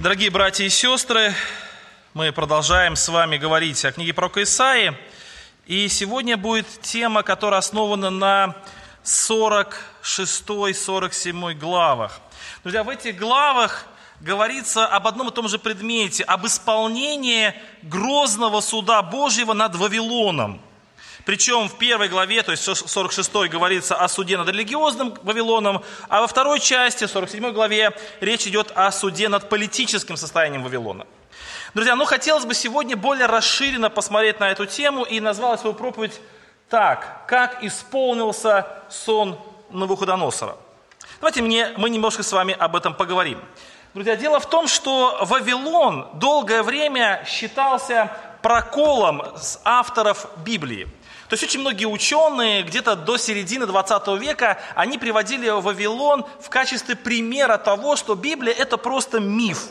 Дорогие 0.00 0.30
братья 0.30 0.64
и 0.64 0.68
сестры, 0.68 1.34
мы 2.14 2.30
продолжаем 2.30 2.94
с 2.94 3.08
вами 3.08 3.36
говорить 3.36 3.84
о 3.84 3.90
книге 3.90 4.14
пророка 4.14 4.44
Исаии. 4.44 4.96
И 5.66 5.88
сегодня 5.88 6.36
будет 6.36 6.68
тема, 6.82 7.24
которая 7.24 7.58
основана 7.58 8.08
на 8.08 8.54
46-47 9.02 11.54
главах. 11.54 12.20
Друзья, 12.62 12.84
в 12.84 12.88
этих 12.90 13.18
главах 13.18 13.86
говорится 14.20 14.86
об 14.86 15.08
одном 15.08 15.30
и 15.30 15.32
том 15.32 15.48
же 15.48 15.58
предмете, 15.58 16.22
об 16.22 16.46
исполнении 16.46 17.52
грозного 17.82 18.60
суда 18.60 19.02
Божьего 19.02 19.52
над 19.52 19.74
Вавилоном– 19.74 20.60
причем 21.28 21.68
в 21.68 21.76
первой 21.76 22.08
главе, 22.08 22.42
то 22.42 22.52
есть 22.52 22.64
46 22.64 23.30
говорится 23.50 23.94
о 23.94 24.08
суде 24.08 24.38
над 24.38 24.48
религиозным 24.48 25.12
Вавилоном, 25.24 25.84
а 26.08 26.22
во 26.22 26.26
второй 26.26 26.58
части, 26.58 27.06
47 27.06 27.52
главе, 27.52 27.92
речь 28.20 28.46
идет 28.46 28.72
о 28.74 28.90
суде 28.90 29.28
над 29.28 29.46
политическим 29.50 30.16
состоянием 30.16 30.62
Вавилона. 30.62 31.06
Друзья, 31.74 31.96
ну 31.96 32.06
хотелось 32.06 32.46
бы 32.46 32.54
сегодня 32.54 32.96
более 32.96 33.26
расширенно 33.26 33.90
посмотреть 33.90 34.40
на 34.40 34.50
эту 34.50 34.64
тему 34.64 35.04
и 35.04 35.20
назвала 35.20 35.58
свою 35.58 35.74
проповедь 35.74 36.18
так, 36.70 37.26
как 37.28 37.62
исполнился 37.62 38.66
сон 38.88 39.38
Навуходоносора. 39.68 40.56
Давайте 41.20 41.42
мне, 41.42 41.74
мы 41.76 41.90
немножко 41.90 42.22
с 42.22 42.32
вами 42.32 42.56
об 42.58 42.74
этом 42.74 42.94
поговорим. 42.94 43.38
Друзья, 43.92 44.16
дело 44.16 44.40
в 44.40 44.48
том, 44.48 44.66
что 44.66 45.18
Вавилон 45.20 46.08
долгое 46.14 46.62
время 46.62 47.22
считался 47.28 48.16
проколом 48.40 49.22
с 49.36 49.60
авторов 49.64 50.26
Библии. 50.38 50.88
То 51.28 51.34
есть 51.34 51.44
очень 51.44 51.60
многие 51.60 51.84
ученые 51.84 52.62
где-то 52.62 52.96
до 52.96 53.18
середины 53.18 53.66
20 53.66 54.08
века, 54.20 54.58
они 54.74 54.96
приводили 54.96 55.48
Вавилон 55.50 56.24
в 56.40 56.48
качестве 56.48 56.96
примера 56.96 57.58
того, 57.58 57.96
что 57.96 58.14
Библия 58.14 58.54
это 58.54 58.78
просто 58.78 59.20
миф. 59.20 59.66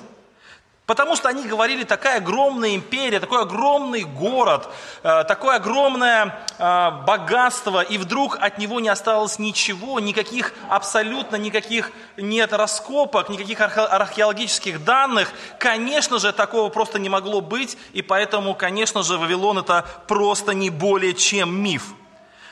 Потому 0.87 1.17
что 1.17 1.27
они 1.27 1.45
говорили, 1.45 1.83
такая 1.83 2.19
огромная 2.19 2.73
империя, 2.73 3.19
такой 3.19 3.41
огромный 3.41 4.03
город, 4.03 4.69
э, 5.03 5.25
такое 5.27 5.57
огромное 5.57 6.39
э, 6.57 6.91
богатство, 7.05 7.81
и 7.81 7.97
вдруг 7.97 8.37
от 8.39 8.57
него 8.57 8.79
не 8.79 8.87
осталось 8.87 9.37
ничего, 9.37 9.99
никаких, 9.99 10.53
абсолютно 10.69 11.35
никаких 11.35 11.91
нет 12.15 12.53
раскопок, 12.53 13.27
никаких 13.27 13.59
археологических 13.59 14.85
данных. 14.85 15.33
Конечно 15.59 16.19
же, 16.19 16.31
такого 16.31 16.69
просто 16.69 16.99
не 16.99 17.09
могло 17.09 17.41
быть, 17.41 17.77
и 17.91 18.01
поэтому, 18.01 18.55
конечно 18.55 19.03
же, 19.03 19.17
Вавилон 19.17 19.57
это 19.57 19.85
просто 20.07 20.53
не 20.53 20.69
более 20.69 21.13
чем 21.13 21.53
миф. 21.53 21.83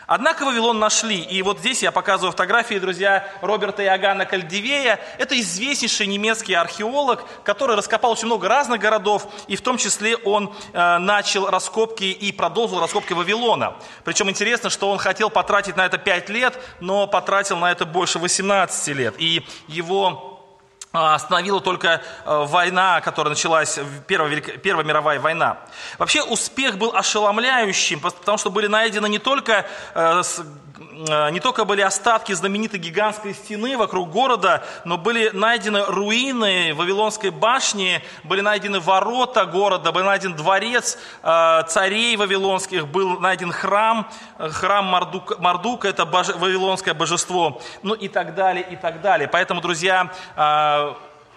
Однако 0.07 0.45
Вавилон 0.45 0.79
нашли, 0.79 1.19
и 1.19 1.41
вот 1.41 1.59
здесь 1.59 1.81
я 1.81 1.91
показываю 1.91 2.31
фотографии, 2.31 2.75
друзья, 2.75 3.27
Роберта 3.41 3.83
Иоганна 3.83 4.25
Кальдивея. 4.25 4.99
Это 5.17 5.39
известнейший 5.39 6.07
немецкий 6.07 6.53
археолог, 6.53 7.23
который 7.43 7.75
раскопал 7.75 8.11
очень 8.11 8.27
много 8.27 8.47
разных 8.47 8.79
городов, 8.79 9.27
и 9.47 9.55
в 9.55 9.61
том 9.61 9.77
числе 9.77 10.15
он 10.17 10.53
э, 10.73 10.97
начал 10.99 11.49
раскопки 11.49 12.03
и 12.03 12.31
продолжил 12.31 12.79
раскопки 12.79 13.13
Вавилона. 13.13 13.75
Причем 14.03 14.29
интересно, 14.29 14.69
что 14.69 14.91
он 14.91 14.99
хотел 14.99 15.29
потратить 15.29 15.75
на 15.75 15.85
это 15.85 15.97
5 15.97 16.29
лет, 16.29 16.59
но 16.79 17.07
потратил 17.07 17.57
на 17.57 17.71
это 17.71 17.85
больше 17.85 18.19
18 18.19 18.87
лет. 18.95 19.15
И 19.17 19.43
его 19.67 20.34
остановила 20.95 21.61
только 21.61 22.01
э, 22.25 22.45
война, 22.45 23.01
которая 23.01 23.29
началась, 23.29 23.79
Первая, 24.07 24.39
Первая 24.41 24.85
мировая 24.85 25.19
война. 25.19 25.57
Вообще 25.97 26.23
успех 26.23 26.77
был 26.77 26.95
ошеломляющим, 26.95 27.99
потому 27.99 28.37
что 28.37 28.49
были 28.49 28.67
найдены 28.67 29.07
не 29.07 29.19
только 29.19 29.65
Э, 29.93 30.23
не 30.77 31.39
только 31.39 31.65
были 31.65 31.81
остатки 31.81 32.33
знаменитой 32.33 32.79
гигантской 32.79 33.33
стены 33.33 33.77
вокруг 33.77 34.09
города, 34.09 34.63
но 34.83 34.97
были 34.97 35.29
найдены 35.29 35.83
руины 35.85 36.73
Вавилонской 36.73 37.29
башни, 37.29 38.01
были 38.23 38.41
найдены 38.41 38.79
ворота 38.79 39.45
города, 39.45 39.91
был 39.91 40.03
найден 40.03 40.33
дворец 40.35 40.97
э, 41.23 41.63
царей 41.67 42.17
вавилонских, 42.17 42.87
был 42.87 43.19
найден 43.19 43.51
храм, 43.51 44.09
э, 44.37 44.49
храм 44.49 44.85
Мардука, 44.85 45.37
Мардука 45.39 45.87
это 45.87 46.05
боже, 46.05 46.33
вавилонское 46.33 46.93
божество, 46.93 47.61
ну 47.81 47.93
и 47.93 48.07
так 48.07 48.35
далее, 48.35 48.65
и 48.69 48.75
так 48.75 49.01
далее. 49.01 49.27
Поэтому, 49.27 49.61
друзья, 49.61 50.11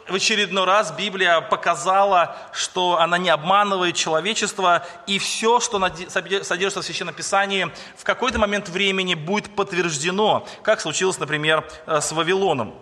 в 0.09 0.15
очередной 0.15 0.65
раз 0.65 0.93
Библия 0.93 1.41
показала, 1.41 2.37
что 2.53 2.99
она 2.99 3.19
не 3.19 3.31
обманывает 3.31 3.95
человечество, 3.95 4.87
и 5.07 5.19
все, 5.19 5.61
что 5.61 5.79
содержится 6.09 6.83
в 6.83 6.85
Священном 6.85 7.15
Писании, 7.15 7.71
в 7.97 8.05
какой-то 8.05 8.39
момент 8.39 8.69
времени 8.69 9.15
будет 9.15 9.55
подтверждено, 9.55 10.47
как 10.63 10.81
случилось, 10.81 11.19
например, 11.19 11.69
э, 11.87 12.01
с 12.01 12.13
Вавилоном. 12.13 12.75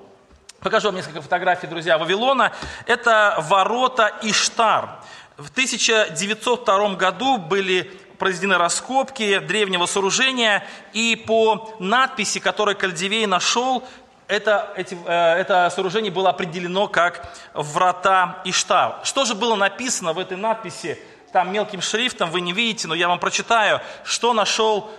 Покажу 0.61 0.89
вам 0.89 0.97
несколько 0.97 1.21
фотографий, 1.21 1.67
друзья, 1.67 1.99
Вавилона. 1.99 2.53
Это 2.87 3.37
ворота 3.49 4.13
Иштар. 4.23 5.01
В 5.37 5.51
1902 5.51 6.95
году 6.95 7.37
были 7.37 7.83
произведены 8.19 8.57
раскопки 8.57 9.39
древнего 9.39 9.87
сооружения, 9.87 10.67
и 10.93 11.15
по 11.15 11.77
надписи, 11.79 12.41
которую 12.41 12.77
Кальдивей 12.77 13.27
нашел, 13.27 13.87
это, 14.29 14.73
эти, 14.77 14.99
э, 15.07 15.35
это 15.41 15.71
сооружение 15.71 16.11
было 16.11 16.31
определено 16.31 16.89
как 16.89 17.29
врата 17.55 18.41
Иштар. 18.45 19.01
Что 19.05 19.25
же 19.25 19.35
было 19.35 19.55
написано 19.55 20.13
в 20.13 20.19
этой 20.19 20.37
надписи? 20.37 20.99
Там 21.33 21.53
мелким 21.53 21.81
шрифтом 21.81 22.31
вы 22.31 22.41
не 22.41 22.53
видите, 22.53 22.89
но 22.89 22.95
я 22.95 23.09
вам 23.09 23.19
прочитаю, 23.19 23.81
что 24.05 24.33
нашел 24.33 24.91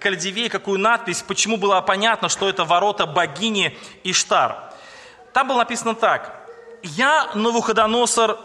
Кальдивей, 0.00 0.48
какую 0.48 0.78
надпись, 0.78 1.22
почему 1.22 1.56
было 1.56 1.80
понятно, 1.80 2.28
что 2.28 2.48
это 2.48 2.64
ворота 2.64 3.06
богини 3.06 3.78
Иштар. 4.02 4.72
Там 5.32 5.48
было 5.48 5.58
написано 5.58 5.94
так. 5.94 6.48
«Я, 6.82 7.30
Навуходоносор, 7.34 8.38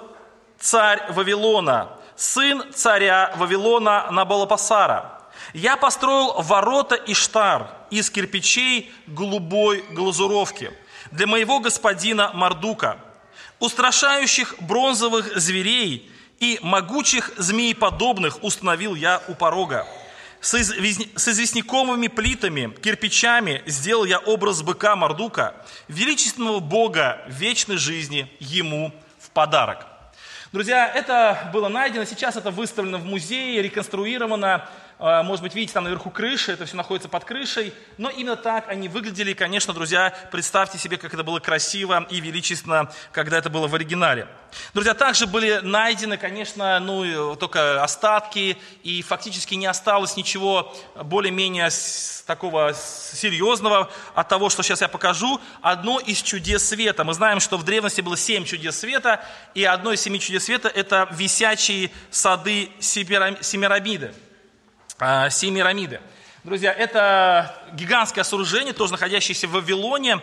царь 0.59 1.03
Вавилона, 1.09 1.90
сын 2.16 2.63
царя 2.74 3.34
Вавилона 3.35 4.07
Набалапасара, 4.12 5.19
я 5.53 5.78
построил 5.78 6.34
ворота 6.41 6.96
Иштар 6.96 7.68
из 7.91 8.09
кирпичей 8.09 8.91
голубой 9.06 9.84
глазуровки 9.91 10.72
для 11.12 11.28
моего 11.28 11.59
господина 11.59 12.31
Мардука, 12.34 12.97
устрашающих 13.59 14.56
бронзовых 14.62 15.38
зверей 15.38 16.09
и 16.40 16.59
могучих 16.63 17.31
змееподобных 17.38 18.44
установил 18.44 18.96
я 18.96 19.22
у 19.28 19.35
порога. 19.35 19.85
С, 20.40 20.56
известняковыми 20.56 22.07
плитами, 22.07 22.74
кирпичами 22.81 23.62
сделал 23.68 24.06
я 24.06 24.18
образ 24.18 24.63
быка 24.63 24.96
Мардука, 24.96 25.53
величественного 25.88 26.59
Бога 26.59 27.22
вечной 27.28 27.78
жизни 27.78 28.31
ему 28.40 28.91
в 29.19 29.30
подарок. 29.30 29.85
Друзья, 30.51 30.91
это 30.91 31.50
было 31.53 31.68
найдено, 31.68 32.06
сейчас 32.06 32.35
это 32.35 32.50
выставлено 32.50 32.97
в 32.97 33.06
музее, 33.06 33.62
реконструировано. 33.62 34.68
А, 35.03 35.23
может 35.23 35.41
быть, 35.41 35.56
видите, 35.56 35.73
там 35.73 35.85
наверху 35.85 36.12
крыша, 36.12 36.51
это 36.51 36.67
все 36.67 36.78
находится 36.78 37.09
под 37.09 37.25
крышей. 37.25 37.73
Но 37.97 38.12
именно 38.12 38.35
так 38.35 38.69
они 38.69 38.88
выглядели. 38.88 39.34
конечно, 39.34 39.73
друзья, 39.73 40.13
представьте 40.31 40.78
себе, 40.78 40.97
как 40.97 41.12
это 41.12 41.23
было 41.23 41.39
красиво 41.39 42.06
и 42.12 42.22
величественно, 42.22 42.91
когда 43.12 43.39
это 43.39 43.50
было 43.50 43.67
в 43.67 43.73
оригинале. 43.73 44.28
Друзья, 44.75 44.94
также 44.94 45.25
были 45.25 45.59
найдены, 45.63 46.17
конечно, 46.17 46.79
ну, 46.79 47.35
только 47.35 47.84
остатки, 47.84 48.57
и 48.84 49.01
фактически 49.01 49.56
не 49.56 49.66
осталось 49.66 50.17
ничего 50.17 50.72
более-менее 51.03 51.69
такого 52.28 52.75
серьезного 52.75 53.89
от 54.13 54.29
того, 54.29 54.51
что 54.51 54.62
сейчас 54.62 54.81
я 54.81 54.88
покажу. 54.88 55.41
Одно 55.63 55.97
из 55.97 56.22
чудес 56.22 56.69
света. 56.69 57.03
Мы 57.03 57.16
знаем, 57.16 57.39
что 57.39 57.57
в 57.57 57.63
древности 57.63 58.01
было 58.01 58.16
семь 58.16 58.45
чудес 58.45 58.78
света, 58.78 59.25
и 59.56 59.63
одно 59.63 59.94
из 59.94 60.01
семи 60.01 60.19
чудес 60.19 60.44
света– 60.44 60.68
это 60.75 61.07
висячие 61.12 61.89
сады 62.12 62.69
Семирамиды. 62.79 64.13
А, 65.03 65.31
Семирамиды. 65.31 66.00
Друзья, 66.44 66.72
это 66.72 67.59
гигантское 67.73 68.23
сооружение, 68.23 68.71
тоже 68.71 68.92
находящееся 68.92 69.48
в 69.48 69.53
Вавилоне. 69.53 70.21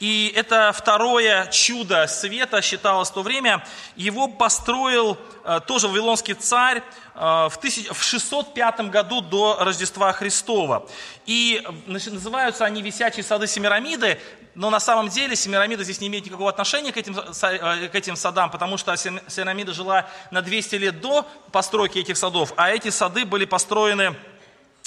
И 0.00 0.32
это 0.36 0.72
второе 0.72 1.46
чудо 1.46 2.06
света 2.06 2.62
считалось 2.62 3.10
в 3.10 3.14
то 3.14 3.22
время. 3.22 3.64
Его 3.96 4.28
построил 4.28 5.18
а, 5.44 5.60
тоже 5.60 5.88
вавилонский 5.88 6.34
царь 6.34 6.82
а, 7.14 7.48
в 7.48 8.02
605 8.02 8.80
году 8.90 9.20
до 9.20 9.56
Рождества 9.60 10.12
Христова. 10.12 10.86
И 11.26 11.66
называются 11.86 12.64
они 12.64 12.80
«Висячие 12.80 13.24
сады 13.24 13.46
Семирамиды», 13.46 14.20
но 14.54 14.70
на 14.70 14.80
самом 14.80 15.08
деле 15.08 15.36
Семирамида 15.36 15.84
здесь 15.84 16.00
не 16.00 16.08
имеет 16.08 16.26
никакого 16.26 16.50
отношения 16.50 16.92
к 16.92 16.96
этим, 16.96 17.14
к 17.14 17.94
этим 17.94 18.16
садам, 18.16 18.50
потому 18.50 18.76
что 18.76 18.96
Семирамида 18.96 19.72
жила 19.72 20.08
на 20.32 20.42
200 20.42 20.74
лет 20.76 21.00
до 21.00 21.24
постройки 21.52 21.98
этих 21.98 22.16
садов, 22.16 22.52
а 22.56 22.70
эти 22.70 22.90
сады 22.90 23.24
были 23.24 23.44
построены 23.44 24.16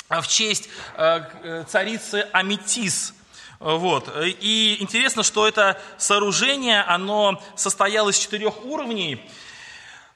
в 0.09 0.27
честь 0.27 0.67
э, 0.97 1.63
царицы 1.69 2.27
Аметис. 2.33 3.13
Вот. 3.61 4.11
И 4.41 4.77
интересно, 4.79 5.21
что 5.21 5.47
это 5.47 5.79
сооружение, 5.99 6.81
оно 6.81 7.39
состояло 7.55 8.09
из 8.09 8.17
четырех 8.17 8.65
уровней. 8.65 9.21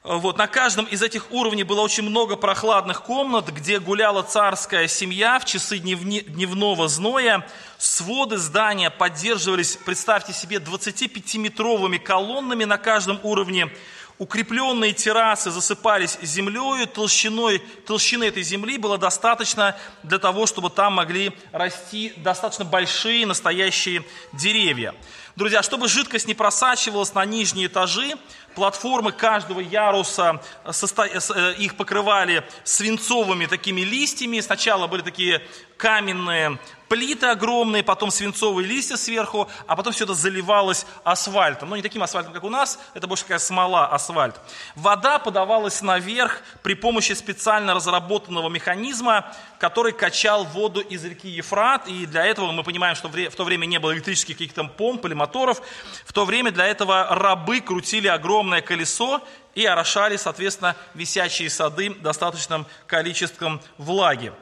Вот, 0.02 0.36
на 0.36 0.48
каждом 0.48 0.84
из 0.84 1.02
этих 1.02 1.32
уровней 1.32 1.62
было 1.62 1.80
очень 1.80 2.02
много 2.02 2.36
прохладных 2.36 3.02
комнат, 3.02 3.48
где 3.48 3.78
гуляла 3.78 4.22
царская 4.22 4.88
семья 4.88 5.38
в 5.38 5.44
часы 5.44 5.78
дневного 5.78 6.88
зноя. 6.88 7.46
Своды 7.78 8.36
здания 8.36 8.90
поддерживались, 8.90 9.76
представьте 9.76 10.32
себе, 10.32 10.56
25-метровыми 10.56 11.98
колоннами 11.98 12.64
на 12.64 12.78
каждом 12.78 13.20
уровне. 13.22 13.68
Укрепленные 14.18 14.94
террасы 14.94 15.50
засыпались 15.50 16.18
землей, 16.22 16.86
толщиной, 16.86 17.58
толщины 17.86 18.24
этой 18.24 18.42
земли 18.42 18.78
было 18.78 18.96
достаточно 18.96 19.76
для 20.02 20.18
того, 20.18 20.46
чтобы 20.46 20.70
там 20.70 20.94
могли 20.94 21.36
расти 21.52 22.14
достаточно 22.16 22.64
большие 22.64 23.26
настоящие 23.26 24.04
деревья. 24.32 24.94
Друзья, 25.36 25.62
чтобы 25.62 25.86
жидкость 25.88 26.26
не 26.26 26.34
просачивалась 26.34 27.12
на 27.12 27.26
нижние 27.26 27.66
этажи, 27.66 28.14
платформы 28.56 29.12
каждого 29.12 29.60
яруса, 29.60 30.40
э, 30.64 31.54
их 31.58 31.76
покрывали 31.76 32.42
свинцовыми 32.64 33.46
такими 33.46 33.82
листьями. 33.82 34.40
Сначала 34.40 34.86
были 34.88 35.02
такие 35.02 35.42
каменные 35.76 36.58
плиты 36.88 37.26
огромные, 37.26 37.82
потом 37.82 38.10
свинцовые 38.10 38.66
листья 38.66 38.96
сверху, 38.96 39.48
а 39.66 39.76
потом 39.76 39.92
все 39.92 40.04
это 40.04 40.14
заливалось 40.14 40.86
асфальтом. 41.04 41.70
Ну, 41.70 41.76
не 41.76 41.82
таким 41.82 42.02
асфальтом, 42.02 42.32
как 42.32 42.44
у 42.44 42.48
нас, 42.48 42.78
это 42.94 43.06
больше 43.06 43.24
такая 43.24 43.38
смола, 43.38 43.86
асфальт. 43.88 44.36
Вода 44.74 45.18
подавалась 45.18 45.82
наверх 45.82 46.42
при 46.62 46.74
помощи 46.74 47.12
специально 47.12 47.74
разработанного 47.74 48.48
механизма, 48.48 49.32
который 49.58 49.92
качал 49.92 50.44
воду 50.44 50.80
из 50.80 51.04
реки 51.04 51.28
Ефрат. 51.28 51.88
И 51.88 52.06
для 52.06 52.24
этого 52.24 52.52
мы 52.52 52.62
понимаем, 52.62 52.94
что 52.94 53.08
в 53.08 53.34
то 53.34 53.44
время 53.44 53.66
не 53.66 53.78
было 53.78 53.92
электрических 53.92 54.36
каких-то 54.36 54.64
помп 54.64 55.06
или 55.06 55.14
моторов. 55.14 55.60
В 56.04 56.12
то 56.12 56.24
время 56.24 56.50
для 56.50 56.66
этого 56.66 57.06
рабы 57.10 57.60
крутили 57.60 58.06
огромное 58.46 58.62
колесо 58.62 59.20
и 59.56 59.66
орошали, 59.66 60.16
соответственно, 60.16 60.76
висячие 60.94 61.50
сады 61.50 61.90
достаточным 61.94 62.64
количеством 62.86 63.60
влаги. 63.76 64.32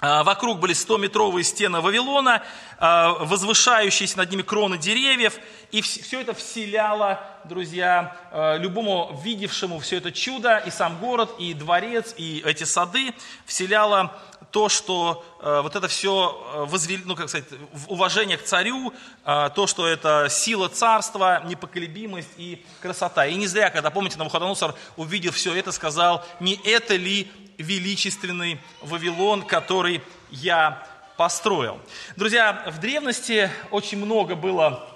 А, 0.00 0.24
вокруг 0.24 0.60
были 0.60 0.74
100-метровые 0.74 1.42
стены 1.42 1.80
Вавилона, 1.80 2.42
а, 2.78 3.12
возвышающиеся 3.24 4.16
над 4.16 4.30
ними 4.30 4.42
кроны 4.42 4.78
деревьев. 4.78 5.38
И 5.72 5.82
все 5.82 6.22
это 6.22 6.32
вселяло, 6.32 7.20
друзья, 7.44 8.16
а, 8.32 8.56
любому 8.56 9.20
видевшему 9.22 9.78
все 9.78 9.98
это 9.98 10.10
чудо, 10.10 10.56
и 10.58 10.70
сам 10.70 10.98
город, 10.98 11.34
и 11.38 11.52
дворец, 11.52 12.14
и 12.16 12.42
эти 12.46 12.64
сады, 12.64 13.14
вселяло 13.44 14.18
то, 14.52 14.68
что 14.68 15.24
вот 15.40 15.76
это 15.76 15.86
все 15.86 16.66
возвели, 16.68 17.02
ну, 17.04 17.14
как 17.14 17.28
сказать, 17.28 17.46
уважение 17.86 18.36
к 18.36 18.42
царю, 18.42 18.92
то, 19.24 19.66
что 19.68 19.86
это 19.86 20.26
сила 20.28 20.68
царства, 20.68 21.44
непоколебимость 21.44 22.30
и 22.36 22.64
красота. 22.82 23.26
И 23.26 23.36
не 23.36 23.46
зря, 23.46 23.70
когда, 23.70 23.90
помните, 23.90 24.18
Навуходоносор, 24.18 24.74
увидев 24.96 25.36
все 25.36 25.54
это, 25.54 25.70
сказал, 25.70 26.24
не 26.40 26.58
это 26.64 26.96
ли 26.96 27.30
величественный 27.62 28.60
Вавилон, 28.82 29.42
который 29.42 30.02
я 30.30 30.86
построил. 31.16 31.80
Друзья, 32.16 32.64
в 32.66 32.78
древности 32.78 33.50
очень 33.70 33.98
много 33.98 34.34
было 34.36 34.88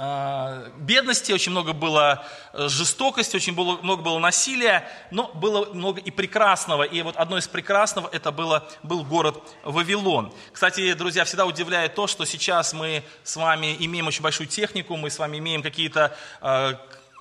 а, 0.00 0.70
бедности, 0.78 1.32
очень 1.32 1.50
много 1.50 1.72
было 1.72 2.24
э, 2.52 2.68
жестокости, 2.68 3.34
очень 3.34 3.52
было, 3.52 3.78
много 3.82 4.02
было 4.02 4.20
насилия, 4.20 4.88
но 5.10 5.28
было 5.34 5.72
много 5.74 6.00
и 6.00 6.12
прекрасного. 6.12 6.84
И 6.84 7.02
вот 7.02 7.16
одно 7.16 7.36
из 7.36 7.48
прекрасного 7.48 8.08
это 8.12 8.30
было, 8.30 8.68
был 8.84 9.04
город 9.04 9.42
Вавилон. 9.64 10.32
Кстати, 10.52 10.92
друзья, 10.92 11.24
всегда 11.24 11.46
удивляет 11.46 11.96
то, 11.96 12.06
что 12.06 12.26
сейчас 12.26 12.74
мы 12.74 13.02
с 13.24 13.34
вами 13.34 13.74
имеем 13.80 14.06
очень 14.06 14.22
большую 14.22 14.46
технику, 14.46 14.96
мы 14.96 15.10
с 15.10 15.18
вами 15.18 15.38
имеем 15.38 15.62
какие-то 15.62 16.16
э, 16.42 16.74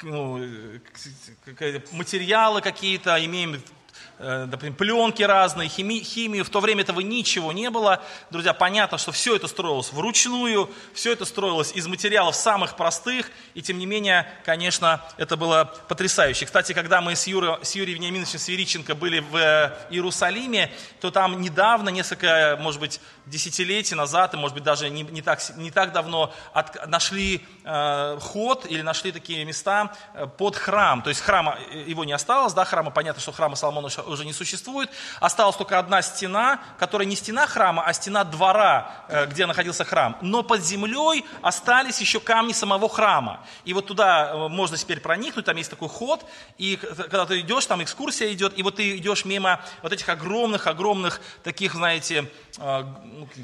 ну, 0.04 0.40
материалы 1.92 2.62
какие-то, 2.62 3.26
имеем 3.26 3.56
Э, 3.56 3.77
например, 4.20 4.76
пленки 4.76 5.24
разные, 5.24 5.70
хими, 5.70 6.00
химию. 6.00 6.44
В 6.44 6.50
то 6.50 6.60
время 6.60 6.82
этого 6.82 7.02
ничего 7.02 7.52
не 7.52 7.70
было. 7.70 8.02
Друзья, 8.32 8.54
понятно, 8.54 8.98
что 8.98 9.12
все 9.12 9.36
это 9.36 9.48
строилось 9.48 9.92
вручную, 9.92 10.70
все 10.94 11.12
это 11.14 11.26
строилось 11.26 11.72
из 11.74 11.88
материалов 11.88 12.36
самых 12.36 12.76
простых, 12.76 13.30
и 13.54 13.62
тем 13.62 13.78
не 13.78 13.86
менее, 13.86 14.28
конечно, 14.44 15.04
это 15.18 15.38
было 15.38 15.66
потрясающе. 15.88 16.46
Кстати, 16.46 16.74
когда 16.74 17.02
мы 17.02 17.16
с, 17.16 17.28
Юра, 17.28 17.60
с 17.62 17.76
Юрием 17.76 18.00
Вениаминовичем 18.00 18.40
Свериченко 18.40 18.96
были 18.96 19.20
в 19.20 19.36
э, 19.36 19.78
Иерусалиме, 19.92 20.72
то 21.00 21.12
там 21.12 21.42
недавно, 21.42 21.90
несколько, 21.90 22.58
может 22.60 22.80
быть, 22.80 23.00
десятилетий 23.28 23.96
назад, 23.96 24.34
и, 24.34 24.38
может 24.38 24.54
быть, 24.54 24.64
даже 24.64 24.90
не, 24.90 25.04
не, 25.04 25.22
так, 25.22 25.40
не 25.58 25.72
так 25.72 25.92
давно, 25.92 26.34
от, 26.54 26.88
нашли 26.88 27.46
э, 27.64 28.18
ход 28.22 28.66
или 28.66 28.82
нашли 28.82 29.12
такие 29.12 29.44
места 29.46 29.94
э, 30.14 30.28
под 30.28 30.56
храм. 30.56 31.02
То 31.02 31.10
есть 31.10 31.22
храма, 31.22 31.58
его 31.72 32.04
не 32.06 32.14
осталось, 32.14 32.54
да, 32.54 32.66
храма, 32.66 32.92
понятно, 32.92 33.22
что 33.22 33.32
храма 33.32 33.56
Соломона 33.56 33.90
уже 34.08 34.26
не 34.26 34.34
существует. 34.34 34.90
Осталась 35.20 35.56
только 35.56 35.78
одна 35.78 36.02
стена, 36.02 36.60
которая 36.80 37.08
не 37.08 37.16
стена 37.16 37.48
храма, 37.48 37.84
а 37.86 37.94
стена 37.94 38.24
двора, 38.24 38.92
э, 39.10 39.26
где 39.26 39.46
находился 39.46 39.84
храм. 39.84 40.18
Но 40.22 40.44
под 40.44 40.64
землей 40.64 41.26
остались 41.42 42.00
еще 42.00 42.20
камни 42.20 42.54
самого 42.54 42.90
храма. 42.90 43.46
И 43.66 43.74
вот 43.74 43.88
туда 43.88 44.32
э, 44.32 44.48
можно 44.48 44.78
теперь 44.78 45.00
проникнуть, 45.02 45.46
там 45.46 45.58
есть 45.58 45.70
такой 45.70 45.90
ход, 45.90 46.26
и 46.58 46.78
когда 46.78 47.26
ты 47.26 47.42
идешь, 47.42 47.66
там 47.66 47.84
экскурсия 47.84 48.32
идет, 48.34 48.58
и 48.58 48.64
вот 48.64 48.76
ты 48.78 48.98
идешь 48.98 49.26
мимо 49.26 49.60
вот 49.82 49.92
этих 49.92 50.08
огромных-огромных 50.10 51.20
таких, 51.44 51.74
знаете, 51.74 52.30
э, 52.58 52.84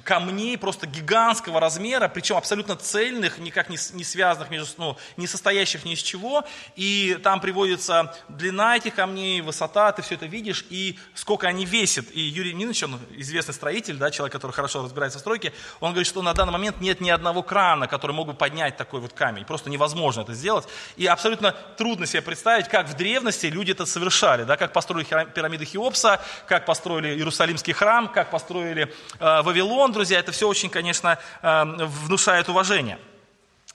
камней 0.04 0.58
просто 0.58 0.88
гигантского 0.88 1.60
размера, 1.60 2.08
причем 2.08 2.38
абсолютно 2.38 2.76
цельных, 2.76 3.38
никак 3.40 3.70
не, 3.70 3.78
не 3.94 4.04
связанных 4.04 4.50
между, 4.50 4.70
ну, 4.78 4.98
не 5.18 5.28
состоящих 5.28 5.86
ни 5.86 5.94
из 5.94 6.00
чего, 6.00 6.44
и 6.76 7.20
там 7.24 7.40
приводится 7.40 8.16
длина 8.30 8.78
этих 8.78 8.96
камней, 8.96 9.42
высота, 9.42 9.92
ты 9.92 10.02
все 10.02 10.16
это 10.16 10.26
видишь, 10.26 10.66
и 10.70 10.98
сколько 11.14 11.48
они 11.48 11.66
весят. 11.66 12.06
И 12.12 12.22
Юрий 12.22 12.54
Минович, 12.54 12.84
он 12.84 13.00
известный 13.12 13.54
строитель, 13.54 13.98
да, 13.98 14.12
человек, 14.12 14.34
который 14.34 14.52
хорошо 14.52 14.84
разбирается 14.84 15.20
в 15.20 15.22
стройке, 15.22 15.54
он 15.80 15.92
говорит, 15.92 16.08
что 16.08 16.22
на 16.22 16.34
данный 16.34 16.54
момент 16.54 16.82
нет 16.82 17.02
ни 17.02 17.10
одного 17.10 17.44
крана, 17.44 17.88
который 17.88 18.14
мог 18.14 18.28
бы 18.28 18.34
поднять 18.34 18.78
такой 18.78 19.00
вот 19.00 19.14
камень. 19.14 19.46
Просто 19.46 19.70
невозможно 19.70 20.22
это 20.22 20.34
сделать. 20.34 20.68
И 20.96 21.06
абсолютно 21.06 21.54
трудно 21.78 22.06
себе 22.06 22.22
представить, 22.22 22.68
как 22.68 22.88
в 22.88 22.96
древности 22.96 23.48
люди 23.48 23.72
это 23.72 23.86
совершали, 23.86 24.44
да, 24.44 24.58
как 24.58 24.74
построили 24.74 25.06
пирамиды 25.34 25.66
Хеопса, 25.66 26.22
как 26.48 26.66
построили 26.66 27.10
Иерусалимский 27.10 27.74
храм, 27.74 28.08
как 28.08 28.32
построили 28.32 28.94
э, 29.20 29.42
Вавилон, 29.42 29.63
друзья. 29.94 30.20
Это 30.20 30.32
все 30.32 30.48
очень, 30.48 30.70
конечно, 30.70 31.18
э, 31.42 31.64
внушает 32.06 32.50
уважение. 32.50 33.00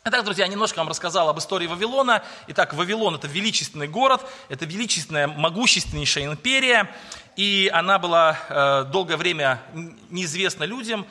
Итак, 0.05 0.25
друзья, 0.25 0.45
я 0.45 0.51
немножко 0.51 0.79
вам 0.79 0.89
рассказал 0.89 1.29
об 1.29 1.39
истории 1.39 1.67
Вавилона. 1.67 2.23
Итак, 2.47 2.75
Вавилон– 2.75 3.15
это 3.17 3.27
величественный 3.27 3.89
город, 3.89 4.21
это 4.49 4.65
величественная, 4.65 5.27
могущественнейшая 5.27 6.27
империя, 6.27 6.95
и 7.37 7.71
она 7.73 7.99
была 7.99 8.39
э, 8.49 8.85
долгое 8.93 9.17
время 9.17 9.63
неизвестна 10.11 10.65
людям, 10.65 11.07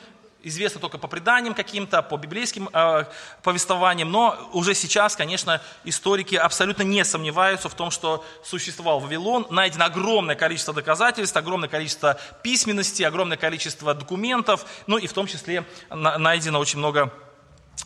известна 0.48 0.80
только 0.80 0.98
по 0.98 1.08
преданиям 1.08 1.54
каким-то, 1.54 2.02
по 2.02 2.16
библейским 2.16 2.68
э, 2.72 3.04
повествованиям, 3.42 4.10
но 4.10 4.36
уже 4.52 4.74
сейчас, 4.74 5.16
конечно, 5.16 5.60
историки 5.84 6.34
абсолютно 6.34 6.82
не 6.82 7.04
сомневаются 7.04 7.68
в 7.68 7.74
том, 7.74 7.90
что 7.90 8.24
существовал 8.42 9.00
Вавилон, 9.00 9.46
найдено 9.50 9.84
огромное 9.86 10.34
количество 10.34 10.74
доказательств, 10.74 11.36
огромное 11.36 11.68
количество 11.68 12.18
письменности, 12.42 13.02
огромное 13.02 13.36
количество 13.36 13.94
документов, 13.94 14.66
ну 14.86 14.98
и 14.98 15.06
в 15.06 15.12
том 15.12 15.26
числе 15.26 15.64
найдено 15.90 16.58
очень 16.58 16.78
много 16.78 17.12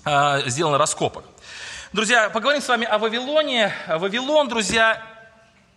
а, 0.05 0.41
сделано 0.49 0.79
раскопок. 0.79 1.25
Друзья, 1.93 2.31
поговорим 2.31 2.63
с 2.63 2.69
вами 2.69 2.87
о 2.87 2.99
Вавилоне. 2.99 3.73
Вавилон, 3.87 4.49
друзья, 4.49 5.12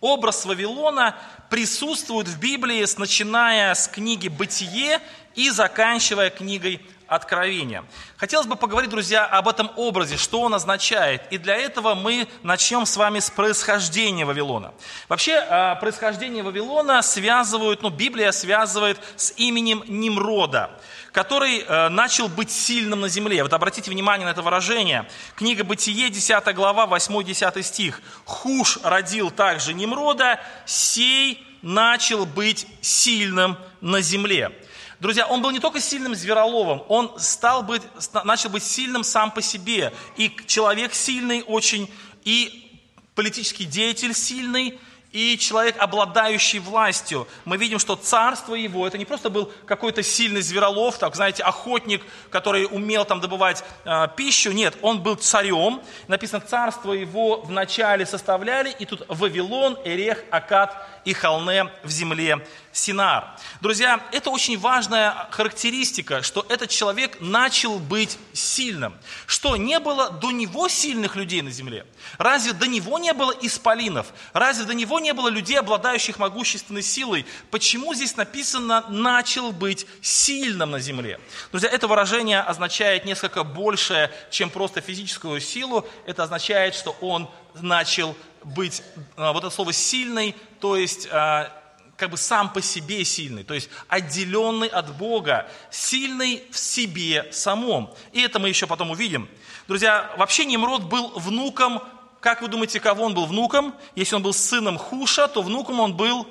образ 0.00 0.44
Вавилона 0.44 1.16
присутствует 1.50 2.28
в 2.28 2.38
Библии, 2.38 2.84
начиная 2.98 3.74
с 3.74 3.88
книги 3.88 4.28
«Бытие» 4.28 5.00
и 5.34 5.50
заканчивая 5.50 6.30
книгой 6.30 6.80
Откровения. 7.08 7.84
Хотелось 8.16 8.48
бы 8.48 8.56
поговорить, 8.56 8.90
друзья, 8.90 9.26
об 9.26 9.46
этом 9.46 9.70
образе, 9.76 10.16
что 10.16 10.40
он 10.40 10.54
означает. 10.54 11.22
И 11.30 11.38
для 11.38 11.54
этого 11.54 11.94
мы 11.94 12.26
начнем 12.42 12.84
с 12.84 12.96
вами 12.96 13.20
с 13.20 13.30
происхождения 13.30 14.24
Вавилона. 14.24 14.74
Вообще, 15.08 15.36
а, 15.36 15.76
происхождение 15.76 16.42
Вавилона 16.42 17.02
связывают, 17.02 17.82
ну, 17.82 17.90
Библия 17.90 18.32
связывает 18.32 18.98
с 19.14 19.32
именем 19.36 19.84
Nimрода 19.86 20.70
который 21.16 21.60
э, 21.60 21.88
начал 21.88 22.28
быть 22.28 22.50
сильным 22.50 23.00
на 23.00 23.08
земле. 23.08 23.42
Вот 23.42 23.50
обратите 23.54 23.90
внимание 23.90 24.26
на 24.26 24.32
это 24.32 24.42
выражение. 24.42 25.08
Книга 25.34 25.64
Бытие, 25.64 26.10
10 26.10 26.54
глава, 26.54 26.84
8-10 26.84 27.62
стих. 27.62 28.02
«Хуш 28.26 28.78
родил 28.82 29.30
также 29.30 29.72
Немрода, 29.72 30.38
сей 30.66 31.42
начал 31.62 32.26
быть 32.26 32.66
сильным 32.82 33.56
на 33.80 34.02
земле». 34.02 34.52
Друзья, 35.00 35.26
он 35.26 35.40
был 35.40 35.52
не 35.52 35.58
только 35.58 35.80
сильным 35.80 36.14
звероловом, 36.14 36.82
он 36.86 37.10
стал 37.18 37.62
быть, 37.62 37.80
начал 38.24 38.50
быть 38.50 38.62
сильным 38.62 39.02
сам 39.02 39.30
по 39.30 39.40
себе. 39.40 39.94
И 40.18 40.30
человек 40.46 40.92
сильный 40.92 41.42
очень, 41.46 41.90
и 42.24 42.78
политический 43.14 43.64
деятель 43.64 44.12
сильный, 44.12 44.78
и 45.16 45.38
человек, 45.38 45.76
обладающий 45.78 46.58
властью. 46.58 47.26
Мы 47.46 47.56
видим, 47.56 47.78
что 47.78 47.96
царство 47.96 48.54
его, 48.54 48.86
это 48.86 48.98
не 48.98 49.06
просто 49.06 49.30
был 49.30 49.50
какой-то 49.64 50.02
сильный 50.02 50.42
зверолов, 50.42 50.98
так, 50.98 51.16
знаете, 51.16 51.42
охотник, 51.42 52.02
который 52.28 52.66
умел 52.70 53.06
там 53.06 53.22
добывать 53.22 53.64
э, 53.86 54.08
пищу. 54.14 54.52
Нет, 54.52 54.76
он 54.82 55.02
был 55.02 55.14
царем. 55.14 55.80
Написано, 56.06 56.42
царство 56.42 56.92
его 56.92 57.40
вначале 57.40 58.04
составляли, 58.04 58.70
и 58.78 58.84
тут 58.84 59.06
Вавилон, 59.08 59.78
Эрех, 59.86 60.22
Акад 60.30 60.86
и 61.06 61.14
Халне 61.14 61.70
в 61.82 61.88
земле 61.88 62.46
Синар. 62.76 63.30
Друзья, 63.62 64.04
это 64.12 64.28
очень 64.28 64.58
важная 64.58 65.28
характеристика, 65.30 66.22
что 66.22 66.44
этот 66.50 66.68
человек 66.68 67.16
начал 67.20 67.78
быть 67.78 68.18
сильным. 68.34 68.94
Что, 69.26 69.56
не 69.56 69.80
было 69.80 70.10
до 70.10 70.30
него 70.30 70.68
сильных 70.68 71.16
людей 71.16 71.40
на 71.40 71.50
земле? 71.50 71.86
Разве 72.18 72.52
до 72.52 72.66
него 72.66 72.98
не 72.98 73.14
было 73.14 73.32
исполинов? 73.40 74.08
Разве 74.34 74.66
до 74.66 74.74
него 74.74 75.00
не 75.00 75.14
было 75.14 75.28
людей, 75.28 75.58
обладающих 75.58 76.18
могущественной 76.18 76.82
силой? 76.82 77.24
Почему 77.50 77.94
здесь 77.94 78.14
написано 78.14 78.84
«начал 78.90 79.52
быть 79.52 79.86
сильным 80.02 80.72
на 80.72 80.78
земле»? 80.78 81.18
Друзья, 81.52 81.70
это 81.70 81.88
выражение 81.88 82.40
означает 82.40 83.06
несколько 83.06 83.42
большее, 83.42 84.10
чем 84.30 84.50
просто 84.50 84.82
физическую 84.82 85.40
силу. 85.40 85.88
Это 86.04 86.24
означает, 86.24 86.74
что 86.74 86.94
он 87.00 87.30
начал 87.54 88.14
быть, 88.44 88.82
а, 89.16 89.32
вот 89.32 89.44
это 89.44 89.50
слово 89.50 89.72
«сильный», 89.72 90.36
то 90.60 90.76
есть 90.76 91.08
а, 91.10 91.50
как 91.96 92.10
бы 92.10 92.16
сам 92.16 92.52
по 92.52 92.60
себе 92.60 93.04
сильный, 93.04 93.42
то 93.42 93.54
есть 93.54 93.70
отделенный 93.88 94.68
от 94.68 94.96
Бога, 94.96 95.48
сильный 95.70 96.44
в 96.50 96.58
себе 96.58 97.28
самом. 97.32 97.92
И 98.12 98.20
это 98.20 98.38
мы 98.38 98.48
еще 98.48 98.66
потом 98.66 98.90
увидим. 98.90 99.28
Друзья, 99.66 100.12
вообще 100.16 100.44
Немрод 100.44 100.84
был 100.84 101.10
внуком, 101.16 101.82
как 102.20 102.42
вы 102.42 102.48
думаете, 102.48 102.80
кого 102.80 103.04
он 103.04 103.14
был 103.14 103.26
внуком? 103.26 103.74
Если 103.94 104.14
он 104.14 104.22
был 104.22 104.32
сыном 104.32 104.78
Хуша, 104.78 105.28
то 105.28 105.42
внуком 105.42 105.80
он 105.80 105.96
был 105.96 106.26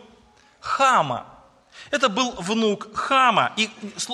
Хама. 0.60 1.26
Это 1.92 2.10
был 2.10 2.32
внук 2.34 2.96
Хама. 2.96 3.54
И 3.58 3.70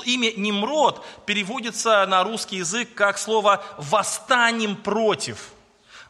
имя 0.06 0.32
Немрод 0.36 1.06
переводится 1.26 2.06
на 2.06 2.24
русский 2.24 2.58
язык 2.58 2.94
как 2.94 3.18
слово 3.18 3.64
«восстанием 3.78 4.76
против» 4.76 5.52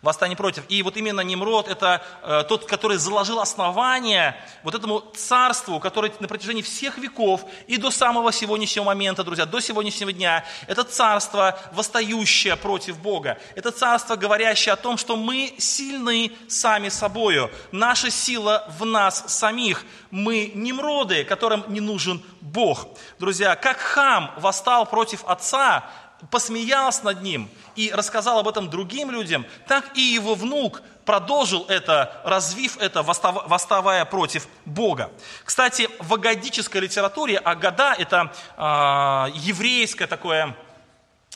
восстание 0.02 0.36
против. 0.36 0.64
И 0.70 0.82
вот 0.84 0.98
именно 0.98 1.22
Немрод– 1.22 1.68
это 1.70 2.02
э, 2.24 2.44
тот, 2.48 2.66
который 2.66 2.98
заложил 2.98 3.40
основание 3.40 4.36
вот 4.64 4.74
этому 4.74 5.04
царству, 5.16 5.80
которое 5.80 6.12
на 6.20 6.28
протяжении 6.28 6.62
всех 6.62 6.98
веков 6.98 7.46
и 7.68 7.78
до 7.78 7.92
самого 7.92 8.32
сегодняшнего 8.32 8.86
момента, 8.86 9.24
друзья, 9.24 9.46
до 9.46 9.60
сегодняшнего 9.60 10.12
дня, 10.12 10.44
это 10.68 10.84
царство, 10.84 11.60
восстающее 11.74 12.56
против 12.56 13.00
Бога. 13.00 13.38
Это 13.56 13.72
царство, 13.72 14.16
говорящее 14.16 14.74
о 14.74 14.78
том, 14.78 14.98
что 14.98 15.16
мы 15.16 15.54
сильны 15.58 16.32
сами 16.48 16.90
собою. 16.90 17.52
Наша 17.72 18.10
сила 18.10 18.68
в 18.80 18.86
нас 18.86 19.24
самих. 19.28 19.86
Мы 20.10 20.52
Немроды, 20.56 21.24
которым 21.24 21.64
не 21.68 21.80
нужен 21.80 22.22
Бог. 22.42 22.88
Друзья, 23.20 23.56
как 23.56 23.78
хам 23.78 24.34
восстал 24.38 24.86
против 24.86 25.24
отца, 25.26 25.86
посмеялся 26.30 27.06
над 27.06 27.22
ним 27.22 27.50
и 27.76 27.92
рассказал 27.92 28.40
об 28.40 28.48
этом 28.48 28.70
другим 28.70 29.12
людям, 29.12 29.46
так 29.68 29.98
и 29.98 30.02
его 30.02 30.36
внук 30.36 30.82
продолжил 31.06 31.66
это, 31.68 32.22
развив 32.24 32.78
это, 32.78 33.02
восставая 33.04 34.06
против 34.06 34.48
Бога. 34.66 35.12
Кстати, 35.44 35.90
в 36.00 36.14
агадической 36.14 36.82
литературе, 36.82 37.38
Агада– 37.38 37.96
это 37.98 38.32
э, 38.58 39.38
еврейское 39.40 40.08
такое 40.08 40.56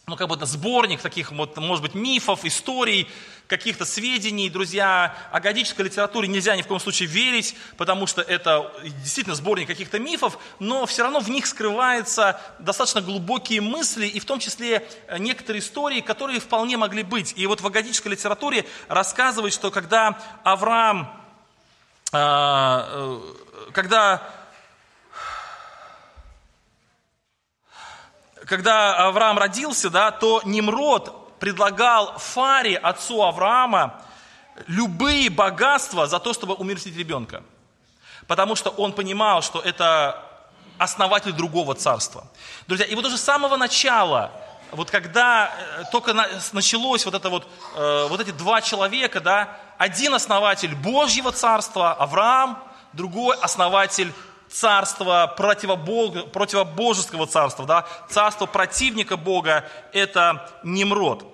ну, 0.07 0.15
как 0.15 0.27
бы 0.27 0.45
сборник 0.45 1.01
таких, 1.01 1.31
вот, 1.31 1.57
может 1.57 1.81
быть, 1.81 1.95
мифов, 1.95 2.45
историй, 2.45 3.09
каких-то 3.47 3.85
сведений. 3.85 4.49
Друзья, 4.49 5.15
о 5.31 5.39
годической 5.39 5.85
литературе 5.85 6.27
нельзя 6.27 6.55
ни 6.55 6.61
в 6.61 6.67
коем 6.67 6.79
случае 6.79 7.07
верить, 7.07 7.55
потому 7.77 8.07
что 8.07 8.21
это 8.21 8.71
действительно 8.83 9.35
сборник 9.35 9.67
каких-то 9.67 9.99
мифов, 9.99 10.39
но 10.59 10.85
все 10.85 11.03
равно 11.03 11.19
в 11.19 11.29
них 11.29 11.45
скрываются 11.45 12.39
достаточно 12.59 13.01
глубокие 13.01 13.61
мысли, 13.61 14.07
и 14.07 14.19
в 14.19 14.25
том 14.25 14.39
числе 14.39 14.87
э, 15.07 15.17
некоторые 15.19 15.61
истории, 15.61 16.01
которые 16.01 16.39
вполне 16.39 16.77
могли 16.77 17.03
быть. 17.03 17.33
И 17.35 17.45
вот 17.47 17.61
в 17.61 17.67
агадической 17.67 18.09
литературе 18.09 18.65
рассказывают, 18.87 19.53
что 19.53 19.71
когда 19.71 20.19
Авраам, 20.43 21.11
э, 22.11 22.17
э, 22.17 23.19
когда 23.73 24.31
когда 28.45 29.07
Авраам 29.07 29.39
родился, 29.39 29.89
да, 29.89 30.11
то 30.11 30.41
Немрод 30.45 31.24
предлагал 31.39 32.17
Фаре, 32.17 32.77
отцу 32.77 33.21
Авраама, 33.23 34.01
любые 34.67 35.29
богатства 35.29 36.07
за 36.07 36.19
то, 36.19 36.33
чтобы 36.33 36.53
умертвить 36.53 36.97
ребенка. 36.97 37.43
Потому 38.27 38.55
что 38.55 38.69
он 38.69 38.93
понимал, 38.93 39.41
что 39.41 39.59
это 39.59 40.23
основатель 40.77 41.31
другого 41.31 41.75
царства. 41.75 42.27
Друзья, 42.67 42.85
и 42.85 42.95
вот 42.95 43.05
уже 43.05 43.17
с 43.17 43.21
самого 43.23 43.57
начала, 43.57 44.31
вот 44.71 44.91
когда 44.91 45.53
э, 45.79 45.83
только 45.91 46.13
началось 46.51 47.05
вот 47.05 47.13
это 47.13 47.29
вот, 47.29 47.47
э, 47.75 48.07
вот 48.09 48.19
эти 48.19 48.31
два 48.31 48.61
человека, 48.61 49.21
да, 49.21 49.57
один 49.77 50.13
основатель 50.13 50.75
Божьего 50.75 51.31
царства, 51.31 51.93
Авраам, 51.93 52.61
другой 52.93 53.37
основатель 53.37 54.13
царство 54.55 55.33
противобог, 55.35 56.31
противобожеского 56.31 57.27
царства, 57.27 57.65
да, 57.65 57.85
царство 58.09 58.45
противника 58.45 59.17
Бога– 59.17 59.65
это 59.93 60.49
Немрод. 60.63 61.25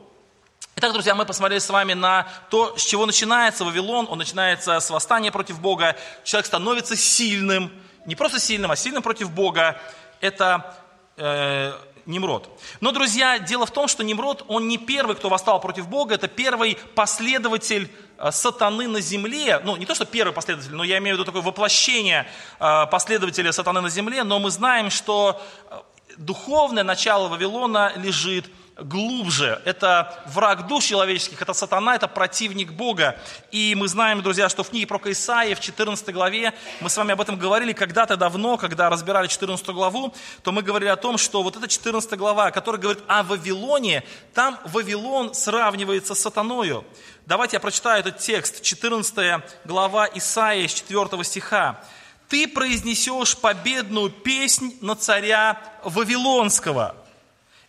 Итак, 0.75 0.93
друзья, 0.93 1.13
мы 1.13 1.25
посмотрели 1.25 1.59
с 1.59 1.69
вами 1.69 1.93
на 1.93 2.27
то, 2.49 2.75
с 2.77 2.83
чего 2.83 3.05
начинается 3.05 3.63
Вавилон. 3.63 4.07
Он 4.09 4.17
начинается 4.17 4.79
с 4.79 4.89
восстания 4.89 5.31
против 5.31 5.59
Бога. 5.59 5.95
Человек 6.23 6.47
становится 6.47 6.95
сильным, 6.95 7.71
не 8.07 8.15
просто 8.15 8.39
сильным, 8.39 8.71
а 8.71 8.75
сильным 8.75 9.03
против 9.03 9.29
Бога. 9.31 9.79
Это 10.21 10.75
э, 11.17 11.73
Немрод. 12.07 12.49
Но, 12.79 12.91
друзья, 12.91 13.37
дело 13.37 13.67
в 13.67 13.71
том, 13.71 13.87
что 13.87 14.03
Немрод, 14.03 14.45
он 14.47 14.67
не 14.67 14.79
первый, 14.79 15.15
кто 15.15 15.29
восстал 15.29 15.61
против 15.61 15.87
Бога, 15.87 16.15
это 16.15 16.27
первый 16.27 16.79
последователь 16.95 17.91
сатаны 18.29 18.87
на 18.87 19.01
земле, 19.01 19.59
ну 19.63 19.75
не 19.77 19.85
то, 19.85 19.95
что 19.95 20.05
первый 20.05 20.31
последователь, 20.31 20.75
но 20.75 20.83
я 20.83 20.99
имею 20.99 21.15
в 21.15 21.19
виду 21.19 21.25
такое 21.25 21.41
воплощение 21.41 22.27
э, 22.59 22.85
последователя 22.91 23.51
сатаны 23.51 23.81
на 23.81 23.89
земле, 23.89 24.23
но 24.23 24.37
мы 24.39 24.51
знаем, 24.51 24.91
что 24.91 25.41
э, 25.69 25.75
духовное 26.17 26.83
начало 26.83 27.29
Вавилона 27.29 27.93
лежит 27.95 28.45
глубже. 28.83 29.61
Это 29.65 30.23
враг 30.27 30.67
душ 30.67 30.85
человеческих, 30.85 31.41
это 31.41 31.53
сатана, 31.53 31.95
это 31.95 32.07
противник 32.07 32.71
Бога. 32.71 33.19
И 33.51 33.75
мы 33.75 33.87
знаем, 33.87 34.21
друзья, 34.21 34.49
что 34.49 34.63
в 34.63 34.69
книге 34.69 34.87
про 34.87 34.99
Исаия 35.05 35.55
в 35.55 35.59
14 35.59 36.13
главе, 36.13 36.53
мы 36.79 36.89
с 36.89 36.97
вами 36.97 37.13
об 37.13 37.21
этом 37.21 37.37
говорили 37.37 37.73
когда-то 37.73 38.17
давно, 38.17 38.57
когда 38.57 38.89
разбирали 38.89 39.27
14 39.27 39.65
главу, 39.67 40.13
то 40.43 40.51
мы 40.51 40.61
говорили 40.61 40.89
о 40.89 40.95
том, 40.95 41.17
что 41.17 41.43
вот 41.43 41.55
эта 41.55 41.67
14 41.67 42.17
глава, 42.17 42.51
которая 42.51 42.81
говорит 42.81 43.03
о 43.07 43.23
Вавилоне, 43.23 44.03
там 44.33 44.59
Вавилон 44.65 45.33
сравнивается 45.33 46.15
с 46.15 46.19
сатаною. 46.19 46.85
Давайте 47.27 47.57
я 47.57 47.59
прочитаю 47.59 47.99
этот 47.99 48.17
текст, 48.17 48.61
14 48.63 49.43
глава 49.63 50.09
Исаия 50.15 50.67
с 50.67 50.73
4 50.73 51.23
стиха. 51.23 51.79
«Ты 52.27 52.47
произнесешь 52.47 53.37
победную 53.37 54.09
песнь 54.09 54.77
на 54.81 54.95
царя 54.95 55.61
Вавилонского». 55.83 56.95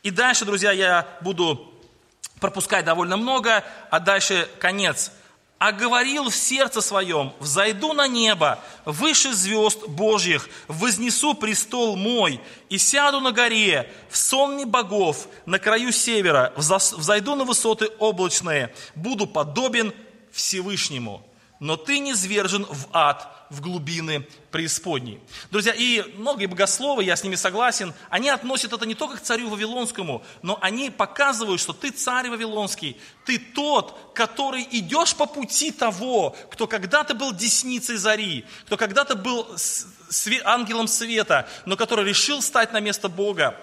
И 0.02 0.10
дальше, 0.10 0.44
друзья, 0.44 0.72
я 0.72 1.06
буду 1.20 1.70
пропускать 2.40 2.84
довольно 2.84 3.16
много, 3.16 3.62
а 3.90 4.00
дальше 4.00 4.48
конец. 4.58 5.12
«А 5.64 5.70
говорил 5.70 6.28
в 6.28 6.34
сердце 6.34 6.80
своем, 6.80 7.32
взойду 7.38 7.92
на 7.92 8.08
небо, 8.08 8.58
выше 8.84 9.32
звезд 9.32 9.86
Божьих, 9.86 10.48
вознесу 10.66 11.34
престол 11.34 11.94
мой, 11.94 12.40
и 12.68 12.78
сяду 12.78 13.20
на 13.20 13.30
горе, 13.30 13.88
в 14.10 14.16
сонме 14.16 14.66
богов, 14.66 15.28
на 15.46 15.60
краю 15.60 15.92
севера, 15.92 16.52
взойду 16.56 17.36
на 17.36 17.44
высоты 17.44 17.86
облачные, 18.00 18.74
буду 18.96 19.28
подобен 19.28 19.94
Всевышнему» 20.32 21.22
но 21.62 21.76
ты 21.76 22.00
не 22.00 22.16
свержен 22.16 22.66
в 22.68 22.88
ад, 22.92 23.46
в 23.48 23.60
глубины 23.60 24.26
преисподней. 24.50 25.20
Друзья, 25.52 25.72
и 25.72 26.02
многие 26.16 26.46
богословы, 26.46 27.04
я 27.04 27.14
с 27.14 27.22
ними 27.22 27.36
согласен, 27.36 27.94
они 28.10 28.30
относят 28.30 28.72
это 28.72 28.84
не 28.84 28.96
только 28.96 29.18
к 29.18 29.22
царю 29.22 29.48
Вавилонскому, 29.48 30.24
но 30.42 30.58
они 30.60 30.90
показывают, 30.90 31.60
что 31.60 31.72
ты 31.72 31.90
царь 31.90 32.28
Вавилонский, 32.30 32.96
ты 33.24 33.38
тот, 33.38 33.96
который 34.12 34.66
идешь 34.72 35.14
по 35.14 35.26
пути 35.26 35.70
того, 35.70 36.34
кто 36.50 36.66
когда-то 36.66 37.14
был 37.14 37.32
десницей 37.32 37.96
зари, 37.96 38.44
кто 38.66 38.76
когда-то 38.76 39.14
был 39.14 39.46
ангелом 40.42 40.88
света, 40.88 41.48
но 41.64 41.76
который 41.76 42.04
решил 42.04 42.42
стать 42.42 42.72
на 42.72 42.80
место 42.80 43.08
Бога, 43.08 43.56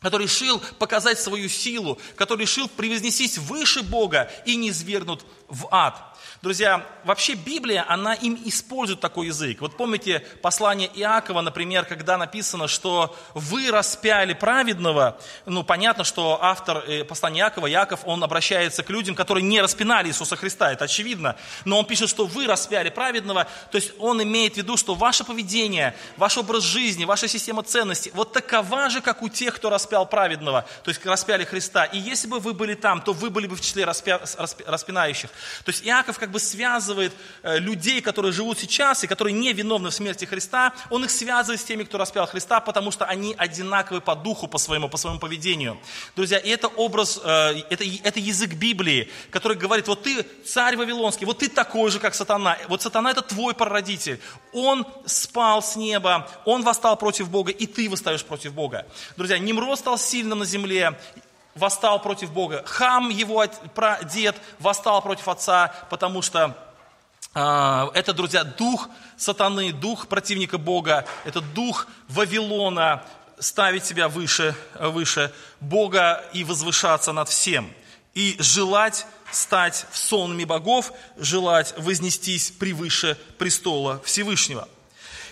который 0.00 0.24
решил 0.24 0.62
показать 0.78 1.18
свою 1.18 1.48
силу, 1.48 1.98
который 2.14 2.42
решил 2.42 2.68
превознесись 2.68 3.38
выше 3.38 3.82
Бога 3.82 4.30
и 4.44 4.54
не 4.54 4.72
свергнут 4.72 5.24
в 5.48 5.66
ад. 5.72 6.15
Друзья, 6.46 6.86
вообще 7.02 7.34
Библия, 7.34 7.84
она 7.88 8.14
им 8.14 8.40
использует 8.44 9.00
такой 9.00 9.26
язык. 9.26 9.60
Вот 9.60 9.76
помните 9.76 10.24
послание 10.42 10.88
Иакова, 10.94 11.40
например, 11.40 11.84
когда 11.86 12.16
написано, 12.16 12.68
что 12.68 13.16
вы 13.34 13.72
распяли 13.72 14.32
праведного, 14.32 15.18
ну, 15.44 15.64
понятно, 15.64 16.04
что 16.04 16.38
автор 16.40 16.84
э, 16.86 17.02
послания 17.02 17.40
Иакова, 17.40 17.68
Иаков, 17.68 18.02
он 18.04 18.22
обращается 18.22 18.84
к 18.84 18.90
людям, 18.90 19.16
которые 19.16 19.42
не 19.42 19.60
распинали 19.60 20.08
Иисуса 20.08 20.36
Христа, 20.36 20.70
это 20.70 20.84
очевидно, 20.84 21.34
но 21.64 21.80
он 21.80 21.84
пишет, 21.84 22.08
что 22.08 22.26
вы 22.26 22.46
распяли 22.46 22.90
праведного, 22.90 23.48
то 23.72 23.76
есть 23.76 23.94
он 23.98 24.22
имеет 24.22 24.54
в 24.54 24.58
виду, 24.58 24.76
что 24.76 24.94
ваше 24.94 25.24
поведение, 25.24 25.96
ваш 26.16 26.38
образ 26.38 26.62
жизни, 26.62 27.06
ваша 27.06 27.26
система 27.26 27.64
ценностей, 27.64 28.12
вот 28.14 28.32
такова 28.32 28.88
же, 28.88 29.00
как 29.00 29.20
у 29.20 29.28
тех, 29.28 29.56
кто 29.56 29.68
распял 29.68 30.06
праведного, 30.06 30.64
то 30.84 30.90
есть 30.90 31.04
распяли 31.04 31.42
Христа. 31.42 31.86
И 31.86 31.98
если 31.98 32.28
бы 32.28 32.38
вы 32.38 32.54
были 32.54 32.74
там, 32.74 33.00
то 33.00 33.12
вы 33.12 33.30
были 33.30 33.48
бы 33.48 33.56
в 33.56 33.60
числе 33.60 33.84
распя... 33.84 34.20
распинающих. 34.64 35.30
То 35.64 35.72
есть 35.72 35.84
Иаков 35.84 36.20
как 36.20 36.30
бы 36.30 36.35
связывает 36.38 37.12
э, 37.42 37.58
людей, 37.58 38.00
которые 38.00 38.32
живут 38.32 38.58
сейчас 38.58 39.04
и 39.04 39.06
которые 39.06 39.34
не 39.34 39.52
виновны 39.52 39.90
в 39.90 39.94
смерти 39.94 40.24
Христа, 40.24 40.72
он 40.90 41.04
их 41.04 41.10
связывает 41.10 41.60
с 41.60 41.64
теми, 41.64 41.84
кто 41.84 41.98
распял 41.98 42.26
Христа, 42.26 42.60
потому 42.60 42.90
что 42.90 43.04
они 43.04 43.34
одинаковы 43.36 44.00
по 44.00 44.14
духу, 44.14 44.48
по 44.48 44.58
своему, 44.58 44.88
по 44.88 44.96
своему 44.96 45.18
поведению. 45.18 45.78
Друзья, 46.14 46.38
и 46.38 46.48
это 46.48 46.68
образ, 46.68 47.20
э, 47.22 47.62
это, 47.70 47.84
это 48.02 48.20
язык 48.20 48.54
Библии, 48.54 49.10
который 49.30 49.56
говорит, 49.56 49.88
вот 49.88 50.02
ты 50.02 50.24
царь 50.44 50.76
Вавилонский, 50.76 51.26
вот 51.26 51.38
ты 51.38 51.48
такой 51.48 51.90
же, 51.90 51.98
как 51.98 52.14
сатана. 52.14 52.56
Вот 52.68 52.82
сатана 52.82 53.10
это 53.10 53.22
твой 53.22 53.54
прародитель. 53.54 54.20
Он 54.52 54.86
спал 55.04 55.62
с 55.62 55.76
неба, 55.76 56.28
он 56.44 56.62
восстал 56.62 56.96
против 56.96 57.30
Бога, 57.30 57.52
и 57.52 57.66
ты 57.66 57.88
восстаешь 57.88 58.24
против 58.24 58.54
Бога. 58.54 58.86
Друзья, 59.16 59.38
Немрод 59.38 59.78
стал 59.78 59.98
сильным 59.98 60.40
на 60.40 60.44
земле, 60.44 60.98
восстал 61.56 62.00
против 62.00 62.32
Бога. 62.32 62.62
Хам, 62.66 63.08
его 63.08 63.44
дед, 64.04 64.36
восстал 64.58 65.02
против 65.02 65.26
отца, 65.26 65.74
потому 65.90 66.22
что 66.22 66.56
э, 67.34 67.86
это, 67.94 68.12
друзья, 68.12 68.44
дух 68.44 68.88
сатаны, 69.16 69.72
дух 69.72 70.06
противника 70.06 70.58
Бога, 70.58 71.06
это 71.24 71.40
дух 71.40 71.88
Вавилона, 72.08 73.02
ставить 73.38 73.84
себя 73.84 74.08
выше, 74.08 74.54
выше 74.78 75.32
Бога 75.60 76.24
и 76.32 76.44
возвышаться 76.44 77.12
над 77.12 77.28
всем. 77.28 77.70
И 78.14 78.36
желать 78.38 79.06
стать 79.30 79.86
в 79.90 79.98
сонми 79.98 80.44
богов, 80.44 80.92
желать 81.16 81.74
вознестись 81.76 82.50
превыше 82.50 83.18
престола 83.38 84.00
Всевышнего. 84.04 84.68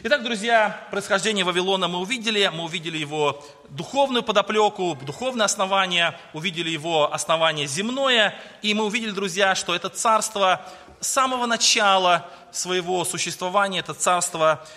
Итак, 0.06 0.22
друзья, 0.22 0.86
происхождение 0.90 1.46
Вавилона 1.46 1.88
мы 1.88 1.98
увидели. 1.98 2.50
Мы 2.52 2.64
увидели 2.64 2.98
его 2.98 3.42
духовную 3.70 4.22
подоплеку, 4.22 4.98
духовное 5.00 5.46
основание, 5.46 6.14
увидели 6.34 6.68
его 6.68 7.10
основание 7.10 7.66
земное. 7.66 8.38
И 8.60 8.74
мы 8.74 8.84
увидели, 8.84 9.12
друзья, 9.12 9.54
что 9.54 9.74
это 9.74 9.88
царство 9.88 10.60
с 11.00 11.06
самого 11.06 11.46
начала 11.46 12.28
своего 12.52 13.02
существования, 13.06 13.78
это 13.78 13.94
царство, 13.94 14.68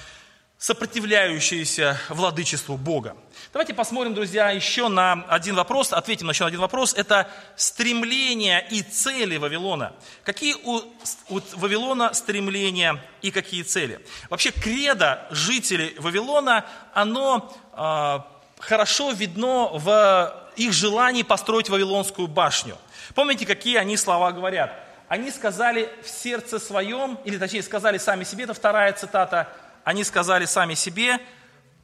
сопротивляющееся 0.58 2.00
владычеству 2.10 2.78
Бога. 2.78 3.16
Давайте 3.54 3.74
посмотрим, 3.74 4.16
друзья, 4.16 4.50
еще 4.50 4.88
на 4.88 5.24
один 5.30 5.56
вопрос, 5.56 5.94
ответим 5.94 6.26
на 6.28 6.32
еще 6.32 6.46
один 6.46 6.60
вопрос. 6.60 6.94
Это 6.96 7.30
стремления 7.56 8.66
и 8.72 8.82
цели 8.82 9.38
Вавилона. 9.38 9.94
Какие 10.24 10.56
у, 10.64 10.82
у 11.30 11.40
Вавилона 11.54 12.14
стремления 12.14 13.04
и 13.22 13.30
какие 13.30 13.62
цели? 13.62 14.00
Вообще, 14.30 14.52
кредо 14.52 15.28
жителей 15.30 15.96
Вавилона, 16.00 16.66
оно 16.94 17.56
э, 17.74 18.20
хорошо 18.60 19.12
видно 19.12 19.70
в 19.74 20.50
их 20.56 20.74
желании 20.74 21.22
построить 21.22 21.70
Вавилонскую 21.70 22.28
башню. 22.28 22.78
Помните, 23.14 23.46
какие 23.46 23.78
они 23.78 23.96
слова 23.96 24.32
говорят? 24.32 24.74
Они 25.08 25.32
сказали 25.32 25.90
в 26.04 26.10
сердце 26.10 26.60
своем, 26.60 27.18
или 27.24 27.38
точнее 27.38 27.64
сказали 27.64 27.98
сами 27.98 28.24
себе, 28.24 28.44
это 28.44 28.54
вторая 28.54 28.92
цитата, 28.92 29.48
они 29.88 30.04
сказали 30.04 30.44
сами 30.44 30.74
себе, 30.74 31.18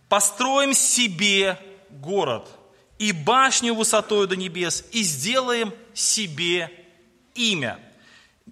построим 0.09 0.73
себе 0.73 1.57
город 1.89 2.49
и 2.99 3.13
башню 3.13 3.73
высотою 3.73 4.27
до 4.27 4.35
небес, 4.35 4.83
и 4.91 5.03
сделаем 5.03 5.73
себе 5.93 6.69
имя, 7.33 7.79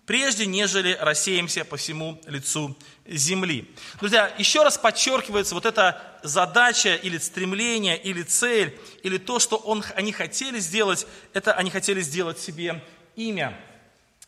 прежде 0.06 0.46
нежели 0.46 0.94
рассеемся 0.94 1.66
по 1.66 1.76
всему 1.76 2.22
лицу 2.28 2.78
земли. 3.06 3.70
Друзья, 4.00 4.34
еще 4.38 4.64
раз 4.64 4.78
подчеркивается 4.78 5.54
вот 5.54 5.66
эта 5.66 6.02
задача 6.24 6.96
или 6.96 7.18
стремление, 7.18 8.02
или 8.02 8.24
цель, 8.24 8.80
или 9.04 9.18
то, 9.18 9.40
что 9.40 9.58
он, 9.58 9.84
они 9.98 10.14
хотели 10.14 10.60
сделать, 10.60 11.06
это 11.34 11.52
они 11.56 11.72
хотели 11.72 12.00
сделать 12.00 12.40
себе 12.40 12.82
имя– 13.18 13.54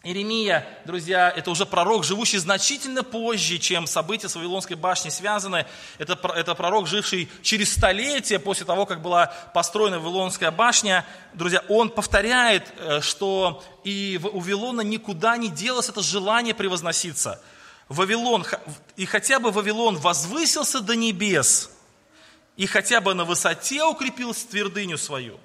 Иеремия, 0.05 0.67
друзья, 0.83 1.31
это 1.33 1.49
уже 1.49 1.65
пророк, 1.65 2.03
живущий 2.03 2.37
значительно 2.37 3.05
позже, 3.05 3.57
чем 3.57 3.87
события 3.87 4.27
с 4.27 4.35
Вавилонской 4.35 4.75
башней 4.75 5.11
связаны. 5.11 5.65
Это, 5.97 6.19
это 6.35 6.55
пророк, 6.55 6.87
живший 6.87 7.29
через 7.41 7.71
столетия 7.71 8.37
после 8.37 8.65
того, 8.65 8.85
как 8.85 9.01
была 9.01 9.27
построена 9.53 10.01
Вавилонская 10.01 10.51
башня. 10.51 11.05
Друзья, 11.33 11.63
он 11.69 11.89
повторяет, 11.89 12.67
э, 12.79 12.99
что 12.99 13.63
и 13.85 14.19
у 14.21 14.41
Вавилона 14.41 14.81
никуда 14.81 15.37
не 15.37 15.47
делось 15.47 15.87
это 15.87 16.01
желание 16.01 16.53
превозноситься. 16.53 17.41
Вавилон, 17.87 18.45
и 18.97 19.05
хотя 19.05 19.39
бы 19.39 19.51
Вавилон 19.51 19.95
возвысился 19.95 20.81
до 20.81 20.97
небес, 20.97 21.71
и 22.57 22.65
хотя 22.65 22.99
бы 22.99 23.13
на 23.13 23.23
высоте 23.23 23.81
укрепил 23.85 24.33
твердыню 24.33 24.97
свою. 24.97 25.39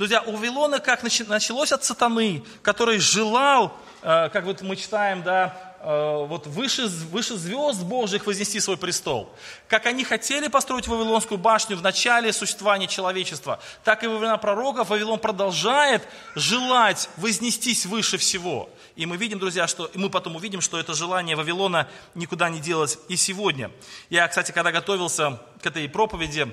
Друзья, 0.00 0.22
у 0.22 0.32
Вавилона 0.32 0.78
как 0.78 1.02
началось 1.02 1.72
от 1.72 1.84
сатаны, 1.84 2.42
который 2.62 2.98
желал 2.98 3.78
Э, 4.02 4.30
как 4.30 4.44
вот 4.44 4.62
мы 4.62 4.76
читаем, 4.76 5.22
да, 5.22 5.74
э, 5.80 6.24
вот 6.26 6.46
выше, 6.46 6.86
выше 6.86 7.36
звезд 7.36 7.82
Божьих 7.82 8.26
вознести 8.26 8.58
свой 8.58 8.78
престол. 8.78 9.30
Как 9.68 9.84
они 9.86 10.04
хотели 10.04 10.48
построить 10.48 10.88
Вавилонскую 10.88 11.36
башню 11.36 11.76
в 11.76 11.82
начале 11.82 12.32
существования 12.32 12.86
человечества, 12.86 13.60
так 13.84 14.02
и 14.02 14.06
во 14.06 14.16
времена 14.16 14.38
пророков 14.38 14.88
Вавилон 14.88 15.18
продолжает 15.18 16.02
желать 16.34 17.10
вознестись 17.18 17.84
выше 17.84 18.16
всего. 18.16 18.70
И 18.96 19.04
мы 19.04 19.18
видим, 19.18 19.38
друзья, 19.38 19.66
что 19.66 19.90
мы 19.94 20.08
потом 20.08 20.36
увидим, 20.36 20.62
что 20.62 20.78
это 20.78 20.94
желание 20.94 21.36
Вавилона 21.36 21.88
никуда 22.14 22.48
не 22.48 22.60
делать 22.60 22.98
и 23.08 23.16
сегодня. 23.16 23.70
Я, 24.08 24.26
кстати, 24.28 24.50
когда 24.50 24.72
готовился 24.72 25.40
к 25.62 25.66
этой 25.66 25.86
проповеди, 25.90 26.50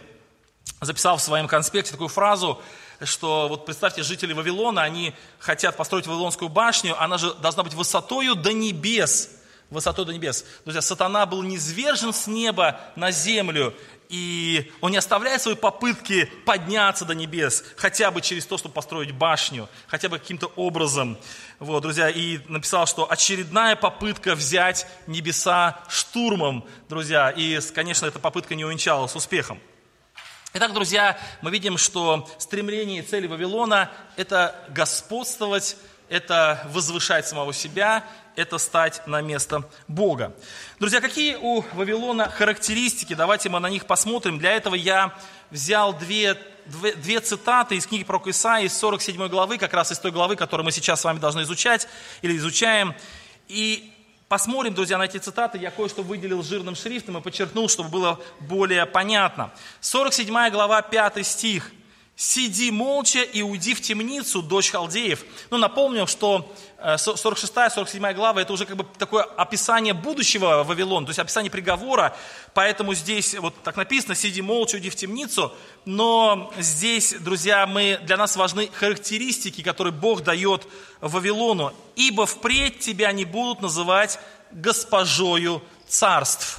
записал 0.81 1.17
в 1.17 1.21
своем 1.21 1.47
конспекте 1.47 1.91
такую 1.91 2.09
фразу, 2.09 2.61
что 3.03 3.47
вот 3.47 3.65
представьте, 3.65 4.03
жители 4.03 4.33
Вавилона, 4.33 4.83
они 4.83 5.13
хотят 5.39 5.75
построить 5.75 6.07
Вавилонскую 6.07 6.49
башню, 6.49 6.99
она 7.01 7.17
же 7.17 7.33
должна 7.35 7.63
быть 7.63 7.73
высотою 7.73 8.35
до 8.35 8.53
небес. 8.53 9.31
Высотой 9.69 10.05
до 10.05 10.13
небес. 10.13 10.45
Друзья, 10.63 10.81
сатана 10.81 11.25
был 11.25 11.43
низвержен 11.43 12.13
с 12.13 12.25
неба 12.27 12.79
на 12.95 13.11
землю, 13.11 13.73
и 14.07 14.71
он 14.79 14.91
не 14.91 14.97
оставляет 14.97 15.41
свои 15.41 15.55
попытки 15.55 16.31
подняться 16.45 17.03
до 17.03 17.13
небес, 17.13 17.65
хотя 17.75 18.09
бы 18.09 18.21
через 18.21 18.45
то, 18.45 18.57
чтобы 18.57 18.73
построить 18.73 19.11
башню, 19.11 19.67
хотя 19.87 20.07
бы 20.07 20.19
каким-то 20.19 20.47
образом. 20.55 21.17
Вот, 21.59 21.81
друзья, 21.81 22.09
и 22.09 22.39
написал, 22.47 22.87
что 22.87 23.11
очередная 23.11 23.75
попытка 23.75 24.35
взять 24.35 24.87
небеса 25.05 25.79
штурмом, 25.89 26.65
друзья, 26.87 27.29
и, 27.29 27.59
конечно, 27.73 28.05
эта 28.05 28.19
попытка 28.19 28.55
не 28.55 28.63
увенчалась 28.63 29.15
успехом. 29.15 29.59
Итак, 30.59 30.73
друзья, 30.73 31.19
мы 31.43 31.51
видим, 31.51 31.77
что 31.77 32.27
стремление 32.39 33.01
и 33.01 33.01
цели 33.03 33.27
Вавилона– 33.27 33.91
это 34.15 34.55
господствовать, 34.69 35.77
это 36.09 36.67
возвышать 36.73 37.27
самого 37.27 37.53
себя, 37.53 38.03
это 38.35 38.57
стать 38.57 39.05
на 39.05 39.21
место 39.21 39.69
Бога. 39.87 40.35
Друзья, 40.79 40.99
какие 40.99 41.35
у 41.35 41.63
Вавилона 41.73 42.27
характеристики? 42.27 43.13
Давайте 43.13 43.49
мы 43.49 43.59
на 43.59 43.69
них 43.69 43.85
посмотрим. 43.85 44.39
Для 44.39 44.53
этого 44.53 44.73
я 44.73 45.13
взял 45.51 45.93
две, 45.93 46.33
две, 46.65 46.93
две 46.93 47.19
цитаты 47.19 47.75
из 47.75 47.85
книги 47.85 48.03
про 48.03 48.19
Исаии, 48.25 48.65
из 48.65 48.75
47 48.79 49.27
главы, 49.27 49.59
как 49.59 49.75
раз 49.75 49.91
из 49.91 49.99
той 49.99 50.09
главы, 50.09 50.35
которую 50.35 50.65
мы 50.65 50.71
сейчас 50.71 51.01
с 51.01 51.03
вами 51.03 51.19
должны 51.19 51.41
изучать 51.41 51.87
или 52.23 52.35
изучаем. 52.35 52.95
И 53.47 53.93
Посмотрим, 54.27 54.73
друзья, 54.73 54.97
на 54.97 55.03
эти 55.03 55.17
цитаты. 55.17 55.57
Я 55.57 55.71
кое-что 55.71 56.03
выделил 56.03 56.43
жирным 56.43 56.75
шрифтом 56.75 57.17
и 57.17 57.21
подчеркнул, 57.21 57.69
чтобы 57.69 57.89
было 57.89 58.19
более 58.41 58.85
понятно. 58.85 59.51
47 59.79 60.49
глава, 60.49 60.81
5 60.81 61.25
стих. 61.25 61.71
«Сиди 62.19 62.71
молча 62.71 63.21
и 63.21 63.43
уйди 63.43 63.75
в 63.75 63.81
темницу, 63.81 64.41
дочь 64.41 64.71
халдеев». 64.71 65.23
Ну, 65.51 65.59
напомню, 65.59 66.07
что 66.07 66.51
46-47 66.79 68.09
э, 68.09 68.13
глава– 68.15 68.41
это 68.41 68.53
уже 68.53 68.65
как 68.65 68.75
бы 68.75 68.87
такое 68.97 69.21
описание 69.21 69.93
будущего 69.93 70.63
Вавилона, 70.63 71.05
то 71.05 71.11
есть 71.11 71.19
описание 71.19 71.51
приговора, 71.51 72.17
поэтому 72.55 72.95
здесь 72.95 73.35
вот 73.35 73.53
так 73.61 73.75
написано 73.75 74.15
«сиди 74.15 74.41
молча, 74.41 74.77
уйди 74.77 74.89
в 74.89 74.95
темницу», 74.95 75.53
но 75.85 76.51
здесь, 76.57 77.13
друзья, 77.19 77.67
мы, 77.67 77.99
для 78.01 78.17
нас 78.17 78.35
важны 78.35 78.67
характеристики, 78.73 79.61
которые 79.61 79.93
Бог 79.93 80.23
дает 80.23 80.67
Вавилону. 81.01 81.71
«Ибо 81.95 82.25
впредь 82.25 82.79
тебя 82.79 83.11
не 83.11 83.25
будут 83.25 83.61
называть 83.61 84.19
госпожою 84.49 85.61
царств». 85.87 86.57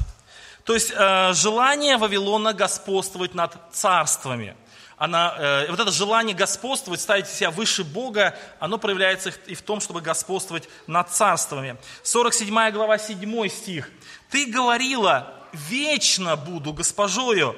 То 0.62 0.74
есть 0.74 0.92
э, 0.94 1.32
желание 1.34 1.96
Вавилона 1.96 2.52
господствовать 2.52 3.34
над 3.34 3.56
царствами– 3.72 4.54
она, 4.98 5.34
э, 5.38 5.66
вот 5.70 5.78
это 5.78 5.92
желание 5.92 6.34
господствовать, 6.34 7.00
ставить 7.00 7.28
себя 7.28 7.50
выше 7.50 7.84
Бога, 7.84 8.36
оно 8.58 8.78
проявляется 8.78 9.32
и 9.46 9.54
в 9.54 9.62
том, 9.62 9.80
чтобы 9.80 10.00
господствовать 10.00 10.68
над 10.86 11.08
царствами. 11.10 11.76
47 12.02 12.70
глава, 12.72 12.98
7 12.98 13.48
стих. 13.48 13.90
«Ты 14.28 14.46
говорила, 14.46 15.32
вечно 15.52 16.34
буду 16.34 16.72
госпожою, 16.72 17.56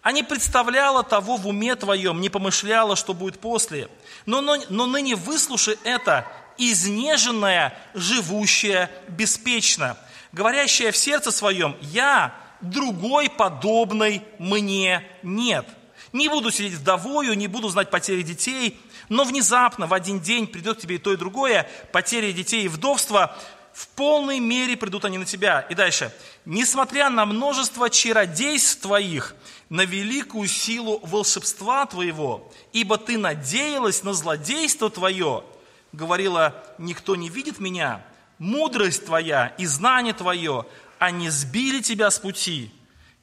а 0.00 0.12
не 0.12 0.22
представляла 0.22 1.02
того 1.02 1.36
в 1.36 1.46
уме 1.46 1.76
твоем, 1.76 2.22
не 2.22 2.30
помышляла, 2.30 2.96
что 2.96 3.12
будет 3.12 3.38
после. 3.38 3.88
Но, 4.24 4.40
но, 4.40 4.56
но 4.70 4.86
ныне 4.86 5.14
выслушай 5.16 5.78
это, 5.84 6.26
изнеженная, 6.56 7.76
живущая 7.92 8.90
беспечно, 9.08 9.98
говорящая 10.32 10.92
в 10.92 10.96
сердце 10.96 11.30
своем, 11.30 11.76
я 11.82 12.34
другой 12.62 13.28
подобной 13.28 14.24
мне 14.38 15.06
нет». 15.22 15.66
Не 16.12 16.28
буду 16.28 16.50
сидеть 16.50 16.74
вдовою, 16.74 17.34
не 17.34 17.46
буду 17.46 17.68
знать 17.68 17.90
потери 17.90 18.22
детей, 18.22 18.80
но 19.08 19.24
внезапно 19.24 19.86
в 19.86 19.94
один 19.94 20.20
день 20.20 20.46
придет 20.46 20.78
тебе 20.78 20.96
и 20.96 20.98
то, 20.98 21.12
и 21.12 21.16
другое, 21.16 21.68
потери 21.92 22.32
детей 22.32 22.64
и 22.64 22.68
вдовство, 22.68 23.30
в 23.72 23.88
полной 23.88 24.40
мере 24.40 24.76
придут 24.76 25.04
они 25.04 25.18
на 25.18 25.24
тебя. 25.24 25.60
И 25.70 25.74
дальше. 25.74 26.12
Несмотря 26.44 27.08
на 27.10 27.24
множество 27.26 27.88
чародейств 27.88 28.82
твоих, 28.82 29.34
на 29.68 29.84
великую 29.84 30.48
силу 30.48 30.98
волшебства 31.04 31.86
твоего, 31.86 32.52
ибо 32.72 32.98
ты 32.98 33.16
надеялась 33.16 34.02
на 34.02 34.12
злодейство 34.12 34.90
твое, 34.90 35.44
говорила, 35.92 36.54
никто 36.78 37.14
не 37.14 37.28
видит 37.28 37.60
меня, 37.60 38.04
мудрость 38.38 39.06
твоя 39.06 39.54
и 39.58 39.66
знание 39.66 40.12
твое, 40.12 40.66
они 40.98 41.30
сбили 41.30 41.80
тебя 41.80 42.10
с 42.10 42.18
пути. 42.18 42.72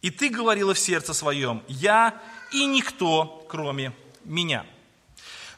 И 0.01 0.09
ты 0.09 0.29
говорила 0.29 0.73
в 0.73 0.79
сердце 0.79 1.13
своем, 1.13 1.63
я 1.67 2.19
и 2.51 2.65
никто, 2.65 3.45
кроме 3.49 3.91
меня. 4.23 4.65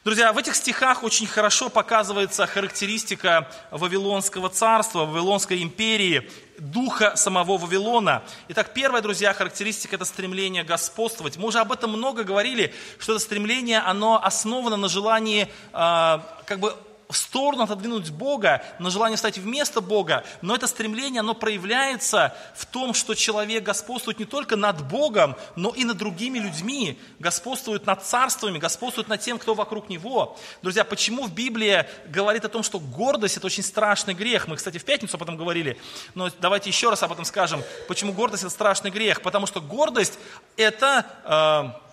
Друзья, 0.02 0.32
в 0.32 0.38
этих 0.38 0.54
стихах 0.54 1.02
очень 1.02 1.26
хорошо 1.26 1.68
показывается 1.68 2.46
характеристика 2.46 3.50
Вавилонского 3.70 4.48
царства, 4.48 5.04
Вавилонской 5.04 5.62
империи, 5.62 6.30
духа 6.58 7.16
самого 7.16 7.58
Вавилона. 7.58 8.22
Итак, 8.48 8.72
первая, 8.72 9.02
друзья, 9.02 9.34
характеристика– 9.34 9.96
это 9.96 10.06
стремление 10.06 10.64
господствовать. 10.64 11.36
Мы 11.36 11.48
уже 11.48 11.58
об 11.58 11.70
этом 11.70 11.90
много 11.90 12.24
говорили, 12.24 12.72
что 12.98 13.12
это 13.12 13.20
стремление, 13.22 13.80
оно 13.80 14.18
основано 14.24 14.76
на 14.76 14.88
желании 14.88 15.42
э, 15.42 16.18
как 16.46 16.60
бы 16.60 16.74
в 17.10 17.16
сторону 17.16 17.64
отодвинуть 17.64 18.10
Бога, 18.10 18.62
на 18.78 18.90
желание 18.90 19.16
стать 19.16 19.38
вместо 19.38 19.80
Бога, 19.80 20.24
но 20.42 20.54
это 20.54 20.66
стремление, 20.66 21.20
оно 21.20 21.34
проявляется 21.34 22.34
в 22.54 22.66
том, 22.66 22.94
что 22.94 23.14
человек 23.14 23.64
господствует 23.64 24.18
не 24.18 24.24
только 24.24 24.56
над 24.56 24.86
Богом, 24.86 25.36
но 25.56 25.70
и 25.70 25.84
над 25.84 25.98
другими 25.98 26.38
людьми, 26.38 26.98
господствует 27.18 27.86
над 27.86 28.04
царствами, 28.04 28.58
господствует 28.58 29.08
над 29.08 29.20
тем, 29.20 29.38
кто 29.38 29.54
вокруг 29.54 29.88
него. 29.88 30.38
Друзья, 30.62 30.84
почему 30.84 31.24
в 31.24 31.32
Библии 31.34 31.86
говорит 32.06 32.44
о 32.44 32.48
том, 32.48 32.62
что 32.62 32.78
гордость– 32.78 33.36
это 33.38 33.46
очень 33.46 33.62
страшный 33.62 34.14
грех? 34.14 34.46
Мы, 34.46 34.56
кстати, 34.56 34.78
в 34.78 34.84
пятницу 34.84 35.16
об 35.16 35.22
этом 35.22 35.36
говорили, 35.36 35.78
но 36.14 36.30
давайте 36.40 36.70
еще 36.70 36.90
раз 36.90 37.02
об 37.02 37.12
этом 37.12 37.24
скажем. 37.24 37.62
Почему 37.88 38.12
гордость– 38.12 38.42
это 38.44 38.52
страшный 38.52 38.90
грех? 38.90 39.22
Потому 39.22 39.46
что 39.46 39.60
гордость– 39.60 40.18
это… 40.56 41.74
Э, 41.84 41.89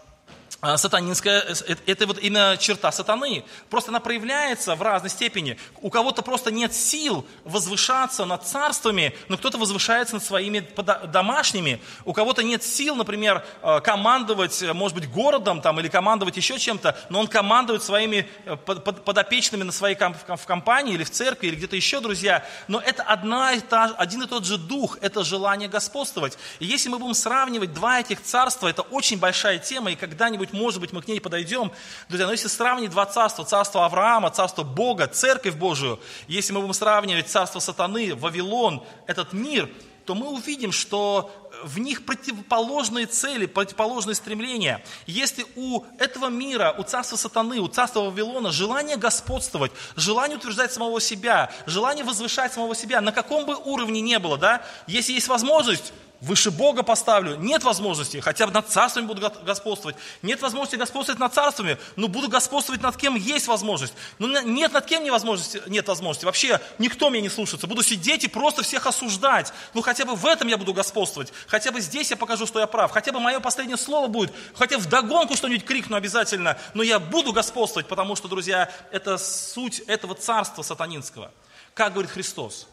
сатанинская, 0.61 1.45
э, 1.67 1.75
это 1.85 2.07
вот 2.07 2.17
именно 2.17 2.57
черта 2.59 2.91
сатаны. 2.91 3.43
Просто 3.69 3.91
она 3.91 3.99
проявляется 3.99 4.75
в 4.75 4.81
разной 4.81 5.11
степени. 5.11 5.57
У 5.81 5.89
кого-то 5.89 6.23
просто 6.23 6.51
нет 6.51 6.73
сил 6.73 7.25
возвышаться 7.43 8.25
над 8.25 8.43
царствами, 8.43 9.15
но 9.27 9.37
кто-то 9.37 9.59
возвышается 9.59 10.15
над 10.15 10.23
своими 10.23 10.67
домашними. 11.11 11.79
У 12.05 12.13
кого-то 12.13 12.41
нет 12.41 12.63
сил, 12.63 12.95
например, 12.95 13.45
э, 13.61 13.81
командовать, 13.81 14.63
э, 14.63 14.73
может 14.73 14.97
быть, 14.97 15.09
городом 15.09 15.61
там, 15.61 15.79
или 15.79 15.89
командовать 15.89 16.37
еще 16.37 16.57
чем-то, 16.57 16.97
но 17.09 17.19
он 17.19 17.27
командует 17.27 17.83
своими 17.83 18.27
подопечными 18.65 19.63
на 19.63 19.71
своей 19.71 19.95
в 19.95 20.45
компании 20.45 20.95
или 20.95 21.03
в 21.03 21.11
церкви, 21.11 21.47
или 21.47 21.55
где-то 21.55 21.75
еще, 21.75 21.99
друзья. 21.99 22.45
Но 22.67 22.79
это 22.79 23.03
одна 23.03 23.53
и 23.53 23.59
та, 23.59 23.93
один 23.97 24.23
и 24.23 24.27
тот 24.27 24.45
же 24.45 24.57
дух, 24.57 24.97
это 25.01 25.23
желание 25.23 25.69
господствовать. 25.69 26.37
И 26.59 26.65
если 26.65 26.89
мы 26.89 26.97
будем 26.97 27.13
сравнивать 27.13 27.73
два 27.73 27.99
этих 27.99 28.23
царства, 28.23 28.67
это 28.67 28.81
очень 28.81 29.19
большая 29.19 29.59
тема, 29.59 29.91
и 29.91 29.95
когда-нибудь 29.95 30.46
когда-нибудь, 30.47 30.53
может 30.53 30.79
быть, 30.79 30.93
мы 30.93 31.01
к 31.01 31.07
ней 31.07 31.19
подойдем. 31.19 31.71
Друзья, 32.09 32.25
но 32.25 32.31
если 32.31 32.47
сравнить 32.47 32.91
два 32.91 33.05
царства, 33.05 33.45
царство 33.45 33.85
Авраама, 33.85 34.29
царство 34.29 34.63
Бога, 34.63 35.07
церковь 35.07 35.55
Божию, 35.55 35.99
если 36.27 36.53
мы 36.53 36.61
будем 36.61 36.73
сравнивать 36.73 37.29
царство 37.29 37.59
сатаны, 37.59 38.15
Вавилон, 38.15 38.83
этот 39.07 39.33
мир, 39.33 39.69
то 40.05 40.15
мы 40.15 40.29
увидим, 40.29 40.71
что 40.71 41.29
в 41.63 41.79
них 41.79 42.05
противоположные 42.05 43.07
цели, 43.07 43.45
противоположные 43.45 44.15
стремления. 44.15 44.81
Если 45.05 45.45
у 45.55 45.83
этого 45.99 46.29
мира, 46.29 46.73
у 46.77 46.83
царства 46.83 47.17
сатаны, 47.17 47.59
у 47.59 47.67
царства 47.67 48.01
Вавилона 48.01 48.51
желание 48.51 48.95
господствовать, 48.95 49.71
желание 49.97 50.37
утверждать 50.37 50.71
самого 50.71 51.01
себя, 51.01 51.51
желание 51.65 52.05
возвышать 52.05 52.53
самого 52.53 52.73
себя, 52.73 53.01
на 53.01 53.11
каком 53.11 53.45
бы 53.45 53.55
уровне 53.55 53.99
не 53.99 54.19
было, 54.19 54.37
да, 54.37 54.61
если 54.87 55.13
есть 55.13 55.27
возможность, 55.27 55.91
выше 56.21 56.51
Бога 56.51 56.83
поставлю. 56.83 57.35
Нет 57.35 57.63
возможности, 57.63 58.19
хотя 58.19 58.47
бы 58.47 58.53
над 58.53 58.67
царствами 58.67 59.05
буду 59.05 59.31
господствовать. 59.45 59.95
Нет 60.21 60.41
возможности 60.41 60.75
господствовать 60.75 61.19
над 61.19 61.33
царствами, 61.33 61.77
но 61.95 62.07
буду 62.07 62.27
господствовать 62.27 62.81
над 62.81 62.97
кем 62.97 63.15
есть 63.15 63.47
возможность. 63.47 63.93
Но 64.19 64.41
нет 64.41 64.73
над 64.73 64.85
кем 64.85 65.03
невозможности, 65.03 65.61
нет 65.67 65.87
возможности. 65.87 66.25
Вообще 66.25 66.59
никто 66.79 67.09
меня 67.09 67.21
не 67.21 67.29
слушается. 67.29 67.67
Буду 67.67 67.83
сидеть 67.83 68.23
и 68.23 68.27
просто 68.27 68.63
всех 68.63 68.87
осуждать. 68.87 69.53
Ну 69.73 69.81
хотя 69.81 70.05
бы 70.05 70.15
в 70.15 70.25
этом 70.25 70.47
я 70.47 70.57
буду 70.57 70.73
господствовать. 70.73 71.31
Хотя 71.47 71.71
бы 71.71 71.81
здесь 71.81 72.09
я 72.09 72.17
покажу, 72.17 72.47
что 72.47 72.59
я 72.59 72.67
прав. 72.67 72.91
Хотя 72.91 73.11
бы 73.11 73.19
мое 73.19 73.39
последнее 73.39 73.77
слово 73.77 74.07
будет. 74.07 74.33
Хотя 74.55 74.77
в 74.77 74.87
догонку 74.87 75.35
что-нибудь 75.35 75.65
крикну 75.65 75.95
обязательно. 75.95 76.57
Но 76.73 76.83
я 76.83 76.99
буду 76.99 77.31
господствовать, 77.31 77.87
потому 77.87 78.15
что, 78.15 78.27
друзья, 78.27 78.71
это 78.91 79.17
суть 79.17 79.79
этого 79.79 80.15
царства 80.15 80.63
сатанинского. 80.63 81.31
Как 81.73 81.93
говорит 81.93 82.11
Христос? 82.11 82.67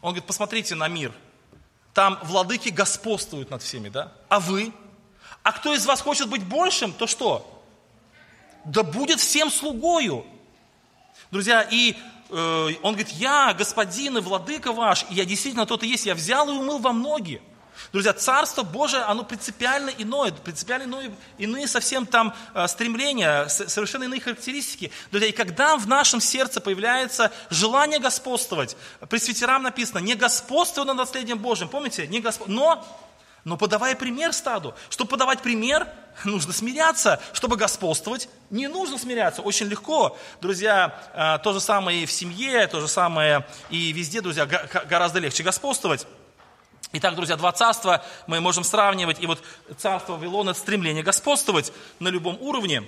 Он 0.00 0.10
говорит, 0.10 0.26
посмотрите 0.26 0.74
на 0.74 0.88
мир– 0.88 1.12
там 1.94 2.18
владыки 2.22 2.70
господствуют 2.70 3.50
над 3.50 3.62
всеми, 3.62 3.88
да? 3.88 4.12
А 4.28 4.40
вы? 4.40 4.72
А 5.42 5.52
кто 5.52 5.74
из 5.74 5.84
вас 5.86 6.00
хочет 6.00 6.28
быть 6.28 6.44
большим, 6.44 6.92
то 6.92 7.06
что? 7.06 7.64
Да 8.64 8.82
будет 8.82 9.20
всем 9.20 9.50
слугою. 9.50 10.24
Друзья, 11.30 11.62
и 11.62 11.96
э, 12.30 12.68
он 12.82 12.94
говорит, 12.94 13.10
я 13.10 13.52
господин 13.52 14.18
и 14.18 14.20
владыка 14.20 14.72
ваш, 14.72 15.04
и 15.10 15.14
я 15.14 15.24
действительно 15.24 15.66
тот 15.66 15.82
и 15.82 15.88
есть, 15.88 16.06
я 16.06 16.14
взял 16.14 16.48
и 16.48 16.52
умыл 16.52 16.78
вам 16.78 17.02
ноги. 17.02 17.42
Друзья, 17.92 18.12
Царство 18.12 18.62
Божие, 18.62 19.02
оно 19.02 19.24
принципиально 19.24 19.90
иное, 19.90 20.32
принципиально 20.32 20.84
иное, 20.84 21.12
иные 21.38 21.66
совсем 21.66 22.06
там 22.06 22.34
э, 22.54 22.66
стремления, 22.68 23.48
совершенно 23.48 24.04
иные 24.04 24.20
характеристики. 24.20 24.90
Друзья, 25.10 25.28
и 25.28 25.32
когда 25.32 25.76
в 25.76 25.86
нашем 25.86 26.20
сердце 26.20 26.60
появляется 26.60 27.32
желание 27.50 27.98
господствовать, 27.98 28.76
пресвитерам 29.08 29.62
написано, 29.62 29.98
не 29.98 30.14
господствуй 30.14 30.86
над 30.86 30.96
наследием 30.96 31.38
Божьим, 31.38 31.68
помните, 31.68 32.06
не 32.06 32.20
госп... 32.20 32.46
но, 32.46 32.86
но 33.44 33.56
подавая 33.56 33.94
пример 33.94 34.32
стаду. 34.32 34.74
Чтобы 34.88 35.10
подавать 35.10 35.40
пример, 35.40 35.86
нужно 36.24 36.52
смиряться. 36.52 37.20
Чтобы 37.32 37.56
господствовать, 37.56 38.28
не 38.50 38.68
нужно 38.68 38.98
смиряться. 38.98 39.42
Очень 39.42 39.66
легко. 39.66 40.16
Друзья, 40.40 40.94
э, 41.14 41.42
то 41.42 41.52
же 41.52 41.60
самое 41.60 42.04
и 42.04 42.06
в 42.06 42.12
семье, 42.12 42.66
то 42.68 42.80
же 42.80 42.88
самое 42.88 43.46
и 43.70 43.92
везде, 43.92 44.20
друзья, 44.20 44.46
гораздо 44.46 45.18
легче 45.18 45.42
господствовать. 45.42 46.06
Итак, 46.94 47.14
друзья, 47.14 47.36
два 47.36 47.52
царства 47.52 48.04
мы 48.26 48.40
можем 48.40 48.64
сравнивать. 48.64 49.18
И 49.18 49.26
вот 49.26 49.42
царство 49.78 50.12
Вавилона– 50.12 50.52
стремление 50.54 51.02
господствовать 51.02 51.72
на 52.00 52.08
любом 52.08 52.36
уровне. 52.38 52.84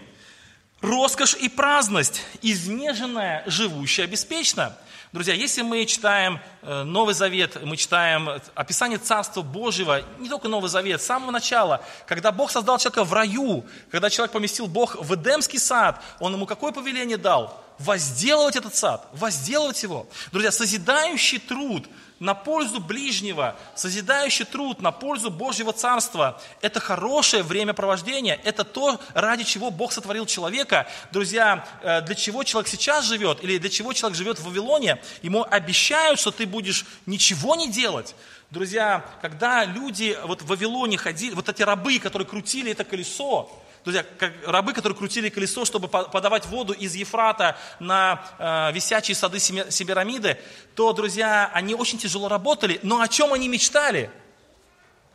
Роскошь 0.83 1.35
и 1.37 1.49
праздность, 1.49 2.21
изнеженная, 2.43 3.43
живущая 3.47 4.07
беспечно. 4.07 4.77
Друзья, 5.12 5.33
если 5.33 5.62
мы 5.62 5.87
читаем 5.87 6.38
э, 6.61 6.83
Новый 6.83 7.14
Завет, 7.14 7.64
мы 7.64 7.79
читаем 7.79 8.29
описание 8.55 8.99
Царства 8.99 9.40
Божьего, 9.40 10.03
не 10.19 10.29
только 10.29 10.49
Новый 10.49 10.69
Завет, 10.69 11.01
с 11.01 11.07
самого 11.07 11.31
начала, 11.31 11.83
когда 12.07 12.31
Бог 12.31 12.51
создал 12.51 12.77
человека 12.77 13.05
в 13.05 13.12
раю, 13.14 13.64
когда 13.90 14.11
человек 14.11 14.33
поместил 14.33 14.67
Бог 14.67 14.97
в 14.97 15.14
Эдемский 15.14 15.59
сад, 15.59 16.03
Он 16.21 16.35
ему 16.35 16.45
какое 16.45 16.73
повеление 16.73 17.17
дал? 17.17 17.59
Возделывать 17.79 18.57
этот 18.57 18.75
сад, 18.75 19.09
возделывать 19.12 19.83
его. 19.83 20.07
Друзья, 20.31 20.53
созидающий 20.53 21.38
труд– 21.38 21.87
на 22.25 22.35
пользу 22.35 22.81
ближнего, 22.81 23.55
созидающий 23.75 24.47
труд 24.47 24.81
на 24.81 24.93
пользу 24.93 25.31
Божьего 25.31 25.73
Царства. 25.75 26.41
Это 26.63 26.81
хорошее 26.81 27.43
времяпровождение, 27.43 28.41
это 28.45 28.65
то, 28.65 28.99
ради 29.13 29.45
чего 29.45 29.71
Бог 29.71 29.93
сотворил 29.93 30.25
человека. 30.25 30.89
Друзья, 31.13 31.69
э, 31.83 32.01
для 32.01 32.15
чего 32.15 32.43
человек 32.43 32.69
сейчас 32.69 33.05
живет, 33.05 33.45
или 33.45 33.59
для 33.59 33.69
чего 33.69 33.93
человек 33.93 34.17
живет 34.17 34.39
в 34.39 34.45
Вавилоне, 34.45 35.03
ему 35.21 35.47
обещают, 35.49 36.19
что 36.19 36.31
ты 36.31 36.47
будешь 36.47 36.87
ничего 37.05 37.57
не 37.57 37.71
делать. 37.71 38.15
Друзья, 38.51 39.05
когда 39.21 39.67
люди 39.67 40.17
вот 40.25 40.41
в 40.41 40.47
Вавилоне 40.47 40.97
ходили, 40.97 41.35
вот 41.35 41.51
эти 41.51 41.63
рабы, 41.63 41.99
которые 41.99 42.27
крутили 42.27 42.73
это 42.73 42.85
колесо, 42.85 43.51
Друзья, 43.85 44.03
как 44.18 44.33
рабы, 44.47 44.73
которые 44.73 44.97
крутили 44.97 45.29
колесо, 45.29 45.66
чтобы 45.66 45.88
подавать 45.88 46.47
воду 46.47 46.73
из 46.73 46.94
Ефрата 46.94 47.59
на 47.81 48.25
э, 48.38 48.73
висячие 48.73 49.14
сады 49.14 49.38
Семирамиды, 49.38 50.38
то, 50.75 50.94
друзья, 50.94 51.51
они 51.53 51.75
очень 51.75 51.99
тяжело 51.99 52.29
работали. 52.29 52.81
Но 52.83 53.03
о 53.03 53.09
чем 53.09 53.35
они 53.35 53.47
мечтали? 53.47 54.11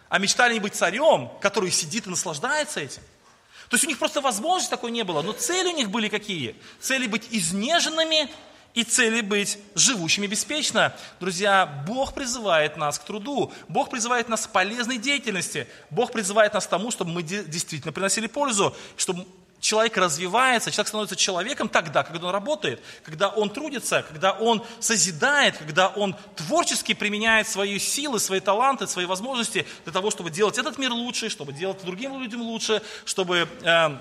А 0.07 0.19
мечтали 0.19 0.51
они 0.51 0.59
быть 0.59 0.75
царем, 0.75 1.31
который 1.41 1.71
сидит 1.71 2.05
и 2.05 2.11
наслаждается 2.11 2.79
этим. 2.79 3.01
То 3.69 3.75
есть 3.75 3.85
у 3.85 3.87
них 3.87 3.97
просто 3.97 4.21
возможности 4.21 4.69
такой 4.69 4.91
не 4.91 5.03
было. 5.03 5.23
Но 5.23 5.31
цели 5.31 5.69
у 5.69 5.75
них 5.75 5.89
были 5.89 6.07
какие? 6.07 6.55
Цели 6.79 7.07
быть 7.07 7.27
изнеженными 7.31 8.29
и 8.73 8.83
цели 8.83 9.21
быть 9.21 9.57
живущими 9.75 10.27
беспечно. 10.27 10.93
Друзья, 11.19 11.65
Бог 11.87 12.13
призывает 12.13 12.77
нас 12.77 12.99
к 12.99 13.03
труду, 13.03 13.51
Бог 13.67 13.89
призывает 13.89 14.29
нас 14.29 14.47
к 14.47 14.51
полезной 14.51 14.97
деятельности, 14.97 15.67
Бог 15.89 16.11
призывает 16.11 16.53
нас 16.53 16.67
к 16.67 16.69
тому, 16.69 16.91
чтобы 16.91 17.11
мы 17.11 17.23
действительно 17.23 17.91
приносили 17.91 18.27
пользу, 18.27 18.75
чтобы 18.95 19.25
человек 19.59 19.97
развивается, 19.97 20.71
человек 20.71 20.87
становится 20.87 21.15
человеком 21.15 21.69
тогда, 21.69 22.03
когда 22.03 22.27
он 22.27 22.33
работает, 22.33 22.81
когда 23.03 23.29
он 23.29 23.49
трудится, 23.49 24.03
когда 24.03 24.31
он 24.31 24.63
созидает, 24.79 25.57
когда 25.57 25.89
он 25.89 26.15
творчески 26.35 26.93
применяет 26.93 27.47
свои 27.47 27.77
силы, 27.79 28.19
свои 28.19 28.39
таланты, 28.39 28.87
свои 28.87 29.05
возможности 29.05 29.65
для 29.83 29.93
того, 29.93 30.11
чтобы 30.11 30.29
делать 30.29 30.57
этот 30.57 30.77
мир 30.77 30.91
лучше, 30.91 31.29
чтобы 31.29 31.53
делать 31.53 31.83
другим 31.83 32.19
людям 32.21 32.41
лучше, 32.41 32.81
чтобы 33.05 33.47
э, 33.63 33.99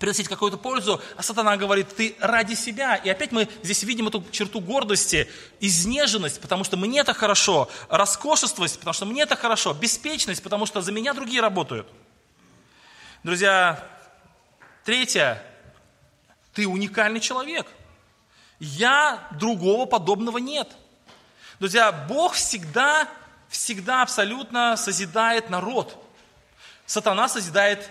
приносить 0.00 0.28
какую-то 0.28 0.56
пользу, 0.56 1.00
а 1.16 1.22
сатана 1.22 1.58
говорит, 1.58 1.94
ты 1.94 2.16
ради 2.20 2.54
себя. 2.54 2.96
И 2.96 3.10
опять 3.10 3.32
мы 3.32 3.48
здесь 3.62 3.82
видим 3.82 4.08
эту 4.08 4.24
черту 4.32 4.60
гордости, 4.60 5.28
изнеженность, 5.60 6.40
потому 6.40 6.64
что 6.64 6.78
мне 6.78 7.00
это 7.00 7.12
хорошо, 7.12 7.70
роскошествость, 7.90 8.78
потому 8.78 8.94
что 8.94 9.04
мне 9.04 9.22
это 9.22 9.36
хорошо, 9.36 9.74
беспечность, 9.74 10.42
потому 10.42 10.64
что 10.64 10.80
за 10.80 10.90
меня 10.90 11.12
другие 11.12 11.42
работают. 11.42 11.86
Друзья, 13.22 13.86
третье, 14.86 15.44
ты 16.54 16.66
уникальный 16.66 17.20
человек. 17.20 17.66
Я 18.58 19.28
другого 19.32 19.84
подобного 19.84 20.38
нет. 20.38 20.68
Друзья, 21.58 21.92
Бог 21.92 22.32
всегда, 22.32 23.06
всегда 23.50 24.00
абсолютно 24.00 24.78
созидает 24.78 25.50
народ. 25.50 26.02
Сатана 26.86 27.28
созидает 27.28 27.90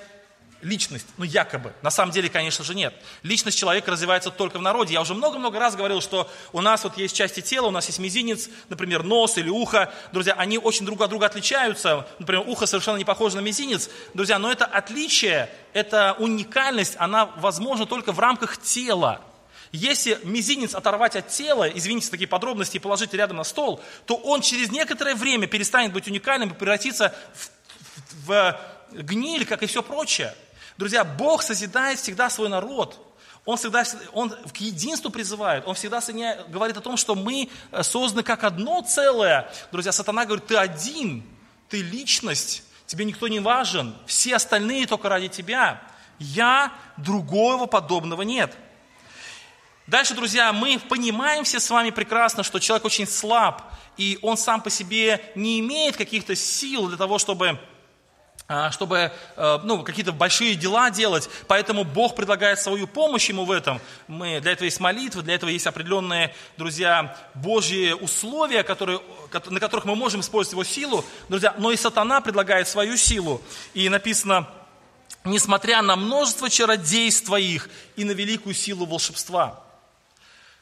личность, 0.62 1.06
ну 1.18 1.26
якобы. 1.26 1.74
На 1.82 1.90
самом 1.90 2.12
деле, 2.12 2.30
конечно 2.30 2.64
же, 2.64 2.76
нет. 2.76 2.94
Личность 3.24 3.58
человека 3.58 3.92
развивается 3.92 4.30
только 4.30 4.60
в 4.60 4.62
народе. 4.62 4.94
Я 4.94 5.02
уже 5.02 5.14
много-много 5.14 5.60
раз 5.60 5.76
говорил, 5.76 6.02
что 6.02 6.30
у 6.52 6.62
нас 6.62 6.84
вот 6.84 6.98
есть 6.98 7.16
части 7.16 7.42
тела, 7.42 7.68
у 7.68 7.72
нас 7.72 7.88
есть 7.88 8.00
мизинец, 8.00 8.50
например, 8.68 9.04
нос 9.04 9.38
или 9.38 9.50
ухо. 9.50 9.92
Друзья, 10.12 10.34
они 10.34 10.58
очень 10.58 10.86
друг 10.86 11.02
от 11.02 11.10
друга 11.10 11.28
отличаются. 11.28 12.08
Например, 12.20 12.44
ухо 12.48 12.66
совершенно 12.66 12.98
не 12.98 13.06
похоже 13.06 13.38
на 13.38 13.42
мизинец. 13.42 13.90
Друзья, 14.14 14.40
но 14.40 14.52
это 14.52 14.66
отличие, 14.66 15.50
это 15.74 16.16
уникальность, 16.20 16.96
она 16.98 17.26
возможна 17.38 17.86
только 17.86 18.12
в 18.12 18.20
рамках 18.20 18.62
тела. 18.62 19.22
Если 19.72 20.20
мизинец 20.24 20.74
оторвать 20.74 21.16
от 21.16 21.28
тела, 21.28 21.70
извините 21.70 22.10
такие 22.10 22.28
подробности, 22.28 22.78
и 22.78 22.80
положить 22.80 23.14
рядом 23.14 23.38
на 23.38 23.44
стол, 23.44 23.82
то 24.06 24.16
он 24.16 24.42
через 24.42 24.72
некоторое 24.72 25.14
время 25.14 25.48
перестанет 25.48 25.94
быть 25.94 26.08
уникальным 26.08 26.50
и 26.50 26.54
превратится 26.54 27.14
в, 27.36 27.50
в, 28.26 28.60
в 28.92 29.04
гниль, 29.04 29.46
как 29.46 29.62
и 29.62 29.68
все 29.68 29.84
прочее. 29.84 30.34
Друзья, 30.80 31.04
Бог 31.04 31.44
созидает 31.44 32.00
всегда 32.00 32.30
свой 32.30 32.48
народ. 32.48 33.06
Он 33.44 33.58
всегда 33.58 33.84
он 34.14 34.30
к 34.30 34.56
единству 34.62 35.12
призывает. 35.12 35.68
Он 35.68 35.76
всегда 35.76 36.00
говорит 36.48 36.78
о 36.78 36.80
том, 36.80 36.96
что 36.96 37.16
мы 37.16 37.50
э, 37.74 37.84
созданы 37.84 38.24
как 38.24 38.46
одно 38.46 38.82
целое. 38.82 39.52
Друзья, 39.74 39.92
сатана 39.92 40.24
говорит, 40.24 40.48
ты 40.48 40.56
один, 40.56 41.26
ты 41.68 41.82
личность, 41.82 42.64
тебе 42.86 43.04
никто 43.04 43.28
не 43.28 43.42
важен, 43.42 43.94
все 44.06 44.38
остальные 44.38 44.88
только 44.88 45.10
ради 45.10 45.28
тебя. 45.28 45.82
Я, 46.18 46.72
другого 46.96 47.66
подобного 47.66 48.22
нет. 48.22 48.56
Дальше, 49.86 50.14
друзья, 50.14 50.54
мы 50.54 50.80
понимаем 50.80 51.44
все 51.44 51.60
с 51.60 51.70
вами 51.70 51.90
прекрасно, 51.90 52.42
что 52.42 52.58
человек 52.60 52.86
очень 52.86 53.06
слаб, 53.06 53.64
и 53.98 54.18
он 54.22 54.38
сам 54.38 54.62
по 54.62 54.70
себе 54.70 55.30
не 55.36 55.60
имеет 55.60 55.98
каких-то 55.98 56.38
сил 56.38 56.88
для 56.88 56.96
того, 56.96 57.20
чтобы 57.20 57.60
чтобы 58.72 59.12
э, 59.36 59.60
ну, 59.64 59.84
какие-то 59.84 60.12
большие 60.12 60.56
дела 60.56 60.90
делать. 60.90 61.30
Поэтому 61.48 61.84
Бог 61.84 62.16
предлагает 62.16 62.60
свою 62.60 62.88
помощь 62.88 63.30
ему 63.30 63.46
в 63.46 63.52
этом. 63.52 63.80
Мы, 64.08 64.40
для 64.40 64.54
этого 64.54 64.66
есть 64.66 64.80
молитва, 64.80 65.22
для 65.22 65.36
этого 65.36 65.52
есть 65.52 65.68
определенные, 65.68 66.34
друзья, 66.58 67.16
Божьи 67.36 67.92
условия, 67.92 68.64
которые, 68.64 69.02
на 69.50 69.60
которых 69.60 69.86
мы 69.86 69.96
можем 69.96 70.22
использовать 70.22 70.54
его 70.54 70.64
силу. 70.64 71.06
Друзья, 71.30 71.54
но 71.60 71.72
и 71.72 71.78
сатана 71.78 72.22
предлагает 72.22 72.68
свою 72.68 72.98
силу. 72.98 73.40
И 73.76 73.88
написано, 73.88 74.48
несмотря 75.26 75.84
на 75.84 75.96
множество 75.96 76.50
чародейств 76.50 77.32
их 77.32 77.70
и 77.98 78.04
на 78.04 78.12
великую 78.12 78.56
силу 78.56 78.88
волшебства. 78.88 79.64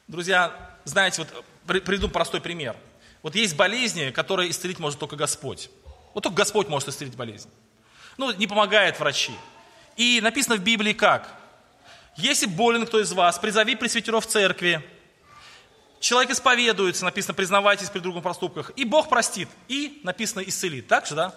Друзья, 0.10 0.54
знаете, 0.84 1.26
вот 1.26 1.46
приведу 1.84 2.10
простой 2.10 2.42
пример. 2.42 2.76
Вот 3.24 3.36
есть 3.36 3.56
болезни, 3.56 4.12
которые 4.12 4.52
исцелить 4.52 4.80
может 4.80 5.00
только 5.00 5.16
Господь. 5.16 5.70
Вот 6.14 6.24
только 6.24 6.36
Господь 6.36 6.68
может 6.68 6.90
исцелить 6.90 7.16
болезнь. 7.16 7.50
Ну, 8.18 8.32
не 8.32 8.48
помогают 8.48 9.00
врачи. 9.00 9.34
И 9.96 10.20
написано 10.22 10.56
в 10.56 10.60
Библии 10.60 10.94
как? 10.94 11.34
Если 12.16 12.48
болен 12.48 12.86
кто 12.86 13.00
из 13.00 13.14
вас, 13.14 13.38
призови 13.38 13.76
пресвитеров 13.76 14.26
церкви. 14.26 14.84
Человек 16.00 16.32
исповедуется, 16.32 17.06
написано, 17.06 17.34
признавайтесь 17.34 17.90
при 17.90 18.00
другом 18.00 18.22
проступках. 18.22 18.72
И 18.76 18.86
Бог 18.86 19.10
простит. 19.10 19.50
И 19.68 20.02
написано, 20.04 20.42
исцелит. 20.42 20.88
Так 20.88 21.06
же, 21.06 21.16
да? 21.16 21.36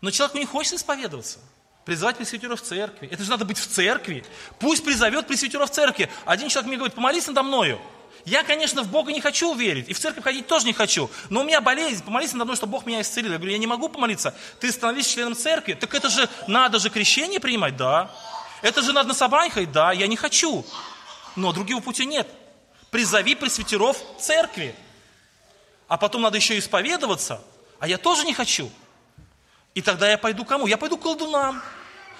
Но 0.00 0.10
человеку 0.10 0.38
не 0.38 0.46
хочет 0.46 0.74
исповедоваться. 0.74 1.38
Призывать 1.84 2.16
пресвитеров 2.16 2.60
церкви. 2.60 3.08
Это 3.10 3.22
же 3.22 3.30
надо 3.30 3.44
быть 3.44 3.58
в 3.58 3.66
церкви. 3.66 4.24
Пусть 4.58 4.84
призовет 4.84 5.26
пресвитеров 5.26 5.70
церкви. 5.70 6.10
Один 6.24 6.48
человек 6.48 6.68
мне 6.68 6.76
говорит, 6.76 6.94
помолись 6.94 7.26
надо 7.26 7.42
мною. 7.42 7.80
Я, 8.24 8.44
конечно, 8.44 8.82
в 8.82 8.88
Бога 8.88 9.12
не 9.12 9.20
хочу 9.20 9.54
верить, 9.54 9.88
и 9.88 9.94
в 9.94 9.98
церковь 9.98 10.24
ходить 10.24 10.46
тоже 10.46 10.66
не 10.66 10.72
хочу, 10.72 11.10
но 11.30 11.40
у 11.40 11.44
меня 11.44 11.60
болезнь, 11.60 12.04
помолись 12.04 12.32
надо 12.32 12.44
мной, 12.44 12.56
чтобы 12.56 12.72
Бог 12.72 12.86
меня 12.86 13.00
исцелил. 13.00 13.32
Я 13.32 13.38
говорю, 13.38 13.52
я 13.52 13.58
не 13.58 13.66
могу 13.66 13.88
помолиться, 13.88 14.34
ты 14.60 14.70
становись 14.70 15.06
членом 15.06 15.34
церкви, 15.34 15.74
так 15.74 15.94
это 15.94 16.10
же, 16.10 16.28
надо 16.46 16.78
же 16.78 16.90
крещение 16.90 17.40
принимать, 17.40 17.76
да. 17.76 18.10
Это 18.62 18.82
же 18.82 18.92
надо 18.92 19.08
на 19.08 19.14
собрание 19.14 19.50
ходить, 19.50 19.72
да, 19.72 19.92
я 19.92 20.06
не 20.06 20.16
хочу. 20.16 20.66
Но 21.36 21.52
другого 21.52 21.80
пути 21.80 22.04
нет. 22.04 22.28
Призови 22.90 23.34
пресвитеров 23.34 23.96
церкви. 24.18 24.74
А 25.88 25.96
потом 25.96 26.22
надо 26.22 26.36
еще 26.36 26.58
исповедоваться, 26.58 27.42
а 27.78 27.88
я 27.88 27.98
тоже 27.98 28.24
не 28.24 28.34
хочу. 28.34 28.70
И 29.74 29.82
тогда 29.82 30.10
я 30.10 30.18
пойду 30.18 30.44
кому? 30.44 30.66
Я 30.66 30.76
пойду 30.76 30.98
к 30.98 31.02
колдунам. 31.02 31.62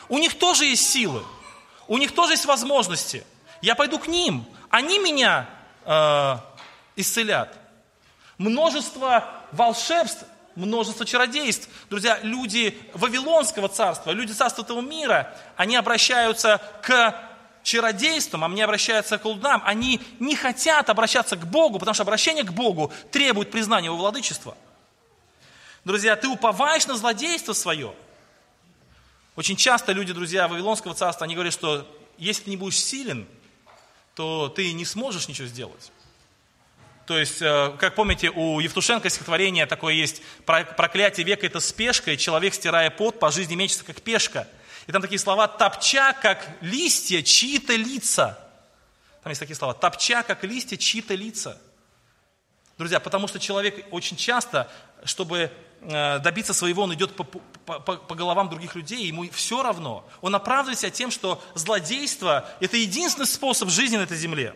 У 0.09 0.19
них 0.19 0.39
тоже 0.39 0.65
есть 0.65 0.89
силы, 0.89 1.23
у 1.87 1.99
них 1.99 2.13
тоже 2.13 2.33
есть 2.33 2.47
возможности. 2.47 3.25
Я 3.61 3.75
пойду 3.75 3.99
к 3.99 4.09
ним. 4.09 4.47
Они 4.71 4.99
меня 4.99 5.49
э, 5.91 6.37
исцелят. 6.97 7.59
Множество 8.39 9.29
волшебств, 9.53 10.25
множество 10.55 11.05
чародейств. 11.05 11.69
Друзья, 11.91 12.19
люди 12.23 12.79
Вавилонского 12.95 13.69
царства, 13.69 14.13
люди 14.13 14.33
царства 14.33 14.63
этого 14.63 14.81
мира, 14.81 15.35
они 15.57 15.77
обращаются 15.77 16.61
к 16.83 17.15
чародействам, 17.63 18.45
они 18.45 18.63
обращаются 18.63 19.19
к 19.19 19.23
колдунам, 19.23 19.63
они 19.67 20.01
не 20.21 20.37
хотят 20.37 20.89
обращаться 20.89 21.37
к 21.37 21.47
Богу, 21.47 21.79
потому 21.79 21.95
что 21.95 22.05
обращение 22.05 22.45
к 22.45 22.53
Богу 22.53 22.93
требует 23.11 23.51
признания 23.51 23.87
его 23.87 23.97
владычества. 23.97 24.57
Друзья, 25.85 26.15
ты 26.17 26.29
уповаешь 26.29 26.87
на 26.87 26.97
злодейство 26.97 27.53
свое. 27.53 27.95
Очень 29.37 29.57
часто 29.57 29.93
люди, 29.93 30.13
друзья, 30.13 30.47
Вавилонского 30.49 30.95
царства, 30.95 31.25
они 31.25 31.35
говорят, 31.35 31.53
что 31.53 31.87
если 32.17 32.45
ты 32.45 32.51
не 32.51 32.57
будешь 32.57 32.79
силен, 32.79 33.27
то 34.15 34.49
ты 34.49 34.73
не 34.73 34.85
сможешь 34.85 35.29
ничего 35.29 35.47
сделать. 35.47 35.93
То 37.07 37.19
есть, 37.19 37.43
э, 37.43 37.77
как 37.79 37.97
помните, 37.97 38.31
у 38.31 38.61
Евтушенко 38.61 39.11
стихотворение 39.11 39.67
такое 39.67 39.95
есть, 39.95 40.23
проклятие 40.45 41.27
века– 41.27 41.47
это 41.49 41.59
спешка, 41.59 42.13
и 42.13 42.19
человек, 42.19 42.55
стирая 42.55 42.91
пот, 42.91 43.19
по 43.19 43.33
жизни 43.33 43.57
мечется, 43.57 43.85
как 43.85 44.01
пешка. 44.01 44.47
И 44.87 44.93
там 44.93 45.03
такие 45.03 45.19
слова 45.19 45.49
«топча, 45.49 46.17
как 46.23 46.49
листья, 46.61 47.23
чьи-то 47.23 47.75
лица». 47.75 48.39
Там 49.23 49.31
есть 49.31 49.41
такие 49.41 49.57
слова 49.57 49.75
«топча, 49.75 50.23
как 50.23 50.45
листья, 50.45 50.77
чьи-то 50.77 51.15
лица». 51.15 51.61
Друзья, 52.79 53.01
потому 53.01 53.29
что 53.29 53.39
человек 53.39 53.87
очень 53.91 54.17
часто, 54.17 54.71
чтобы 55.05 55.51
добиться 55.83 56.53
своего, 56.53 56.83
он 56.83 56.93
идет 56.95 57.17
по, 57.17 57.25
по, 57.25 57.81
по, 57.81 57.97
по 57.97 58.15
головам 58.15 58.51
других 58.51 58.75
людей, 58.75 59.07
ему 59.07 59.29
все 59.31 59.63
равно. 59.63 60.07
Он 60.21 60.35
оправдывает 60.35 60.79
себя 60.79 60.91
тем, 60.91 61.11
что 61.11 61.43
злодейство– 61.55 62.47
это 62.61 62.77
единственный 62.77 63.27
способ 63.27 63.71
жизни 63.71 63.97
на 63.97 64.03
этой 64.03 64.17
земле. 64.17 64.55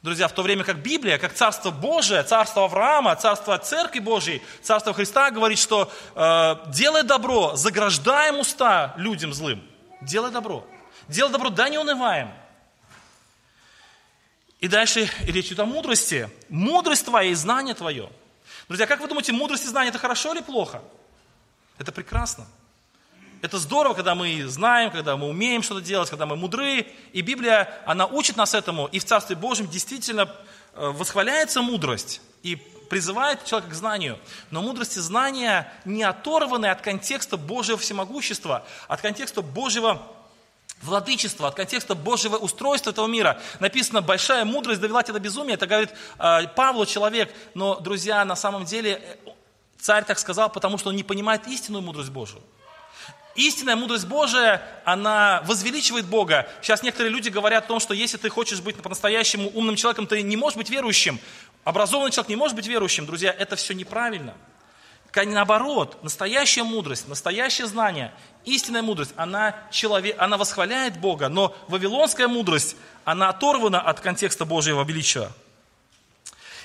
Друзья, 0.00 0.28
в 0.28 0.32
то 0.32 0.42
время 0.42 0.64
как 0.64 0.78
Библия, 0.78 1.18
как 1.18 1.34
Царство 1.34 1.70
Божие, 1.70 2.22
Царство 2.22 2.64
Авраама, 2.64 3.16
Царство 3.16 3.58
Церкви 3.58 3.98
Божьей, 3.98 4.42
Царство 4.62 4.94
Христа 4.94 5.30
говорит, 5.30 5.58
что 5.58 5.92
э, 6.14 6.56
делай 6.68 7.02
добро, 7.02 7.56
заграждаем 7.56 8.38
уста 8.38 8.94
людям 8.96 9.34
злым. 9.34 9.62
Делай 10.00 10.30
добро. 10.30 10.64
Делай 11.08 11.32
добро, 11.32 11.50
да 11.50 11.68
не 11.68 11.78
унываем. 11.78 12.32
И 14.60 14.68
дальше 14.68 15.10
речь 15.22 15.48
идет 15.48 15.60
о 15.60 15.66
мудрости. 15.66 16.30
Мудрость 16.48 17.04
твоя 17.04 17.30
и 17.30 17.34
знание 17.34 17.74
твое– 17.74 18.08
Друзья, 18.68 18.86
как 18.86 19.00
вы 19.00 19.08
думаете, 19.08 19.32
мудрость 19.32 19.64
и 19.64 19.68
знание 19.68 19.88
это 19.88 19.98
хорошо 19.98 20.34
или 20.34 20.42
плохо? 20.42 20.82
Это 21.78 21.90
прекрасно. 21.90 22.46
Это 23.40 23.58
здорово, 23.58 23.94
когда 23.94 24.14
мы 24.14 24.46
знаем, 24.46 24.90
когда 24.90 25.16
мы 25.16 25.28
умеем 25.28 25.62
что-то 25.62 25.80
делать, 25.80 26.10
когда 26.10 26.26
мы 26.26 26.36
мудры. 26.36 26.86
И 27.12 27.22
Библия, 27.22 27.72
она 27.86 28.06
учит 28.06 28.36
нас 28.36 28.52
этому. 28.52 28.86
И 28.86 28.98
в 28.98 29.04
Царстве 29.04 29.36
Божьем 29.36 29.68
действительно 29.68 30.22
э, 30.74 30.86
восхваляется 30.88 31.62
мудрость. 31.62 32.20
И 32.42 32.56
призывает 32.90 33.44
человека 33.44 33.72
к 33.72 33.74
знанию, 33.74 34.18
но 34.50 34.62
мудрость 34.62 34.96
и 34.96 35.00
знания 35.00 35.70
не 35.84 36.02
оторваны 36.02 36.66
от 36.66 36.80
контекста 36.80 37.36
Божьего 37.36 37.76
всемогущества, 37.76 38.64
от 38.88 39.00
контекста 39.00 39.42
Божьего 39.42 40.02
владычества, 40.82 41.48
от 41.48 41.54
контекста 41.54 41.94
Божьего 41.94 42.36
устройства 42.36 42.90
этого 42.90 43.06
мира. 43.06 43.40
Написано, 43.60 44.02
большая 44.02 44.44
мудрость 44.44 44.80
довела 44.80 45.02
тебя 45.02 45.14
до 45.14 45.20
безумия. 45.20 45.54
Это 45.54 45.66
говорит 45.66 45.90
э, 46.18 46.46
Павлу 46.54 46.86
человек. 46.86 47.32
Но, 47.54 47.80
друзья, 47.80 48.24
на 48.24 48.36
самом 48.36 48.64
деле 48.64 49.02
э, 49.24 49.30
царь 49.78 50.04
так 50.04 50.18
сказал, 50.18 50.50
потому 50.50 50.78
что 50.78 50.90
он 50.90 50.96
не 50.96 51.02
понимает 51.02 51.46
истинную 51.46 51.82
мудрость 51.82 52.10
Божию. 52.10 52.42
Истинная 53.34 53.76
мудрость 53.76 54.06
Божия, 54.06 54.62
она 54.84 55.42
возвеличивает 55.44 56.06
Бога. 56.06 56.48
Сейчас 56.60 56.82
некоторые 56.82 57.12
люди 57.12 57.28
говорят 57.28 57.64
о 57.64 57.68
том, 57.68 57.78
что 57.78 57.94
если 57.94 58.16
ты 58.16 58.30
хочешь 58.30 58.60
быть 58.60 58.76
по-настоящему 58.76 59.48
умным 59.50 59.76
человеком, 59.76 60.08
ты 60.08 60.22
не 60.22 60.36
можешь 60.36 60.56
быть 60.56 60.70
верующим. 60.70 61.20
Образованный 61.62 62.10
человек 62.10 62.30
не 62.30 62.36
может 62.36 62.56
быть 62.56 62.66
верующим. 62.66 63.06
Друзья, 63.06 63.30
это 63.30 63.54
все 63.54 63.74
неправильно. 63.74 64.34
Наоборот, 65.14 66.02
настоящая 66.02 66.62
мудрость, 66.62 67.08
настоящее 67.08 67.66
знание, 67.66 68.12
истинная 68.44 68.82
мудрость, 68.82 69.12
она, 69.16 69.56
человек, 69.70 70.14
она 70.18 70.36
восхваляет 70.36 71.00
Бога, 71.00 71.28
но 71.28 71.56
вавилонская 71.66 72.28
мудрость, 72.28 72.76
она 73.04 73.28
оторвана 73.28 73.80
от 73.80 74.00
контекста 74.00 74.44
Божьего 74.44 74.84
величия. 74.84 75.30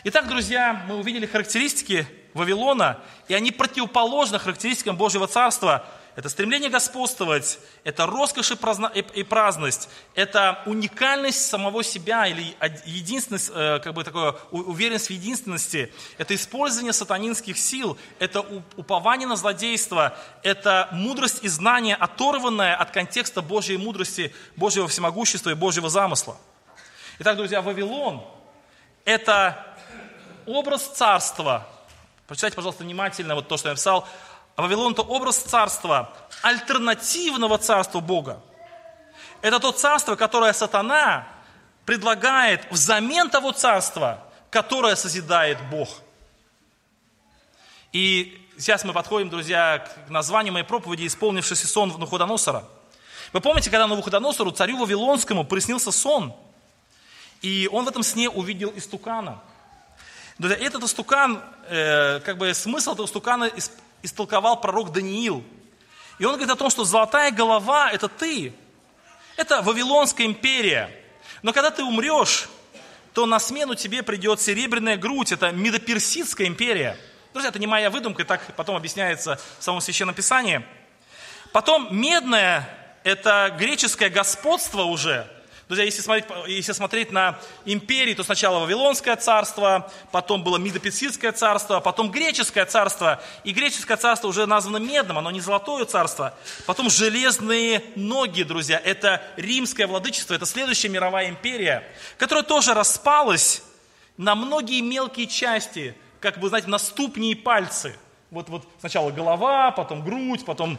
Итак, 0.04 0.28
друзья, 0.28 0.84
мы 0.88 0.98
увидели 0.98 1.26
характеристики 1.26 2.06
Вавилона, 2.34 3.00
и 3.28 3.34
они 3.34 3.52
противоположны 3.52 4.38
характеристикам 4.40 4.98
Божьего 4.98 5.28
Царства– 5.28 5.86
это 6.16 6.30
стремление 6.30 6.70
господствовать, 6.70 7.60
это 7.84 8.06
роскошь 8.06 8.52
и 8.52 9.24
праздность, 9.24 9.90
это 10.14 10.62
уникальность 10.68 11.44
самого 11.44 11.84
себя 11.84 12.28
или 12.28 12.56
единственность, 12.86 13.52
э, 13.54 13.80
как 13.80 13.96
бы 13.96 14.04
такое, 14.04 14.36
уверенность 14.52 15.08
в 15.08 15.10
единственности, 15.10 15.92
это 16.20 16.36
использование 16.36 16.94
сатанинских 16.94 17.58
сил, 17.58 17.98
это 18.20 18.42
упование 18.78 19.28
на 19.28 19.36
злодейство, 19.36 20.16
это 20.44 20.88
мудрость 20.92 21.44
и 21.44 21.48
знание, 21.48 21.96
оторванное 21.96 22.76
от 22.76 22.92
контекста 22.92 23.42
Божьей 23.42 23.78
мудрости, 23.78 24.36
Божьего 24.56 24.88
всемогущества 24.88 25.50
и 25.50 25.56
Божьего 25.56 25.90
замысла. 25.90 26.38
Итак, 27.18 27.38
друзья, 27.38 27.62
Вавилон– 27.62 28.24
это 29.06 29.66
образ 30.46 30.84
царства. 30.84 31.68
Прочитайте, 32.28 32.56
пожалуйста, 32.56 32.84
внимательно 32.84 33.34
вот 33.34 33.48
то, 33.48 33.58
что 33.58 33.70
я 33.70 33.74
написал– 33.74 34.08
а 34.56 34.62
Вавилон– 34.62 34.94
это 34.94 35.02
образ 35.02 35.38
царства, 35.38 36.14
альтернативного 36.42 37.58
царства 37.58 38.00
Бога. 38.00 38.42
Это 39.42 39.60
то 39.60 39.72
царство, 39.72 40.16
которое 40.16 40.54
сатана 40.54 41.28
предлагает 41.86 42.66
взамен 42.72 43.30
того 43.30 43.52
царства, 43.52 44.24
которое 44.50 44.96
созидает 44.96 45.58
Бог. 45.70 45.90
И 47.92 48.48
сейчас 48.58 48.84
мы 48.84 48.94
подходим, 48.94 49.30
друзья, 49.30 49.80
к 49.80 50.10
названию 50.10 50.54
моей 50.54 50.66
проповеди 50.66 51.08
«Исполнившийся 51.08 51.68
сон 51.68 51.90
Навуходоносора». 51.90 52.64
Вы 53.34 53.42
помните, 53.42 53.72
когда 53.72 53.88
Навуходоносору, 53.88 54.52
царю 54.52 54.78
Вавилонскому, 54.78 55.44
приснился 55.44 55.92
сон, 55.92 56.34
и 57.42 57.68
он 57.72 57.86
в 57.86 57.88
этом 57.88 58.04
сне 58.04 58.30
увидел 58.30 58.72
истукана. 58.76 59.42
Друзья, 60.38 60.58
этот 60.58 60.84
истукан, 60.84 61.44
э, 61.68 62.20
как 62.22 62.38
бы 62.38 62.54
смысл 62.54 62.94
этого 62.94 63.06
истукана 63.06 63.46
истолковал 64.04 64.62
пророк 64.62 64.92
Даниил. 64.92 65.44
И 66.20 66.26
он 66.26 66.34
говорит 66.34 66.52
о 66.52 66.56
том, 66.56 66.70
что 66.70 66.84
золотая 66.84 67.32
голова– 67.32 67.92
это 67.92 68.08
ты. 68.08 68.54
Это 69.36 69.64
Вавилонская 69.64 70.28
империя. 70.28 70.92
Но 71.42 71.52
когда 71.52 71.72
ты 71.72 71.84
умрешь, 71.84 72.48
то 73.14 73.26
на 73.26 73.40
смену 73.40 73.74
тебе 73.74 74.04
придет 74.04 74.40
серебряная 74.40 74.98
грудь. 74.98 75.32
Это 75.32 75.52
Медоперсидская 75.52 76.46
империя. 76.46 76.98
Друзья, 77.34 77.50
это 77.50 77.58
не 77.58 77.66
моя 77.66 77.90
выдумка, 77.90 78.24
так 78.26 78.56
потом 78.56 78.76
объясняется 78.76 79.40
в 79.60 79.64
самом 79.64 79.82
Священном 79.82 80.14
Писании. 80.14 80.64
Потом 81.52 81.88
медная– 81.90 82.70
это 83.04 83.56
греческое 83.58 84.10
господство 84.10 84.84
уже– 84.84 85.28
Друзья, 85.74 85.86
если 85.86 86.04
смотреть, 86.04 86.26
если 86.50 86.72
смотреть 86.72 87.12
на 87.12 87.40
империи, 87.66 88.14
то 88.14 88.24
сначала 88.24 88.60
Вавилонское 88.60 89.16
царство, 89.16 89.92
потом 90.12 90.44
было 90.44 90.58
Мидопесидское 90.58 91.32
царство, 91.32 91.80
потом 91.80 92.12
Греческое 92.12 92.66
царство. 92.68 93.24
И 93.44 93.54
Греческое 93.54 93.98
царство 93.98 94.28
уже 94.28 94.46
названо 94.46 94.78
медным, 94.78 95.18
оно 95.18 95.32
не 95.32 95.42
золотое 95.42 95.86
царство. 95.86 96.36
Потом 96.68 96.92
железные 96.92 97.84
ноги, 97.96 98.44
друзья, 98.44 98.80
это 98.86 99.24
римское 99.36 99.88
владычество, 99.88 100.36
это 100.36 100.46
следующая 100.46 100.90
мировая 100.90 101.28
империя, 101.30 101.84
которая 102.20 102.44
тоже 102.44 102.76
распалась 102.76 103.64
на 104.16 104.36
многие 104.36 104.82
мелкие 104.82 105.26
части, 105.26 105.96
как 106.20 106.38
вы 106.38 106.50
знаете, 106.50 106.68
на 106.68 106.78
ступни 106.78 107.32
и 107.32 107.36
пальцы. 107.36 107.98
Вот, 108.30 108.48
вот 108.48 108.68
сначала 108.80 109.10
голова, 109.10 109.72
потом 109.72 110.06
грудь, 110.06 110.46
потом 110.46 110.78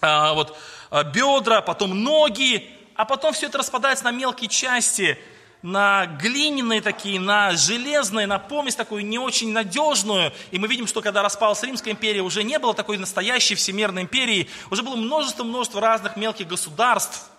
а, 0.00 0.34
вот, 0.34 0.56
а, 0.90 1.02
бедра, 1.02 1.62
потом 1.62 2.04
ноги, 2.04 2.70
а 2.94 3.04
потом 3.04 3.32
все 3.32 3.46
это 3.46 3.58
распадается 3.58 4.04
на 4.04 4.10
мелкие 4.10 4.48
части, 4.48 5.18
на 5.62 6.06
глиняные 6.06 6.82
такие, 6.82 7.18
на 7.18 7.52
железные, 7.52 8.26
на 8.26 8.38
помесь 8.38 8.76
такую 8.76 9.06
не 9.06 9.18
очень 9.18 9.50
надежную. 9.50 10.32
И 10.50 10.58
мы 10.58 10.68
видим, 10.68 10.86
что 10.86 11.00
когда 11.00 11.22
распалась 11.22 11.62
Римская 11.62 11.94
империя, 11.94 12.20
уже 12.20 12.42
не 12.42 12.58
было 12.58 12.74
такой 12.74 12.98
настоящей 12.98 13.54
всемирной 13.54 14.02
империи, 14.02 14.48
уже 14.70 14.82
было 14.82 14.94
множество-множество 14.94 15.80
разных 15.80 16.16
мелких 16.16 16.48
государств, 16.48 17.30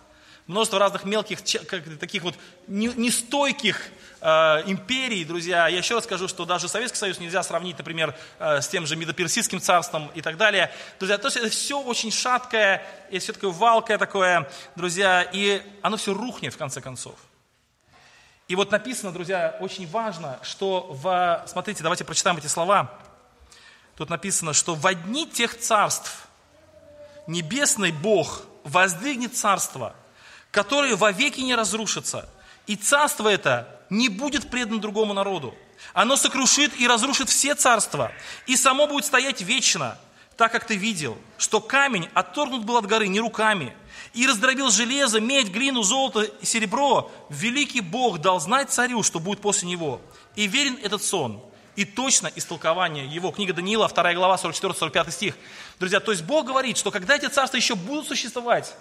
множество 0.48 0.80
разных 0.80 1.06
мелких, 1.06 1.40
таких 2.00 2.24
вот 2.24 2.36
нестойких 2.68 3.92
Э, 4.28 4.64
империи, 4.66 5.24
друзья, 5.24 5.68
я 5.68 5.78
еще 5.78 5.94
раз 5.94 6.06
скажу, 6.06 6.28
что 6.28 6.46
даже 6.46 6.68
Советский 6.68 6.98
Союз 6.98 7.20
нельзя 7.20 7.44
сравнить, 7.44 7.78
например, 7.78 8.18
э, 8.40 8.60
с 8.60 8.68
тем 8.68 8.88
же 8.88 8.96
Медоперсидским 8.96 9.62
царством 9.62 10.10
и 10.16 10.22
так 10.24 10.36
далее. 10.36 10.72
Друзья, 10.98 11.20
то 11.20 11.28
есть 11.28 11.38
это 11.38 11.50
все 11.50 11.80
очень 11.80 12.12
шаткое, 12.12 12.84
и 13.12 13.20
все 13.20 13.34
такое 13.34 13.52
валкое 13.52 14.00
такое, 14.00 14.50
друзья, 14.76 15.22
и 15.22 15.62
оно 15.84 15.98
все 15.98 16.16
рухнет 16.16 16.56
в 16.56 16.58
конце 16.58 16.82
концов. 16.82 17.14
И 18.48 18.56
вот 18.56 18.72
написано, 18.72 19.12
друзья, 19.12 19.58
очень 19.60 19.88
важно, 19.88 20.40
что 20.42 20.88
в... 20.90 21.44
Смотрите, 21.46 21.84
давайте 21.84 22.04
прочитаем 22.04 22.38
эти 22.38 22.48
слова. 22.48 22.98
Тут 23.96 24.10
написано, 24.10 24.54
что 24.54 24.74
в 24.74 24.88
одни 24.88 25.30
тех 25.30 25.56
царств 25.56 26.26
небесный 27.28 27.92
Бог 27.92 28.42
воздвигнет 28.64 29.38
царство, 29.38 29.94
которое 30.56 30.96
вовеки 30.96 31.42
не 31.42 31.54
разрушится. 31.54 32.30
И 32.66 32.78
царство 32.78 33.28
это 33.28 33.68
не 33.90 34.08
будет 34.08 34.50
предано 34.50 34.80
другому 34.80 35.14
народу. 35.14 35.54
Оно 35.94 36.16
сокрушит 36.16 36.80
и 36.80 36.88
разрушит 36.88 37.28
все 37.28 37.56
царства, 37.56 38.14
и 38.48 38.56
само 38.56 38.88
будет 38.88 39.04
стоять 39.04 39.42
вечно, 39.42 39.98
так 40.38 40.54
как 40.54 40.66
ты 40.66 40.78
видел, 40.78 41.18
что 41.38 41.60
камень 41.60 42.08
отторгнут 42.14 42.64
был 42.64 42.78
от 42.78 42.86
горы 42.86 43.10
не 43.10 43.20
руками, 43.20 43.76
и 44.14 44.26
раздробил 44.26 44.72
железо, 44.72 45.20
медь, 45.20 45.50
глину, 45.50 45.84
золото 45.84 46.22
и 46.22 46.46
серебро. 46.46 47.12
Великий 47.30 47.82
Бог 47.82 48.20
дал 48.20 48.40
знать 48.40 48.72
царю, 48.72 49.04
что 49.04 49.20
будет 49.20 49.42
после 49.42 49.68
него. 49.68 50.00
И 50.38 50.48
верен 50.48 50.80
этот 50.82 51.04
сон, 51.04 51.44
и 51.76 51.84
точно 51.84 52.32
истолкование 52.34 53.06
его. 53.06 53.32
Книга 53.32 53.52
Даниила, 53.52 53.90
2 53.90 54.14
глава, 54.14 54.38
44-45 54.38 55.12
стих. 55.12 55.38
Друзья, 55.80 56.00
то 56.00 56.12
есть 56.12 56.24
Бог 56.24 56.46
говорит, 56.46 56.78
что 56.78 56.92
когда 56.92 57.18
эти 57.18 57.26
царства 57.26 57.58
еще 57.58 57.76
будут 57.76 58.08
существовать, 58.08 58.74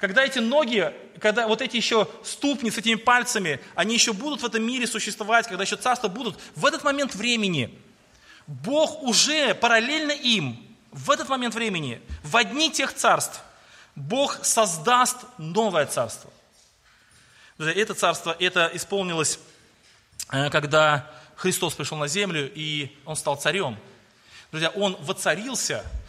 когда 0.00 0.24
эти 0.24 0.38
ноги, 0.38 0.92
когда 1.20 1.46
вот 1.46 1.60
эти 1.60 1.76
еще 1.76 2.08
ступни 2.24 2.70
с 2.70 2.78
этими 2.78 2.94
пальцами, 2.94 3.60
они 3.74 3.94
еще 3.94 4.14
будут 4.14 4.40
в 4.40 4.46
этом 4.46 4.62
мире 4.62 4.86
существовать, 4.86 5.46
когда 5.46 5.62
еще 5.62 5.76
царства 5.76 6.08
будут, 6.08 6.38
в 6.56 6.64
этот 6.64 6.82
момент 6.82 7.14
времени 7.14 7.78
Бог 8.46 9.02
уже 9.02 9.54
параллельно 9.54 10.12
им, 10.12 10.66
в 10.90 11.10
этот 11.10 11.28
момент 11.28 11.54
времени, 11.54 12.00
в 12.22 12.36
одни 12.36 12.70
тех 12.70 12.94
царств, 12.94 13.42
Бог 13.94 14.42
создаст 14.42 15.18
новое 15.36 15.84
царство. 15.84 16.30
Это 17.58 17.92
царство, 17.92 18.34
это 18.40 18.70
исполнилось, 18.72 19.38
э, 20.32 20.48
когда 20.48 21.10
Христос 21.36 21.74
пришел 21.74 21.98
на 21.98 22.08
землю, 22.08 22.50
и 22.54 22.96
Он 23.04 23.16
стал 23.16 23.36
царем. 23.36 23.76
Друзья, 24.50 24.70
Он 24.70 24.96
воцарился– 25.02 25.84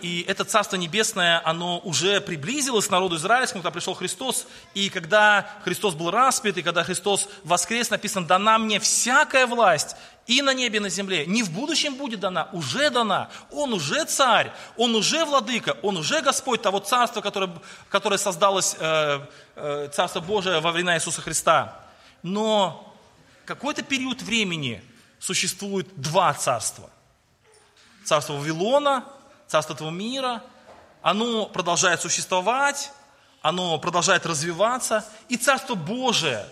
и 0.00 0.24
это 0.26 0.44
Царство 0.44 0.76
Небесное, 0.76 1.40
оно 1.44 1.78
уже 1.80 2.20
приблизилось 2.20 2.86
к 2.86 2.90
народу 2.90 3.16
израильскому, 3.16 3.62
когда 3.62 3.72
пришел 3.72 3.94
Христос. 3.94 4.46
И 4.74 4.90
когда 4.90 5.48
Христос 5.64 5.94
был 5.94 6.10
распят, 6.10 6.56
и 6.56 6.62
когда 6.62 6.84
Христос 6.84 7.28
воскрес, 7.44 7.90
написано, 7.90 8.26
дана 8.26 8.58
мне 8.58 8.80
всякая 8.80 9.46
власть 9.46 9.96
и 10.26 10.42
на 10.42 10.54
небе, 10.54 10.78
и 10.78 10.80
на 10.80 10.88
земле. 10.88 11.26
Не 11.26 11.42
в 11.42 11.50
будущем 11.50 11.96
будет 11.96 12.20
дана, 12.20 12.48
уже 12.52 12.90
дана. 12.90 13.30
Он 13.50 13.72
уже 13.72 14.04
царь, 14.04 14.52
он 14.76 14.94
уже 14.94 15.24
владыка, 15.24 15.76
он 15.82 15.96
уже 15.96 16.20
Господь 16.22 16.62
того 16.62 16.78
царства, 16.78 17.20
которое, 17.20 17.50
которое 17.88 18.18
создалось, 18.18 18.76
э, 18.78 19.20
э, 19.56 19.88
Царство 19.92 20.20
Божие 20.20 20.60
во 20.60 20.72
времена 20.72 20.96
Иисуса 20.96 21.20
Христа. 21.20 21.80
Но 22.22 22.94
какой-то 23.44 23.82
период 23.82 24.22
времени 24.22 24.82
существует 25.18 25.88
два 25.96 26.32
царства. 26.34 26.90
Царство 28.04 28.32
Вавилона– 28.32 29.04
царство 29.50 29.74
этого 29.74 29.90
мира, 29.90 30.42
оно 31.02 31.46
продолжает 31.46 32.00
существовать, 32.00 32.92
оно 33.42 33.78
продолжает 33.78 34.24
развиваться, 34.24 35.04
и 35.28 35.36
Царство 35.36 35.74
Божие, 35.74 36.46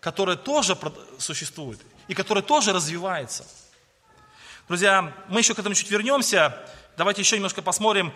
которое 0.00 0.36
тоже 0.36 0.76
существует, 1.18 1.80
и 2.08 2.14
которое 2.14 2.42
тоже 2.42 2.72
развивается. 2.72 3.46
Друзья, 4.68 5.12
мы 5.28 5.40
еще 5.40 5.54
к 5.54 5.58
этому 5.58 5.74
чуть 5.74 5.90
вернемся. 5.90 6.54
Давайте 6.98 7.22
еще 7.22 7.36
немножко 7.36 7.62
посмотрим, 7.62 8.12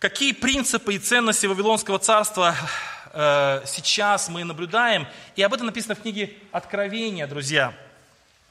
какие 0.00 0.32
принципы 0.32 0.94
и 0.94 0.98
ценности 0.98 1.46
Вавилонского 1.46 2.00
царства 2.00 2.56
э, 3.12 3.62
сейчас 3.66 4.28
мы 4.28 4.42
наблюдаем. 4.42 5.06
И 5.36 5.42
об 5.42 5.54
этом 5.54 5.66
написано 5.66 5.94
в 5.94 6.00
книге 6.00 6.36
Откровения, 6.50 7.28
друзья. 7.28 7.74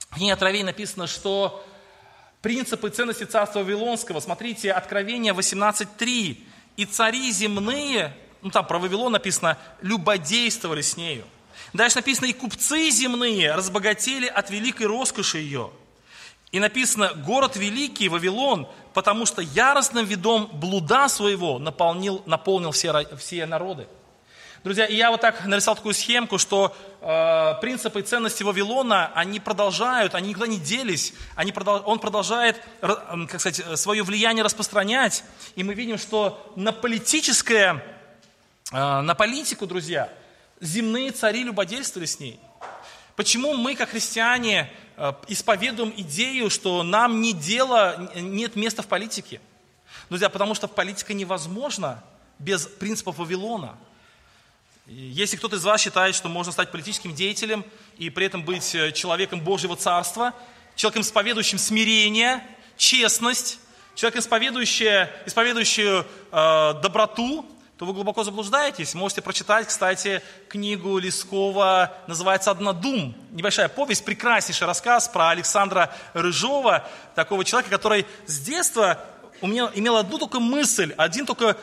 В 0.10 0.16
книге 0.16 0.34
Откровения 0.34 0.68
написано, 0.68 1.08
что 1.08 1.66
принципы 2.42 2.90
ценности 2.90 3.24
царства 3.24 3.60
Вавилонского, 3.60 4.20
смотрите, 4.20 4.72
Откровение 4.72 5.34
18.3. 5.34 6.38
«И 6.78 6.86
цари 6.86 7.32
земные 7.32 8.16
ну 8.42 8.50
там 8.50 8.66
про 8.66 8.80
Вавилон 8.80 9.12
написано, 9.12 9.58
любодействовали 9.82 10.82
с 10.82 10.98
нею. 10.98 11.26
Дальше 11.74 11.98
написано, 11.98 12.26
и 12.26 12.34
купцы 12.34 12.90
земные 12.90 13.54
разбогатели 13.54 14.28
от 14.28 14.50
великой 14.50 14.88
роскоши 14.88 15.40
ее. 15.40 15.72
И 16.52 16.60
написано, 16.60 17.14
город 17.14 17.56
великий, 17.56 18.10
Вавилон, 18.10 18.68
потому 18.94 19.26
что 19.26 19.42
яростным 19.42 20.06
видом 20.06 20.50
блуда 20.52 21.08
своего 21.08 21.60
наполнил, 21.60 22.24
наполнил 22.26 22.72
все, 22.72 23.08
все 23.16 23.46
народы. 23.46 23.88
Друзья, 24.64 24.86
и 24.86 24.96
я 24.96 25.10
вот 25.10 25.22
так 25.22 25.46
нарисовал 25.46 25.76
такую 25.76 25.96
схемку, 25.96 26.38
что 26.38 26.76
э, 27.02 27.54
принципы 27.62 28.02
и 28.02 28.04
ценности 28.04 28.44
Вавилона, 28.44 29.12
они 29.16 29.40
продолжают, 29.40 30.14
они 30.14 30.30
никуда 30.30 30.46
не 30.46 30.60
делись, 30.60 31.14
они 31.36 31.52
продол, 31.52 31.82
он 31.86 31.98
продолжает, 31.98 32.62
как 32.80 33.40
сказать, 33.40 33.80
свое 33.80 34.04
влияние 34.04 34.44
распространять. 34.44 35.24
И 35.56 35.64
мы 35.64 35.74
видим, 35.74 35.98
что 35.98 36.54
на 36.56 36.72
политическое 36.72 37.84
а, 38.72 39.02
на 39.02 39.16
политику, 39.16 39.68
друзья, 39.68 40.10
земные 40.62 41.12
цари 41.12 41.44
любодействовали 41.44 42.06
с 42.06 42.20
ней. 42.22 42.40
Почему 43.18 43.54
мы, 43.54 43.76
как 43.76 43.90
христиане, 43.90 44.72
а, 44.96 45.20
исповедуем 45.28 45.94
идею, 45.98 46.50
что 46.50 46.82
нам 46.82 47.20
не 47.20 47.34
дело, 47.34 48.10
нет 48.16 48.56
места 48.56 48.82
в 48.82 48.88
политике? 48.88 49.42
Друзья, 50.10 50.30
потому 50.30 50.56
что 50.56 50.70
политика 50.70 51.14
невозможна 51.14 52.02
без 52.40 52.66
принципов 52.66 53.18
Вавилона. 53.18 53.76
Если 54.94 55.38
кто-то 55.38 55.56
из 55.56 55.64
вас 55.64 55.80
считает, 55.80 56.16
что 56.16 56.28
можно 56.28 56.52
стать 56.52 56.70
политическим 56.70 57.16
деятелем 57.16 57.64
и 57.98 58.10
при 58.10 58.26
этом 58.26 58.44
быть 58.44 58.76
э, 58.76 58.92
человеком 58.92 59.40
Божьего 59.40 59.78
Царства, 59.78 60.34
человеком, 60.76 61.04
исповедующим 61.04 61.58
смирение, 61.58 62.46
честность, 62.76 63.60
человеком, 63.96 64.20
исповедующим, 64.20 65.08
исповедующим 65.26 66.06
э, 66.34 66.74
доброту, 66.84 67.46
то 67.78 67.86
вы 67.86 67.94
глубоко 67.94 68.26
заблуждаетесь. 68.26 68.94
Можете 68.94 69.22
прочитать, 69.22 69.70
кстати, 69.70 70.22
книгу 70.50 70.98
Лескова, 70.98 71.94
называется 72.08 72.52
«Однодум». 72.52 73.16
Небольшая 73.32 73.70
повесть, 73.70 74.04
прекраснейший 74.04 74.68
рассказ 74.68 75.08
про 75.08 75.30
Александра 75.30 75.96
Рыжова, 76.14 76.86
такого 77.16 77.46
человека, 77.46 77.72
который 77.72 78.06
с 78.26 78.40
детства 78.40 79.00
у 79.40 79.48
меня 79.48 79.72
имел 79.74 79.96
одну 79.96 80.18
только 80.18 80.42
мысль, 80.42 80.94
один 80.98 81.26
только 81.26 81.56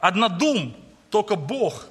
однодум, 0.00 0.74
только 1.10 1.36
Бог. 1.36 1.84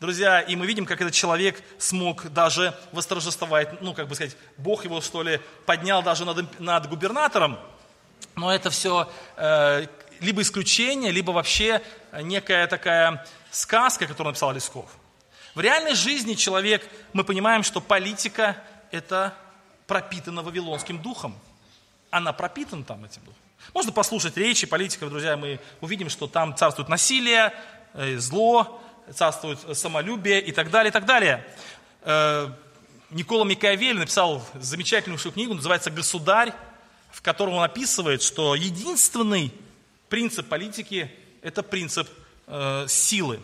Друзья, 0.00 0.40
и 0.40 0.54
мы 0.54 0.64
видим, 0.64 0.86
как 0.86 1.00
этот 1.00 1.12
человек 1.12 1.60
смог 1.76 2.28
даже 2.28 2.72
восторжествовать, 2.92 3.82
ну, 3.82 3.94
как 3.94 4.06
бы 4.06 4.14
сказать, 4.14 4.36
Бог 4.56 4.84
его, 4.84 5.00
что 5.00 5.24
ли, 5.24 5.40
поднял 5.66 6.04
даже 6.04 6.24
над, 6.24 6.60
над 6.60 6.88
губернатором. 6.88 7.58
Но 8.36 8.54
это 8.54 8.70
все 8.70 9.10
э, 9.36 9.86
либо 10.20 10.42
исключение, 10.42 11.10
либо 11.10 11.32
вообще 11.32 11.82
некая 12.12 12.68
такая 12.68 13.26
сказка, 13.50 14.06
которую 14.06 14.28
написал 14.30 14.52
Лесков. 14.52 14.88
В 15.56 15.60
реальной 15.60 15.96
жизни 15.96 16.34
человек, 16.34 16.88
мы 17.12 17.24
понимаем, 17.24 17.64
что 17.64 17.80
политика– 17.80 18.56
это 18.92 19.34
пропитана 19.88 20.44
вавилонским 20.44 21.02
духом. 21.02 21.36
Она 22.10 22.32
пропитана 22.32 22.84
там 22.84 23.04
этим 23.04 23.22
духом. 23.22 23.42
Можно 23.74 23.90
послушать 23.90 24.36
речи 24.36 24.64
политиков, 24.64 25.10
друзья, 25.10 25.36
мы 25.36 25.58
увидим, 25.80 26.08
что 26.08 26.28
там 26.28 26.54
царствует 26.54 26.88
насилие, 26.88 27.52
э, 27.94 28.16
зло, 28.18 28.80
царствует 29.14 29.58
самолюбие 29.76 30.40
и 30.40 30.52
так 30.52 30.70
далее, 30.70 30.90
и 30.90 30.92
так 30.92 31.04
далее. 31.04 31.44
Э, 32.02 32.50
Никола 33.10 33.44
Микаавель 33.44 33.98
написал 33.98 34.44
замечательную 34.54 35.18
книгу, 35.18 35.54
называется 35.54 35.90
«Государь», 35.90 36.52
в 37.10 37.22
котором 37.22 37.54
он 37.54 37.64
описывает, 37.64 38.22
что 38.22 38.54
единственный 38.54 39.52
принцип 40.08 40.48
политики– 40.48 41.10
это 41.42 41.62
принцип 41.62 42.08
э, 42.46 42.86
силы. 42.88 43.40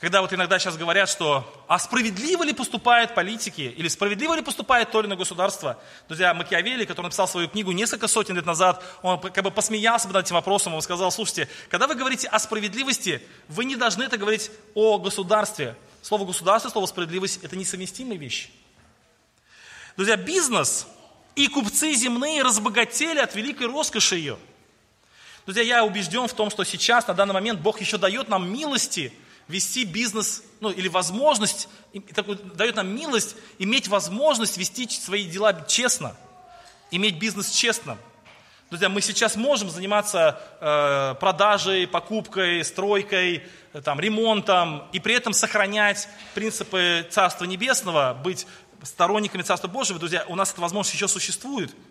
Когда 0.00 0.22
вот 0.22 0.32
иногда 0.32 0.58
сейчас 0.58 0.78
говорят, 0.78 1.10
что 1.10 1.44
а 1.68 1.78
справедливо 1.78 2.42
ли 2.42 2.54
поступают 2.54 3.14
политики, 3.14 3.74
или 3.76 3.86
справедливо 3.86 4.34
ли 4.34 4.40
поступает 4.40 4.90
то 4.90 5.00
или 5.00 5.06
иное 5.06 5.18
государство? 5.18 5.78
Друзья, 6.08 6.32
Макиавелли, 6.32 6.86
который 6.86 7.06
написал 7.06 7.28
свою 7.28 7.48
книгу 7.48 7.70
несколько 7.72 8.08
сотен 8.08 8.34
лет 8.34 8.46
назад, 8.46 8.82
он 9.02 9.20
как 9.20 9.44
бы 9.44 9.50
посмеялся 9.50 10.08
над 10.08 10.24
этим 10.24 10.36
вопросом, 10.36 10.74
он 10.74 10.80
сказал, 10.80 11.12
слушайте, 11.12 11.48
когда 11.68 11.86
вы 11.86 11.96
говорите 11.96 12.28
о 12.28 12.38
справедливости, 12.38 13.20
вы 13.48 13.66
не 13.66 13.76
должны 13.76 14.04
это 14.04 14.16
говорить 14.16 14.50
о 14.74 14.96
государстве. 14.96 15.76
Слово 16.00 16.24
государство, 16.24 16.70
слово 16.70 16.86
справедливость– 16.86 17.40
это 17.42 17.54
несовместимые 17.56 18.16
вещи. 18.16 18.48
Друзья, 19.96 20.16
бизнес 20.16 20.86
и 21.34 21.46
купцы 21.46 21.92
земные 21.92 22.42
разбогатели 22.42 23.18
от 23.18 23.34
великой 23.34 23.66
роскоши 23.66 24.16
ее– 24.16 24.38
Друзья, 25.46 25.62
я 25.62 25.84
убежден 25.84 26.28
в 26.28 26.34
том, 26.34 26.50
что 26.50 26.64
сейчас, 26.64 27.08
на 27.08 27.14
данный 27.14 27.32
момент, 27.32 27.60
Бог 27.60 27.80
еще 27.80 27.96
дает 27.96 28.28
нам 28.28 28.52
милости 28.52 29.12
вести 29.50 29.84
бизнес, 29.84 30.42
ну 30.60 30.70
или 30.70 30.88
возможность, 30.88 31.68
дает 32.54 32.76
нам 32.76 32.94
милость 32.94 33.36
иметь 33.58 33.88
возможность 33.88 34.56
вести 34.56 34.88
свои 34.88 35.24
дела 35.26 35.64
честно, 35.66 36.16
иметь 36.90 37.18
бизнес 37.18 37.50
честно. 37.50 37.98
Друзья, 38.70 38.88
мы 38.88 39.00
сейчас 39.00 39.34
можем 39.34 39.68
заниматься 39.68 40.40
э, 40.60 41.14
продажей, 41.18 41.88
покупкой, 41.88 42.64
стройкой, 42.64 43.42
там, 43.84 43.98
ремонтом, 43.98 44.88
и 44.92 45.00
при 45.00 45.14
этом 45.14 45.32
сохранять 45.32 46.08
принципы 46.34 47.06
Царства 47.10 47.46
Небесного, 47.46 48.14
быть 48.14 48.46
сторонниками 48.84 49.42
Царства 49.42 49.66
Божьего. 49.66 49.98
Друзья, 49.98 50.24
у 50.28 50.36
нас 50.36 50.52
эта 50.52 50.60
возможность 50.60 50.94
еще 50.94 51.08
существует– 51.08 51.74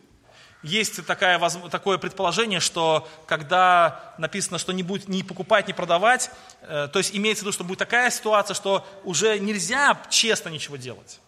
есть 0.61 1.05
такая, 1.05 1.39
такое 1.69 1.97
предположение, 1.97 2.59
что 2.59 3.07
когда 3.25 4.13
написано, 4.17 4.57
что 4.57 4.73
не 4.73 4.83
будет 4.83 5.07
ни 5.07 5.21
покупать, 5.21 5.67
ни 5.67 5.71
продавать, 5.71 6.31
э, 6.61 6.89
то 6.91 6.99
есть 6.99 7.15
имеется 7.15 7.43
в 7.43 7.45
виду, 7.45 7.53
что 7.53 7.63
будет 7.63 7.79
такая 7.79 8.09
ситуация, 8.09 8.53
что 8.53 8.85
уже 9.03 9.39
нельзя 9.39 10.01
честно 10.09 10.49
ничего 10.49 10.75
делать. 10.75 11.19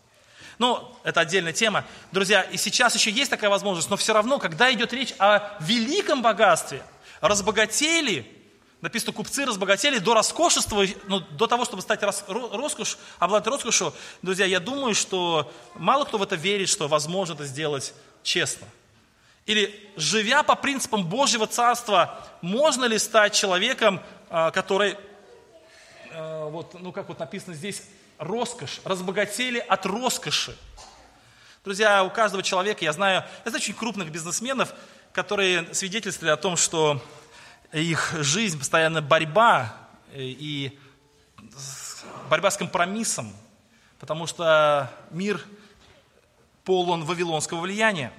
Ну, 0.57 0.95
это 1.03 1.21
отдельная 1.21 1.53
тема. 1.53 1.85
Друзья, 2.11 2.41
и 2.41 2.57
сейчас 2.57 2.93
еще 2.93 3.09
есть 3.09 3.31
такая 3.31 3.49
возможность, 3.49 3.89
но 3.89 3.97
все 3.97 4.13
равно, 4.13 4.37
когда 4.37 4.71
идет 4.73 4.91
речь 4.91 5.13
о 5.17 5.57
великом 5.61 6.21
богатстве, 6.21 6.83
разбогатели, 7.21 8.29
написано, 8.81 9.13
купцы 9.13 9.45
разбогатели 9.45 9.97
до 9.97 10.13
роскошества, 10.13 10.85
ну, 11.07 11.21
до 11.21 11.47
того, 11.47 11.63
чтобы 11.63 11.81
стать 11.81 12.03
рос, 12.03 12.25
роскошь, 12.27 12.97
обладать 13.17 13.47
роскошью, 13.47 13.93
друзья, 14.21 14.45
я 14.45 14.59
думаю, 14.59 14.93
что 14.93 15.51
мало 15.75 16.03
кто 16.03 16.17
в 16.17 16.23
это 16.23 16.35
верит, 16.35 16.67
что 16.67 16.89
возможно 16.89 17.33
это 17.33 17.45
сделать 17.45 17.93
честно. 18.21 18.67
Или 19.45 19.91
живя 19.95 20.43
по 20.43 20.55
принципам 20.55 21.05
Божьего 21.05 21.47
Царства, 21.47 22.27
можно 22.41 22.85
ли 22.85 22.97
стать 22.99 23.33
человеком, 23.33 24.01
а, 24.29 24.51
который, 24.51 24.97
а, 26.11 26.47
вот, 26.49 26.79
ну 26.79 26.91
как 26.91 27.07
вот 27.07 27.19
написано 27.19 27.53
здесь, 27.53 27.83
роскошь, 28.17 28.81
разбогатели 28.83 29.57
от 29.57 29.85
роскоши. 29.85 30.55
Друзья, 31.63 32.03
у 32.03 32.09
каждого 32.11 32.43
человека, 32.43 32.85
я 32.85 32.93
знаю, 32.93 33.23
я 33.45 33.51
знаю 33.51 33.61
очень 33.61 33.73
крупных 33.73 34.11
бизнесменов, 34.11 34.73
которые 35.11 35.73
свидетельствовали 35.73 36.31
о 36.31 36.37
том, 36.37 36.55
что 36.55 37.03
их 37.71 38.13
жизнь 38.19 38.59
постоянно 38.59 39.01
борьба 39.01 39.75
и 40.13 40.77
борьба 42.29 42.51
с 42.51 42.57
компромиссом, 42.57 43.33
потому 43.99 44.27
что 44.27 44.91
мир 45.09 45.41
полон 46.63 47.03
вавилонского 47.05 47.61
влияния. 47.61 48.13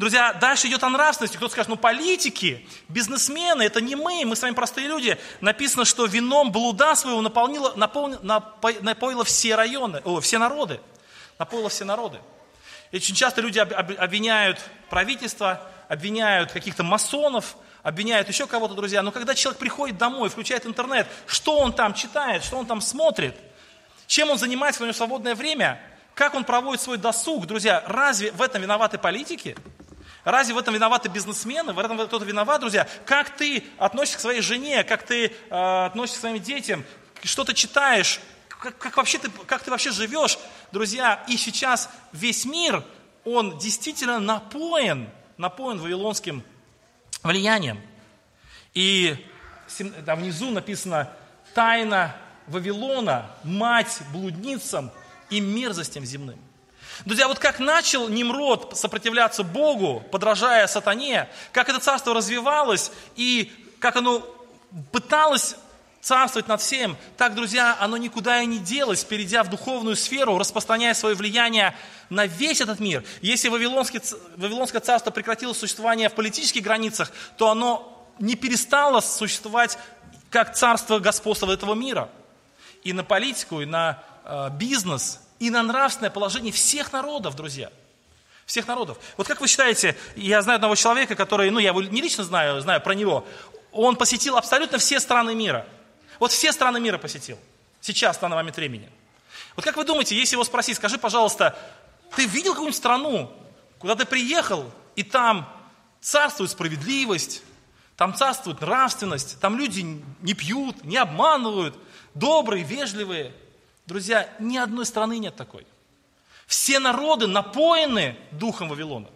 Друзья, 0.00 0.32
дальше 0.32 0.66
идет 0.66 0.82
о 0.82 0.88
нравственности. 0.88 1.36
Кто-то 1.36 1.52
скажет, 1.52 1.68
ну 1.68 1.76
политики, 1.76 2.66
бизнесмены, 2.88 3.64
это 3.64 3.82
не 3.82 3.96
мы, 3.96 4.24
мы 4.24 4.34
с 4.34 4.40
вами 4.40 4.54
простые 4.54 4.88
люди. 4.88 5.18
Написано, 5.42 5.84
что 5.84 6.06
вином 6.06 6.52
блуда 6.52 6.94
своего 6.94 7.20
наполнило, 7.20 7.74
наполнило, 7.76 8.18
напоило 8.80 9.24
все 9.24 9.56
районы, 9.56 10.00
о, 10.06 10.20
все 10.20 10.38
народы. 10.38 10.80
Напоило 11.38 11.68
все 11.68 11.84
народы. 11.84 12.18
И 12.92 12.96
очень 12.96 13.14
часто 13.14 13.42
люди 13.42 13.58
обвиняют 13.58 14.58
правительство, 14.88 15.60
обвиняют 15.86 16.50
каких-то 16.50 16.82
масонов, 16.82 17.58
обвиняют 17.82 18.26
еще 18.26 18.46
кого-то, 18.46 18.72
друзья. 18.72 19.02
Но 19.02 19.12
когда 19.12 19.34
человек 19.34 19.58
приходит 19.58 19.98
домой, 19.98 20.30
включает 20.30 20.64
интернет, 20.64 21.08
что 21.26 21.58
он 21.58 21.74
там 21.74 21.92
читает, 21.92 22.42
что 22.42 22.56
он 22.56 22.64
там 22.64 22.80
смотрит, 22.80 23.36
чем 24.06 24.30
он 24.30 24.38
занимается 24.38 24.78
в 24.78 24.80
свое 24.80 24.94
свободное 24.94 25.34
время, 25.34 25.78
как 26.14 26.32
он 26.34 26.44
проводит 26.44 26.80
свой 26.80 26.96
досуг, 26.96 27.46
друзья, 27.46 27.84
разве 27.86 28.32
в 28.32 28.40
этом 28.40 28.62
виноваты 28.62 28.96
политики? 28.96 29.54
Разве 30.24 30.54
в 30.54 30.58
этом 30.58 30.74
виноваты 30.74 31.08
бизнесмены? 31.08 31.72
В 31.72 31.78
этом 31.78 31.98
кто-то 31.98 32.24
виноват, 32.24 32.60
друзья? 32.60 32.86
Как 33.06 33.36
ты 33.36 33.64
относишься 33.78 34.18
к 34.18 34.20
своей 34.20 34.42
жене? 34.42 34.84
Как 34.84 35.04
ты 35.04 35.26
э, 35.26 35.84
относишься 35.86 36.18
к 36.18 36.20
своим 36.20 36.42
детям? 36.42 36.84
Что 37.22 37.44
ты 37.44 37.54
читаешь? 37.54 38.20
Как, 38.48 38.76
как, 38.76 38.96
вообще 38.98 39.18
ты, 39.18 39.30
как 39.46 39.62
ты 39.62 39.70
вообще 39.70 39.90
живешь? 39.90 40.38
Друзья, 40.72 41.24
и 41.26 41.36
сейчас 41.36 41.88
весь 42.12 42.44
мир, 42.44 42.84
он 43.24 43.58
действительно 43.58 44.20
напоен, 44.20 45.08
напоен 45.38 45.78
вавилонским 45.78 46.44
влиянием. 47.22 47.80
И 48.74 49.26
там 50.04 50.20
внизу 50.20 50.50
написано 50.50 51.10
«Тайна 51.54 52.14
Вавилона, 52.46 53.30
мать 53.42 54.00
блудницам 54.12 54.90
и 55.30 55.40
мерзостям 55.40 56.04
земным». 56.04 56.38
Друзья, 57.06 57.28
вот 57.28 57.38
как 57.38 57.60
начал 57.60 58.08
Немрод 58.08 58.76
сопротивляться 58.76 59.42
Богу, 59.42 60.02
подражая 60.10 60.66
сатане, 60.66 61.28
как 61.52 61.68
это 61.68 61.80
царство 61.80 62.14
развивалось 62.14 62.92
и 63.16 63.50
как 63.78 63.96
оно 63.96 64.22
пыталось 64.92 65.56
царствовать 66.02 66.48
над 66.48 66.60
всем, 66.60 66.96
так, 67.16 67.34
друзья, 67.34 67.76
оно 67.80 67.96
никуда 67.96 68.42
и 68.42 68.46
не 68.46 68.58
делось, 68.58 69.04
перейдя 69.04 69.42
в 69.42 69.50
духовную 69.50 69.96
сферу, 69.96 70.38
распространяя 70.38 70.94
свое 70.94 71.14
влияние 71.14 71.74
на 72.10 72.26
весь 72.26 72.60
этот 72.60 72.80
мир. 72.80 73.04
Если 73.22 73.48
Вавилонский, 73.48 74.00
Вавилонское 74.36 74.80
царство 74.80 75.10
прекратило 75.10 75.52
существование 75.52 76.08
в 76.08 76.14
политических 76.14 76.62
границах, 76.62 77.12
то 77.36 77.50
оно 77.50 78.06
не 78.18 78.34
перестало 78.34 79.00
существовать 79.00 79.78
как 80.30 80.54
царство 80.54 80.98
господства 80.98 81.50
этого 81.50 81.74
мира. 81.74 82.10
И 82.82 82.92
на 82.92 83.04
политику, 83.04 83.60
и 83.60 83.66
на 83.66 84.02
э, 84.24 84.50
бизнес, 84.52 85.20
и 85.40 85.50
на 85.50 85.64
нравственное 85.64 86.10
положение 86.10 86.52
всех 86.52 86.92
народов, 86.92 87.34
друзья. 87.34 87.72
Всех 88.46 88.68
народов. 88.68 88.98
Вот 89.16 89.26
как 89.26 89.40
вы 89.40 89.48
считаете, 89.48 89.96
я 90.14 90.40
знаю 90.42 90.56
одного 90.56 90.76
человека, 90.76 91.16
который, 91.16 91.50
ну 91.50 91.58
я 91.58 91.70
его 91.70 91.82
не 91.82 92.00
лично 92.00 92.22
знаю, 92.22 92.60
знаю 92.60 92.80
про 92.80 92.94
него, 92.94 93.26
он 93.72 93.96
посетил 93.96 94.36
абсолютно 94.36 94.78
все 94.78 95.00
страны 95.00 95.34
мира– 95.34 95.66
вот 96.20 96.30
все 96.32 96.52
страны 96.52 96.78
мира 96.78 96.98
посетил. 96.98 97.38
Сейчас, 97.80 98.20
на 98.20 98.28
момент 98.28 98.56
времени. 98.56 98.88
Вот 99.56 99.64
как 99.64 99.76
вы 99.76 99.84
думаете, 99.84 100.14
если 100.14 100.36
его 100.36 100.44
спросить, 100.44 100.76
скажи, 100.76 100.98
пожалуйста, 100.98 101.58
ты 102.14 102.26
видел 102.26 102.52
какую-нибудь 102.52 102.76
страну, 102.76 103.32
куда 103.78 103.96
ты 103.96 104.04
приехал, 104.04 104.70
и 104.96 105.02
там 105.02 105.50
царствует 106.00 106.50
справедливость, 106.50 107.42
там 107.96 108.14
царствует 108.14 108.60
нравственность, 108.60 109.40
там 109.40 109.56
люди 109.58 109.80
не 110.20 110.34
пьют, 110.34 110.84
не 110.84 110.98
обманывают, 110.98 111.76
добрые, 112.14 112.64
вежливые. 112.64 113.34
Друзья, 113.90 114.28
ни 114.38 114.56
одной 114.56 114.86
страны 114.86 115.18
нет 115.18 115.34
такой. 115.34 115.66
Все 116.46 116.78
народы 116.78 117.26
напоены 117.26 118.16
духом 118.30 118.68
Вавилона. 118.68 119.08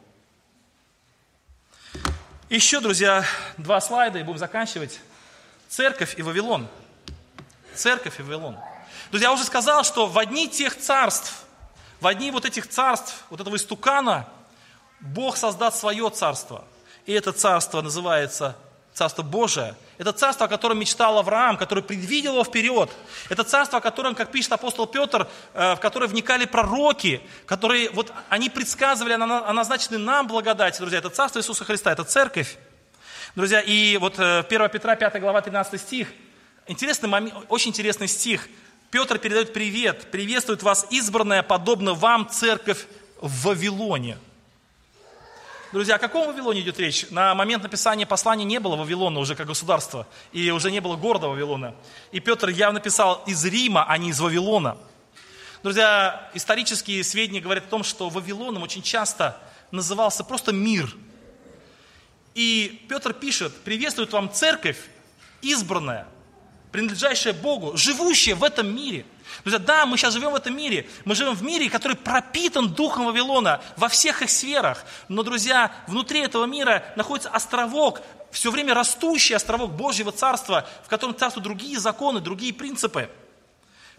Еще, 2.50 2.80
друзья, 2.80 3.24
два 3.56 3.80
слайда 3.80 4.18
и 4.18 4.24
будем 4.24 4.38
заканчивать. 4.38 4.98
Церковь 5.68 6.18
и 6.18 6.22
Вавилон– 6.22 6.66
церковь 7.76 8.18
и 8.18 8.22
Вавилон. 8.24 8.58
Друзья, 9.12 9.28
я 9.28 9.32
уже 9.32 9.44
сказал, 9.44 9.84
что 9.84 10.08
в 10.08 10.18
одни 10.18 10.48
тех 10.48 10.76
царств, 10.76 11.44
в 12.00 12.08
одни 12.08 12.32
вот 12.32 12.44
этих 12.44 12.68
царств, 12.68 13.22
вот 13.30 13.40
этого 13.40 13.54
истукана, 13.54 14.28
Бог 14.98 15.36
создаст 15.36 15.78
свое 15.78 16.10
царство. 16.10 16.64
И 17.06 17.12
это 17.12 17.30
царство 17.30 17.80
называется 17.80 18.56
Царство 18.94 19.22
Божие. 19.22 19.74
Это 19.98 20.12
царство, 20.12 20.46
о 20.46 20.48
котором 20.48 20.78
мечтал 20.78 21.18
Авраам, 21.18 21.56
который 21.56 21.82
предвидел 21.82 22.32
его 22.32 22.44
вперед. 22.44 22.90
Это 23.28 23.44
царство, 23.44 23.78
о 23.78 23.80
котором, 23.82 24.14
как 24.14 24.30
пишет 24.30 24.52
апостол 24.52 24.86
Петр, 24.86 25.28
э, 25.52 25.74
в 25.74 25.80
которое 25.80 26.06
вникали 26.06 26.46
пророки, 26.46 27.20
которые, 27.44 27.90
вот 27.90 28.12
они 28.28 28.48
предсказывали 28.48 29.14
о 29.14 29.52
назначенной 29.52 29.98
нам 29.98 30.28
благодати, 30.28 30.78
друзья. 30.78 31.00
Это 31.00 31.10
царство 31.10 31.40
Иисуса 31.40 31.64
Христа, 31.64 31.92
это 31.92 32.04
церковь. 32.04 32.56
Друзья, 33.34 33.60
и 33.60 33.96
вот 33.96 34.14
1 34.18 34.62
э, 34.62 34.68
Петра 34.68 34.94
5 34.96 35.20
глава 35.20 35.40
13 35.42 35.80
стих– 35.80 36.08
Интересный 36.66 37.10
момент, 37.10 37.34
очень 37.50 37.72
интересный 37.72 38.08
стих. 38.08 38.48
Петр 38.90 39.18
передает 39.18 39.52
привет, 39.52 40.10
приветствует 40.10 40.62
вас 40.62 40.86
избранная, 40.88 41.42
подобно 41.42 41.92
вам, 41.92 42.28
церковь 42.30 42.86
в 43.20 43.44
Вавилоне. 43.44 44.16
Друзья, 45.74 45.96
о 45.96 45.98
каком 45.98 46.28
Вавилоне 46.28 46.60
идет 46.60 46.78
речь? 46.78 47.04
На 47.10 47.34
момент 47.34 47.64
написания 47.64 48.06
послания 48.06 48.44
не 48.44 48.60
было 48.60 48.76
Вавилона 48.76 49.18
уже 49.18 49.34
как 49.34 49.48
государства, 49.48 50.06
и 50.30 50.52
уже 50.52 50.70
не 50.70 50.78
было 50.78 50.94
города 50.94 51.26
Вавилона. 51.26 51.74
И 52.12 52.20
Петр 52.20 52.48
явно 52.48 52.78
писал 52.78 53.24
из 53.26 53.44
Рима, 53.44 53.84
а 53.88 53.98
не 53.98 54.10
из 54.10 54.20
Вавилона. 54.20 54.76
Друзья, 55.64 56.30
исторические 56.32 57.02
сведения 57.02 57.40
говорят 57.40 57.64
о 57.64 57.70
том, 57.70 57.82
что 57.82 58.08
Вавилоном 58.08 58.62
очень 58.62 58.82
часто 58.82 59.36
назывался 59.72 60.22
просто 60.22 60.52
мир. 60.52 60.94
И 62.36 62.86
Петр 62.88 63.12
пишет, 63.12 63.52
приветствует 63.64 64.12
вам 64.12 64.32
церковь, 64.32 64.78
избранная, 65.42 66.06
принадлежащее 66.70 67.32
Богу, 67.32 67.76
живущее 67.76 68.36
в 68.36 68.44
этом 68.44 68.72
мире. 68.72 69.04
Друзья, 69.42 69.58
да, 69.58 69.86
мы 69.86 69.96
сейчас 69.96 70.14
живем 70.14 70.32
в 70.32 70.36
этом 70.36 70.56
мире. 70.56 70.88
Мы 71.04 71.14
живем 71.14 71.34
в 71.34 71.42
мире, 71.42 71.68
который 71.68 71.96
пропитан 71.96 72.72
духом 72.72 73.06
Вавилона 73.06 73.60
во 73.76 73.88
всех 73.88 74.22
их 74.22 74.30
сферах. 74.30 74.84
Но, 75.08 75.22
друзья, 75.22 75.72
внутри 75.86 76.20
этого 76.20 76.44
мира 76.44 76.84
находится 76.96 77.30
островок, 77.30 78.00
все 78.30 78.50
время 78.50 78.74
растущий 78.74 79.34
островок 79.34 79.72
Божьего 79.72 80.12
Царства, 80.12 80.66
в 80.84 80.88
котором 80.88 81.16
царствуют 81.16 81.44
другие 81.44 81.78
законы, 81.78 82.20
другие 82.20 82.52
принципы. 82.52 83.08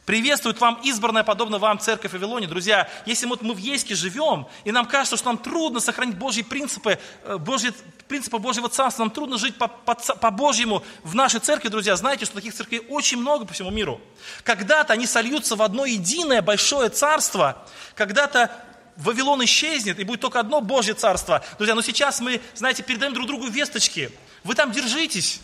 Приветствует 0.05 0.61
вам 0.61 0.79
избранная, 0.83 1.23
подобно 1.23 1.57
вам, 1.57 1.79
церковь 1.79 2.13
Вавилоне. 2.13 2.45
Друзья, 2.45 2.87
если 3.07 3.25
вот 3.25 3.41
мы 3.41 3.55
в 3.55 3.57
Ейске 3.57 3.95
живем, 3.95 4.45
и 4.63 4.71
нам 4.71 4.85
кажется, 4.85 5.17
что 5.17 5.29
нам 5.29 5.39
трудно 5.39 5.79
сохранить 5.79 6.15
Божьи 6.15 6.43
принципы, 6.43 6.99
э, 7.23 7.37
Божьи, 7.37 7.73
принципы 8.07 8.37
Божьего 8.37 8.69
Царства, 8.69 9.01
нам 9.01 9.09
трудно 9.09 9.39
жить 9.39 9.55
по, 9.55 9.67
по, 9.67 9.95
по 9.95 10.29
в 10.29 11.15
нашей 11.15 11.39
церкви, 11.39 11.69
друзья, 11.69 11.95
знаете, 11.95 12.25
что 12.25 12.35
таких 12.35 12.53
церквей 12.53 12.85
очень 12.87 13.17
много 13.17 13.45
по 13.45 13.53
всему 13.53 13.71
миру. 13.71 13.99
Когда-то 14.43 14.93
они 14.93 15.07
сольются 15.07 15.55
в 15.55 15.63
одно 15.63 15.85
единое 15.85 16.43
большое 16.43 16.89
царство, 16.89 17.65
когда-то 17.95 18.51
Вавилон 18.97 19.43
исчезнет, 19.43 19.99
и 19.99 20.03
будет 20.03 20.21
только 20.21 20.39
одно 20.39 20.61
Божье 20.61 20.93
царство. 20.93 21.43
Друзья, 21.57 21.73
но 21.73 21.81
сейчас 21.81 22.21
мы, 22.21 22.41
знаете, 22.53 22.83
передаем 22.83 23.15
друг 23.15 23.25
другу 23.25 23.47
весточки. 23.47 24.11
Вы 24.43 24.53
там 24.53 24.71
держитесь, 24.71 25.41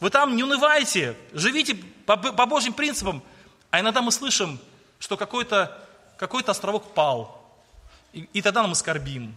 вы 0.00 0.10
там 0.10 0.34
не 0.34 0.42
унывайте, 0.42 1.16
живите 1.32 1.76
по, 2.04 2.16
по 2.16 2.46
Божьим 2.46 2.72
принципам. 2.72 3.22
А 3.70 3.80
иногда 3.80 4.02
мы 4.02 4.12
слышим, 4.12 4.58
что 4.98 5.16
какой-то 5.16 5.86
какой 6.18 6.42
островок 6.42 6.94
пал. 6.94 7.42
И, 8.12 8.28
и 8.32 8.42
тогда 8.42 8.62
мы 8.62 8.74
скорбим. 8.74 9.34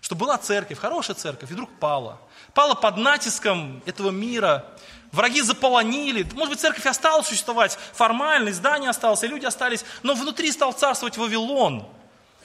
Что 0.00 0.14
была 0.14 0.38
церковь, 0.38 0.78
хорошая 0.78 1.16
церковь, 1.16 1.50
и 1.50 1.54
вдруг 1.54 1.70
пала. 1.78 2.18
Пала 2.54 2.74
под 2.74 2.96
натиском 2.96 3.82
этого 3.84 4.10
мира. 4.10 4.64
Враги 5.12 5.42
заполонили. 5.42 6.22
Может 6.32 6.50
быть, 6.50 6.60
церковь 6.60 6.86
осталась 6.86 7.26
существовать 7.26 7.78
формально, 7.92 8.52
здание 8.52 8.90
осталось, 8.90 9.22
и 9.24 9.26
люди 9.26 9.44
остались. 9.44 9.84
Но 10.02 10.14
внутри 10.14 10.50
стал 10.52 10.72
царствовать 10.72 11.18
Вавилон. 11.18 11.86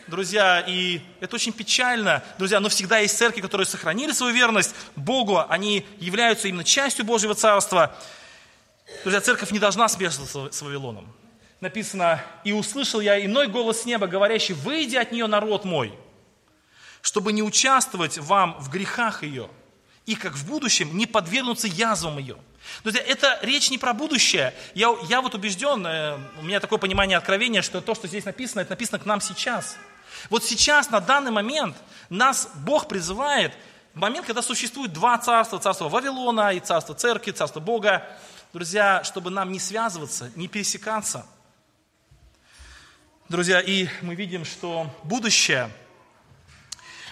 Друзья, 0.08 0.64
и 0.68 1.02
это 1.20 1.36
очень 1.36 1.52
печально, 1.52 2.22
друзья, 2.38 2.60
но 2.60 2.70
всегда 2.70 3.00
есть 3.00 3.18
церкви, 3.18 3.42
которые 3.42 3.66
сохранили 3.66 4.12
свою 4.12 4.36
верность 4.36 4.76
Богу, 4.96 5.44
они 5.50 5.84
являются 5.98 6.48
именно 6.48 6.64
частью 6.64 7.06
Божьего 7.06 7.34
Царства. 7.34 7.96
Друзья, 9.02 9.20
церковь 9.20 9.50
не 9.50 9.58
должна 9.58 9.88
смешиваться 9.88 10.52
с 10.52 10.62
Вавилоном 10.62 11.12
написано, 11.66 12.24
«И 12.44 12.54
услышал 12.54 13.02
я 13.02 13.24
иной 13.24 13.48
голос 13.48 13.86
неба, 13.86 14.06
говорящий, 14.06 14.54
выйди 14.54 14.96
от 14.98 15.12
нее, 15.12 15.26
народ 15.26 15.66
мой, 15.66 15.98
чтобы 17.02 17.34
не 17.34 17.42
участвовать 17.42 18.20
вам 18.20 18.56
в 18.60 18.70
грехах 18.70 19.24
ее, 19.24 19.50
и 20.06 20.16
как 20.16 20.34
в 20.34 20.48
будущем 20.48 20.96
не 20.96 21.08
подвергнуться 21.08 21.68
язвам 21.68 22.20
ее». 22.20 22.38
Друзья, 22.84 23.02
это 23.02 23.40
речь 23.42 23.72
не 23.72 23.78
про 23.78 23.94
будущее. 23.94 24.54
Я, 24.76 24.96
я 25.08 25.22
вот 25.22 25.34
убежден, 25.34 25.86
э, 25.86 26.18
у 26.40 26.44
меня 26.44 26.60
такое 26.60 26.78
понимание 26.78 27.18
откровения, 27.18 27.62
что 27.62 27.82
то, 27.82 27.96
что 27.96 28.08
здесь 28.08 28.26
написано, 28.26 28.62
это 28.62 28.72
написано 28.72 29.00
к 29.00 29.06
нам 29.06 29.20
сейчас. 29.22 29.76
Вот 30.30 30.44
сейчас, 30.44 30.90
на 30.92 31.00
данный 31.00 31.32
момент, 31.32 31.76
нас 32.10 32.50
Бог 32.56 32.88
призывает, 32.88 33.54
в 33.94 34.00
момент, 34.00 34.26
когда 34.28 34.42
существует 34.42 34.94
два 34.94 35.18
царства, 35.18 35.60
царство 35.60 35.90
Вавилона 35.90 36.54
и 36.54 36.60
царство 36.60 36.94
церкви, 36.94 37.32
царство 37.32 37.60
Бога, 37.60 38.06
друзья, 38.54 39.04
чтобы 39.04 39.32
нам 39.32 39.52
не 39.52 39.60
связываться, 39.60 40.32
не 40.36 40.48
пересекаться– 40.48 41.26
Друзья, 43.28 43.60
и 43.60 43.88
мы 44.04 44.14
видим, 44.14 44.46
что 44.46 44.88
будущее, 45.02 45.72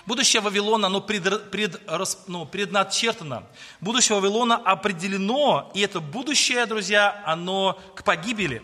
будущее 0.06 0.44
Вавилона, 0.44 0.86
оно 0.86 1.02
пред, 1.02 1.50
пред, 1.50 1.82
ну, 2.28 2.46
предначертано. 2.46 3.42
Будущее 3.82 4.20
Вавилона 4.20 4.58
определено, 4.58 5.72
и 5.74 5.82
это 5.82 6.00
будущее, 6.02 6.68
друзья, 6.68 7.24
оно 7.26 7.82
к 7.96 8.04
погибели. 8.04 8.62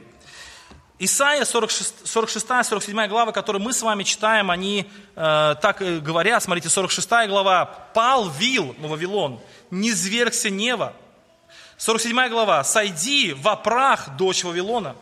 Исайя 0.99 1.41
46-47 1.41 3.07
глава, 3.07 3.31
которую 3.31 3.63
мы 3.63 3.73
с 3.73 3.81
вами 3.81 4.03
читаем, 4.03 4.51
они 4.51 4.87
э, 5.15 5.55
так 5.59 5.79
говорят, 6.03 6.43
смотрите, 6.43 6.69
46 6.69 7.09
глава, 7.29 7.65
«Пал 7.95 8.29
вил, 8.29 8.75
ну, 8.77 8.89
Вавилон, 8.89 9.39
не 9.71 9.91
звергся 9.91 10.51
нева». 10.51 10.93
47 11.77 12.29
глава, 12.29 12.63
«Сойди 12.63 13.33
во 13.33 13.55
прах, 13.55 14.17
дочь 14.17 14.43
Вавилона». 14.43 14.95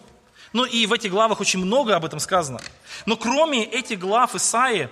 Ну 0.53 0.65
и 0.65 0.85
в 0.85 0.93
этих 0.93 1.11
главах 1.11 1.39
очень 1.39 1.63
много 1.63 1.95
об 1.95 2.05
этом 2.05 2.19
сказано. 2.19 2.59
Но 3.05 3.17
кроме 3.17 3.63
этих 3.63 3.99
глав 3.99 4.35
Исаи, 4.35 4.89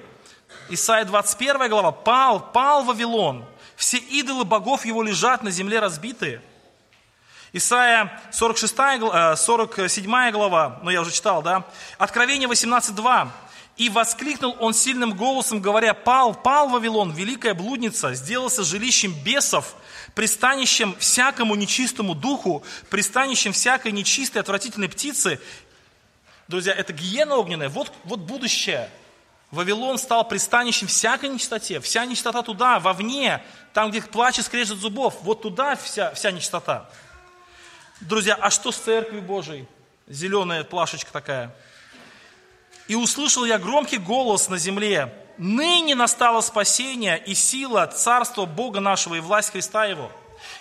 Исаия 0.70 1.06
21 1.06 1.70
глава, 1.70 1.92
пал, 1.92 2.40
пал 2.52 2.84
Вавилон, 2.84 3.46
все 3.76 3.98
идолы 3.98 4.46
богов 4.46 4.86
его 4.86 5.04
лежат 5.04 5.44
на 5.44 5.52
земле 5.52 5.80
разбитые. 5.80 6.42
Исайя 7.54 8.22
46, 8.34 8.76
47 9.38 10.32
глава, 10.32 10.80
ну 10.84 10.90
я 10.90 11.02
уже 11.02 11.12
читал, 11.12 11.42
да? 11.42 11.64
Откровение 11.98 12.50
18.2. 12.50 13.30
И 13.78 13.90
воскликнул 13.90 14.56
он 14.60 14.74
сильным 14.74 15.14
голосом, 15.14 15.62
говоря, 15.62 15.94
«Пал, 15.94 16.34
пал 16.34 16.70
Вавилон, 16.70 17.12
великая 17.12 17.54
блудница, 17.54 18.14
сделался 18.14 18.64
жилищем 18.64 19.14
бесов, 19.24 19.76
пристанищем 20.16 20.96
всякому 20.98 21.56
нечистому 21.56 22.16
духу, 22.16 22.64
пристанищем 22.90 23.54
всякой 23.54 23.92
нечистой, 23.92 24.42
отвратительной 24.42 24.90
птицы». 24.90 25.40
Друзья, 26.48 26.74
это 26.74 26.94
гиена 26.94 27.36
огненная, 27.36 27.70
вот, 27.70 27.92
вот 28.04 28.20
будущее. 28.20 28.90
Вавилон 29.52 29.98
стал 29.98 30.28
пристанищем 30.28 30.88
всякой 30.88 31.30
нечистоте, 31.30 31.80
вся 31.80 32.06
нечистота 32.06 32.42
туда, 32.42 32.80
вовне, 32.80 33.44
там, 33.74 33.92
где 33.92 34.02
плач 34.02 34.40
и 34.40 34.42
скрежет 34.42 34.80
зубов, 34.80 35.18
вот 35.22 35.42
туда 35.44 35.76
вся, 35.76 36.14
вся 36.14 36.32
нечистота. 36.32 36.90
Друзья, 38.02 38.36
а 38.36 38.50
что 38.50 38.72
с 38.72 38.78
церковью 38.78 39.22
Божией? 39.22 39.68
Зеленая 40.08 40.64
плашечка 40.64 41.12
такая– 41.12 41.56
и 42.88 42.96
услышал 42.96 43.46
я 43.46 43.58
громкий 43.58 43.98
голос 43.98 44.50
на 44.50 44.58
земле. 44.58 45.14
Ныне 45.38 45.96
настало 45.96 46.42
спасение 46.42 47.22
и 47.24 47.34
сила 47.34 47.88
Царства 47.88 48.46
Бога 48.46 48.80
нашего 48.80 49.16
и 49.16 49.20
власть 49.20 49.52
Христа 49.52 49.86
Его. 49.86 50.12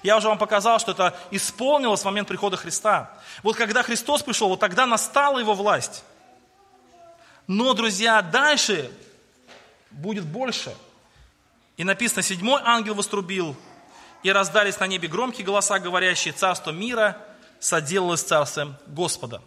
Я 0.03 0.17
уже 0.17 0.29
вам 0.29 0.39
показал, 0.39 0.79
что 0.79 0.93
это 0.93 1.17
исполнилось 1.31 2.01
в 2.01 2.05
момент 2.05 2.29
прихода 2.29 2.57
Христа. 2.57 3.13
Вот 3.43 3.57
когда 3.57 3.83
Христос 3.83 4.23
пришел, 4.23 4.49
вот 4.49 4.61
тогда 4.61 4.87
настала 4.87 5.39
Его 5.39 5.55
власть. 5.55 6.05
Но, 7.47 7.75
друзья, 7.75 8.23
дальше 8.23 8.91
будет 9.91 10.25
больше. 10.25 10.75
И 11.77 11.85
написано, 11.85 12.23
седьмой 12.23 12.61
ангел 12.65 12.95
вострубил, 12.95 13.57
и 14.23 14.33
раздались 14.33 14.81
на 14.81 14.87
небе 14.87 15.07
громкие 15.07 15.45
голоса, 15.45 15.79
говорящие, 15.79 16.33
царство 16.33 16.71
мира 16.71 17.19
соделалось 17.61 18.23
царством 18.23 18.77
Господа. 18.87 19.43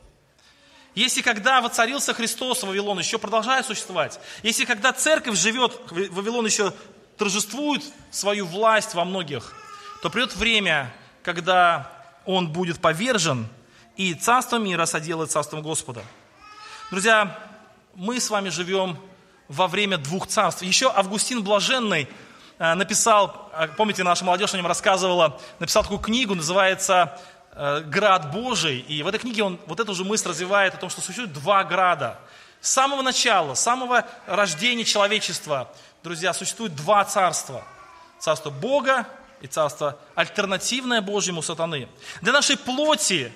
Если 0.97 1.21
когда 1.21 1.61
воцарился 1.61 2.15
Христос, 2.15 2.63
Вавилон 2.63 2.97
еще 2.97 3.19
продолжает 3.19 3.67
существовать, 3.67 4.19
если 4.41 4.65
когда 4.65 4.91
церковь 4.91 5.37
живет, 5.37 5.79
Вавилон 5.91 6.47
еще 6.47 6.73
торжествует 7.19 7.83
свою 8.09 8.47
власть 8.47 8.95
во 8.95 9.05
многих, 9.05 9.53
то 10.01 10.09
придет 10.09 10.35
время, 10.35 10.91
когда 11.21 11.91
он 12.25 12.51
будет 12.51 12.79
повержен, 12.79 13.47
и 13.95 14.15
царство 14.15 14.57
мира 14.57 14.87
соделает 14.87 15.29
царством 15.29 15.61
Господа. 15.61 16.01
Друзья, 16.89 17.37
мы 17.93 18.19
с 18.19 18.31
вами 18.31 18.49
живем 18.49 18.97
во 19.47 19.67
время 19.67 19.99
двух 19.99 20.25
царств. 20.25 20.63
Еще 20.63 20.91
Августин 20.91 21.43
Блаженный 21.43 22.07
э, 22.57 22.73
написал, 22.73 23.51
э, 23.53 23.67
помните, 23.77 24.01
наша 24.01 24.25
молодежь 24.25 24.55
о 24.55 24.57
нем 24.57 24.65
рассказывала, 24.65 25.39
написал 25.59 25.83
такую 25.83 25.99
книгу, 25.99 26.33
называется 26.33 27.21
град 27.85 28.31
Божий. 28.31 28.79
И 28.79 29.03
в 29.03 29.07
этой 29.07 29.19
книге 29.19 29.43
он 29.43 29.59
вот 29.65 29.79
эту 29.79 29.93
же 29.93 30.03
мысль 30.03 30.29
развивает 30.29 30.75
о 30.75 30.77
том, 30.77 30.89
что 30.89 31.01
существует 31.01 31.33
два 31.33 31.63
града. 31.63 32.19
С 32.61 32.71
самого 32.71 33.01
начала, 33.01 33.53
с 33.53 33.61
самого 33.61 34.05
рождения 34.25 34.83
человечества, 34.83 35.71
друзья, 36.03 36.33
существует 36.33 36.75
два 36.75 37.03
царства. 37.05 37.63
Царство 38.19 38.49
Бога 38.49 39.07
и 39.41 39.47
царство 39.47 39.97
альтернативное 40.15 41.01
Божьему 41.01 41.41
сатаны. 41.41 41.87
Для 42.21 42.33
нашей 42.33 42.57
плоти 42.57 43.31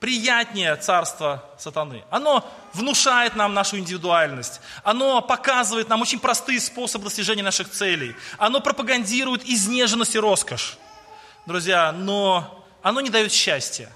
приятнее 0.00 0.76
царство 0.76 1.44
сатаны. 1.58 2.04
Оно 2.10 2.44
внушает 2.74 3.36
нам 3.36 3.54
нашу 3.54 3.78
индивидуальность. 3.78 4.60
Оно 4.82 5.22
показывает 5.22 5.88
нам 5.88 6.02
очень 6.02 6.18
простые 6.18 6.60
способы 6.60 7.04
достижения 7.04 7.42
наших 7.42 7.70
целей. 7.70 8.14
Оно 8.36 8.60
пропагандирует 8.60 9.48
изнеженность 9.48 10.14
и 10.14 10.18
роскошь. 10.18 10.76
Друзья, 11.46 11.92
но 11.92 12.63
оно 12.84 13.00
не 13.00 13.08
дает 13.08 13.32
счастья, 13.32 13.90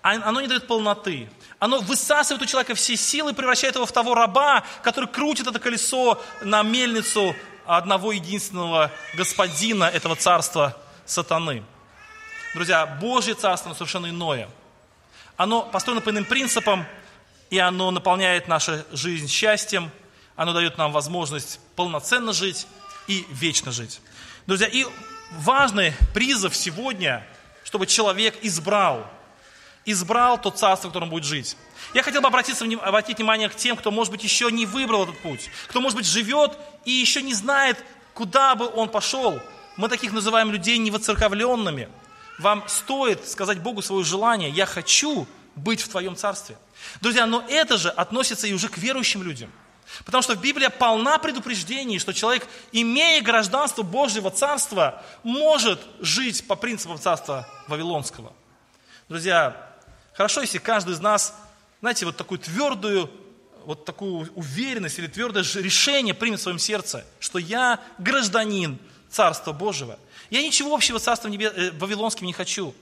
оно 0.00 0.40
не 0.40 0.48
дает 0.48 0.66
полноты. 0.66 1.28
Оно 1.58 1.80
высасывает 1.80 2.42
у 2.42 2.46
человека 2.46 2.74
все 2.74 2.96
силы, 2.96 3.34
превращает 3.34 3.74
его 3.74 3.84
в 3.84 3.92
того 3.92 4.14
раба, 4.14 4.64
который 4.82 5.08
крутит 5.08 5.46
это 5.46 5.58
колесо 5.58 6.20
на 6.40 6.62
мельницу 6.62 7.36
одного 7.66 8.10
единственного 8.10 8.90
господина 9.14 9.84
этого 9.84 10.16
царства 10.16 10.74
сатаны. 11.04 11.62
Друзья, 12.54 12.86
Божье 12.86 13.34
царство 13.34 13.68
оно 13.68 13.76
совершенно 13.76 14.08
иное. 14.08 14.48
Оно 15.36 15.60
построено 15.62 16.00
по 16.00 16.08
иным 16.08 16.24
принципам, 16.24 16.86
и 17.50 17.58
оно 17.58 17.90
наполняет 17.90 18.48
нашу 18.48 18.82
жизнь 18.92 19.28
счастьем, 19.28 19.90
оно 20.36 20.54
дает 20.54 20.78
нам 20.78 20.90
возможность 20.90 21.60
полноценно 21.76 22.32
жить 22.32 22.66
и 23.08 23.26
вечно 23.28 23.72
жить. 23.72 24.00
Друзья, 24.46 24.68
и 24.68 24.86
важный 25.32 25.92
призыв 26.14 26.56
сегодня– 26.56 27.26
чтобы 27.64 27.86
человек 27.86 28.36
избрал, 28.42 29.06
избрал 29.84 30.40
то 30.40 30.50
царство, 30.50 30.88
в 30.88 30.92
котором 30.92 31.10
будет 31.10 31.24
жить. 31.24 31.56
Я 31.94 32.02
хотел 32.02 32.20
бы 32.20 32.28
обратиться, 32.28 32.64
обратить 32.64 33.18
внимание 33.18 33.48
к 33.48 33.56
тем, 33.56 33.76
кто, 33.76 33.90
может 33.90 34.10
быть, 34.10 34.22
еще 34.24 34.50
не 34.50 34.66
выбрал 34.66 35.04
этот 35.04 35.18
путь, 35.18 35.50
кто, 35.68 35.80
может 35.80 35.96
быть, 35.96 36.06
живет 36.06 36.56
и 36.84 36.90
еще 36.90 37.22
не 37.22 37.34
знает, 37.34 37.82
куда 38.14 38.54
бы 38.54 38.70
он 38.72 38.88
пошел. 38.88 39.40
Мы 39.76 39.88
таких 39.88 40.12
называем 40.12 40.52
людей 40.52 40.78
невоцерковленными. 40.78 41.88
Вам 42.38 42.64
стоит 42.66 43.28
сказать 43.28 43.60
Богу 43.60 43.82
свое 43.82 44.04
желание, 44.04 44.50
я 44.50 44.66
хочу 44.66 45.26
быть 45.54 45.82
в 45.82 45.88
Твоем 45.88 46.16
Царстве. 46.16 46.56
Друзья, 47.00 47.26
но 47.26 47.44
это 47.48 47.76
же 47.76 47.90
относится 47.90 48.46
и 48.46 48.52
уже 48.52 48.68
к 48.68 48.78
верующим 48.78 49.22
людям– 49.22 49.50
Потому 50.04 50.22
что 50.22 50.34
Библия 50.36 50.70
полна 50.70 51.18
предупреждений, 51.18 51.98
что 51.98 52.12
человек, 52.12 52.46
имея 52.72 53.22
гражданство 53.22 53.82
Божьего 53.82 54.30
Царства, 54.30 55.02
может 55.22 55.80
жить 56.00 56.46
по 56.46 56.56
принципам 56.56 56.98
Царства 56.98 57.48
Вавилонского. 57.68 58.32
Друзья, 59.08 59.70
хорошо, 60.14 60.40
если 60.40 60.58
каждый 60.58 60.94
из 60.94 61.00
нас, 61.00 61.34
знаете, 61.80 62.06
вот 62.06 62.16
такую 62.16 62.38
твердую, 62.38 63.10
вот 63.64 63.84
такую 63.84 64.32
уверенность 64.34 64.98
или 64.98 65.06
твердое 65.06 65.44
решение 65.54 66.14
примет 66.14 66.40
в 66.40 66.42
своем 66.42 66.58
сердце, 66.58 67.04
что 67.20 67.38
я 67.38 67.78
гражданин 67.98 68.78
Царства 69.10 69.52
Божьего. 69.52 69.98
Я 70.32 70.42
ничего 70.42 70.74
общего 70.74 70.96
с 70.96 71.02
Царством 71.02 71.30
э, 71.34 71.72
Вавилонским 71.72 72.26
не 72.26 72.32
хочу. 72.32 72.74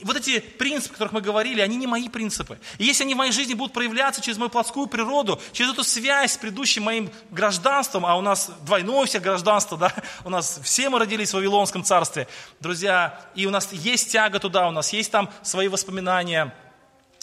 Вот 0.00 0.16
эти 0.16 0.38
принципы, 0.38 0.94
о 0.94 0.94
которых 0.94 1.12
мы 1.12 1.20
говорили, 1.20 1.60
они 1.60 1.76
не 1.76 1.86
мои 1.86 2.08
принципы. 2.08 2.58
И 2.78 2.84
если 2.84 3.04
они 3.04 3.12
в 3.12 3.18
моей 3.18 3.32
жизни 3.32 3.52
будут 3.52 3.74
проявляться 3.74 4.22
через 4.22 4.38
мою 4.38 4.48
плотскую 4.48 4.86
природу, 4.86 5.38
через 5.52 5.72
эту 5.72 5.84
связь 5.84 6.32
с 6.32 6.36
предыдущим 6.38 6.84
моим 6.84 7.10
гражданством, 7.30 8.06
а 8.06 8.16
у 8.16 8.22
нас 8.22 8.50
двойное 8.62 9.04
все 9.04 9.20
гражданство, 9.20 9.76
да, 9.78 9.92
у 10.24 10.30
нас 10.30 10.58
все 10.62 10.88
мы 10.88 10.98
родились 10.98 11.32
в 11.32 11.34
Вавилонском 11.34 11.84
царстве, 11.84 12.28
друзья, 12.60 13.20
и 13.34 13.44
у 13.44 13.50
нас 13.50 13.70
есть 13.72 14.10
тяга 14.10 14.38
туда, 14.38 14.66
у 14.66 14.72
нас 14.72 14.90
есть 14.94 15.12
там 15.12 15.28
свои 15.42 15.68
воспоминания, 15.68 16.54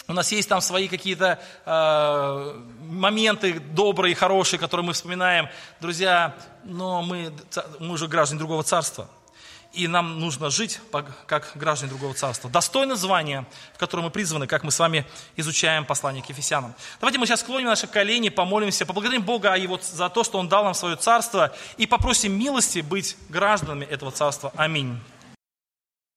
у 0.07 0.13
нас 0.13 0.31
есть 0.31 0.49
там 0.49 0.61
свои 0.61 0.87
какие-то 0.87 1.39
э, 1.65 2.63
моменты 2.91 3.59
добрые, 3.59 4.13
хорошие, 4.13 4.59
которые 4.59 4.85
мы 4.85 4.93
вспоминаем, 4.93 5.49
друзья, 5.81 6.35
но 6.63 7.01
мы, 7.01 7.33
мы 7.79 7.93
уже 7.93 8.07
граждане 8.07 8.37
другого 8.37 8.61
царства 8.61 9.09
и 9.73 9.87
нам 9.87 10.19
нужно 10.19 10.49
жить 10.49 10.79
как 11.25 11.51
граждане 11.55 11.89
другого 11.89 12.13
царства. 12.13 12.49
Достойно 12.49 12.95
звания, 12.95 13.45
в 13.73 13.77
котором 13.79 14.05
мы 14.05 14.11
призваны, 14.11 14.47
как 14.47 14.63
мы 14.63 14.71
с 14.71 14.79
вами 14.79 15.05
изучаем 15.35 15.85
послание 15.85 16.23
к 16.23 16.29
Ефесянам. 16.29 16.73
Давайте 16.99 17.19
мы 17.19 17.25
сейчас 17.25 17.41
склоним 17.41 17.67
наши 17.67 17.87
колени, 17.87 18.29
помолимся, 18.29 18.85
поблагодарим 18.85 19.23
Бога 19.23 19.55
его, 19.55 19.79
за 19.81 20.09
то, 20.09 20.23
что 20.23 20.37
Он 20.37 20.47
дал 20.47 20.63
нам 20.63 20.73
свое 20.73 20.95
царство, 20.95 21.55
и 21.77 21.87
попросим 21.87 22.37
милости 22.37 22.79
быть 22.79 23.17
гражданами 23.29 23.85
этого 23.85 24.11
царства. 24.11 24.53
Аминь. 24.55 24.99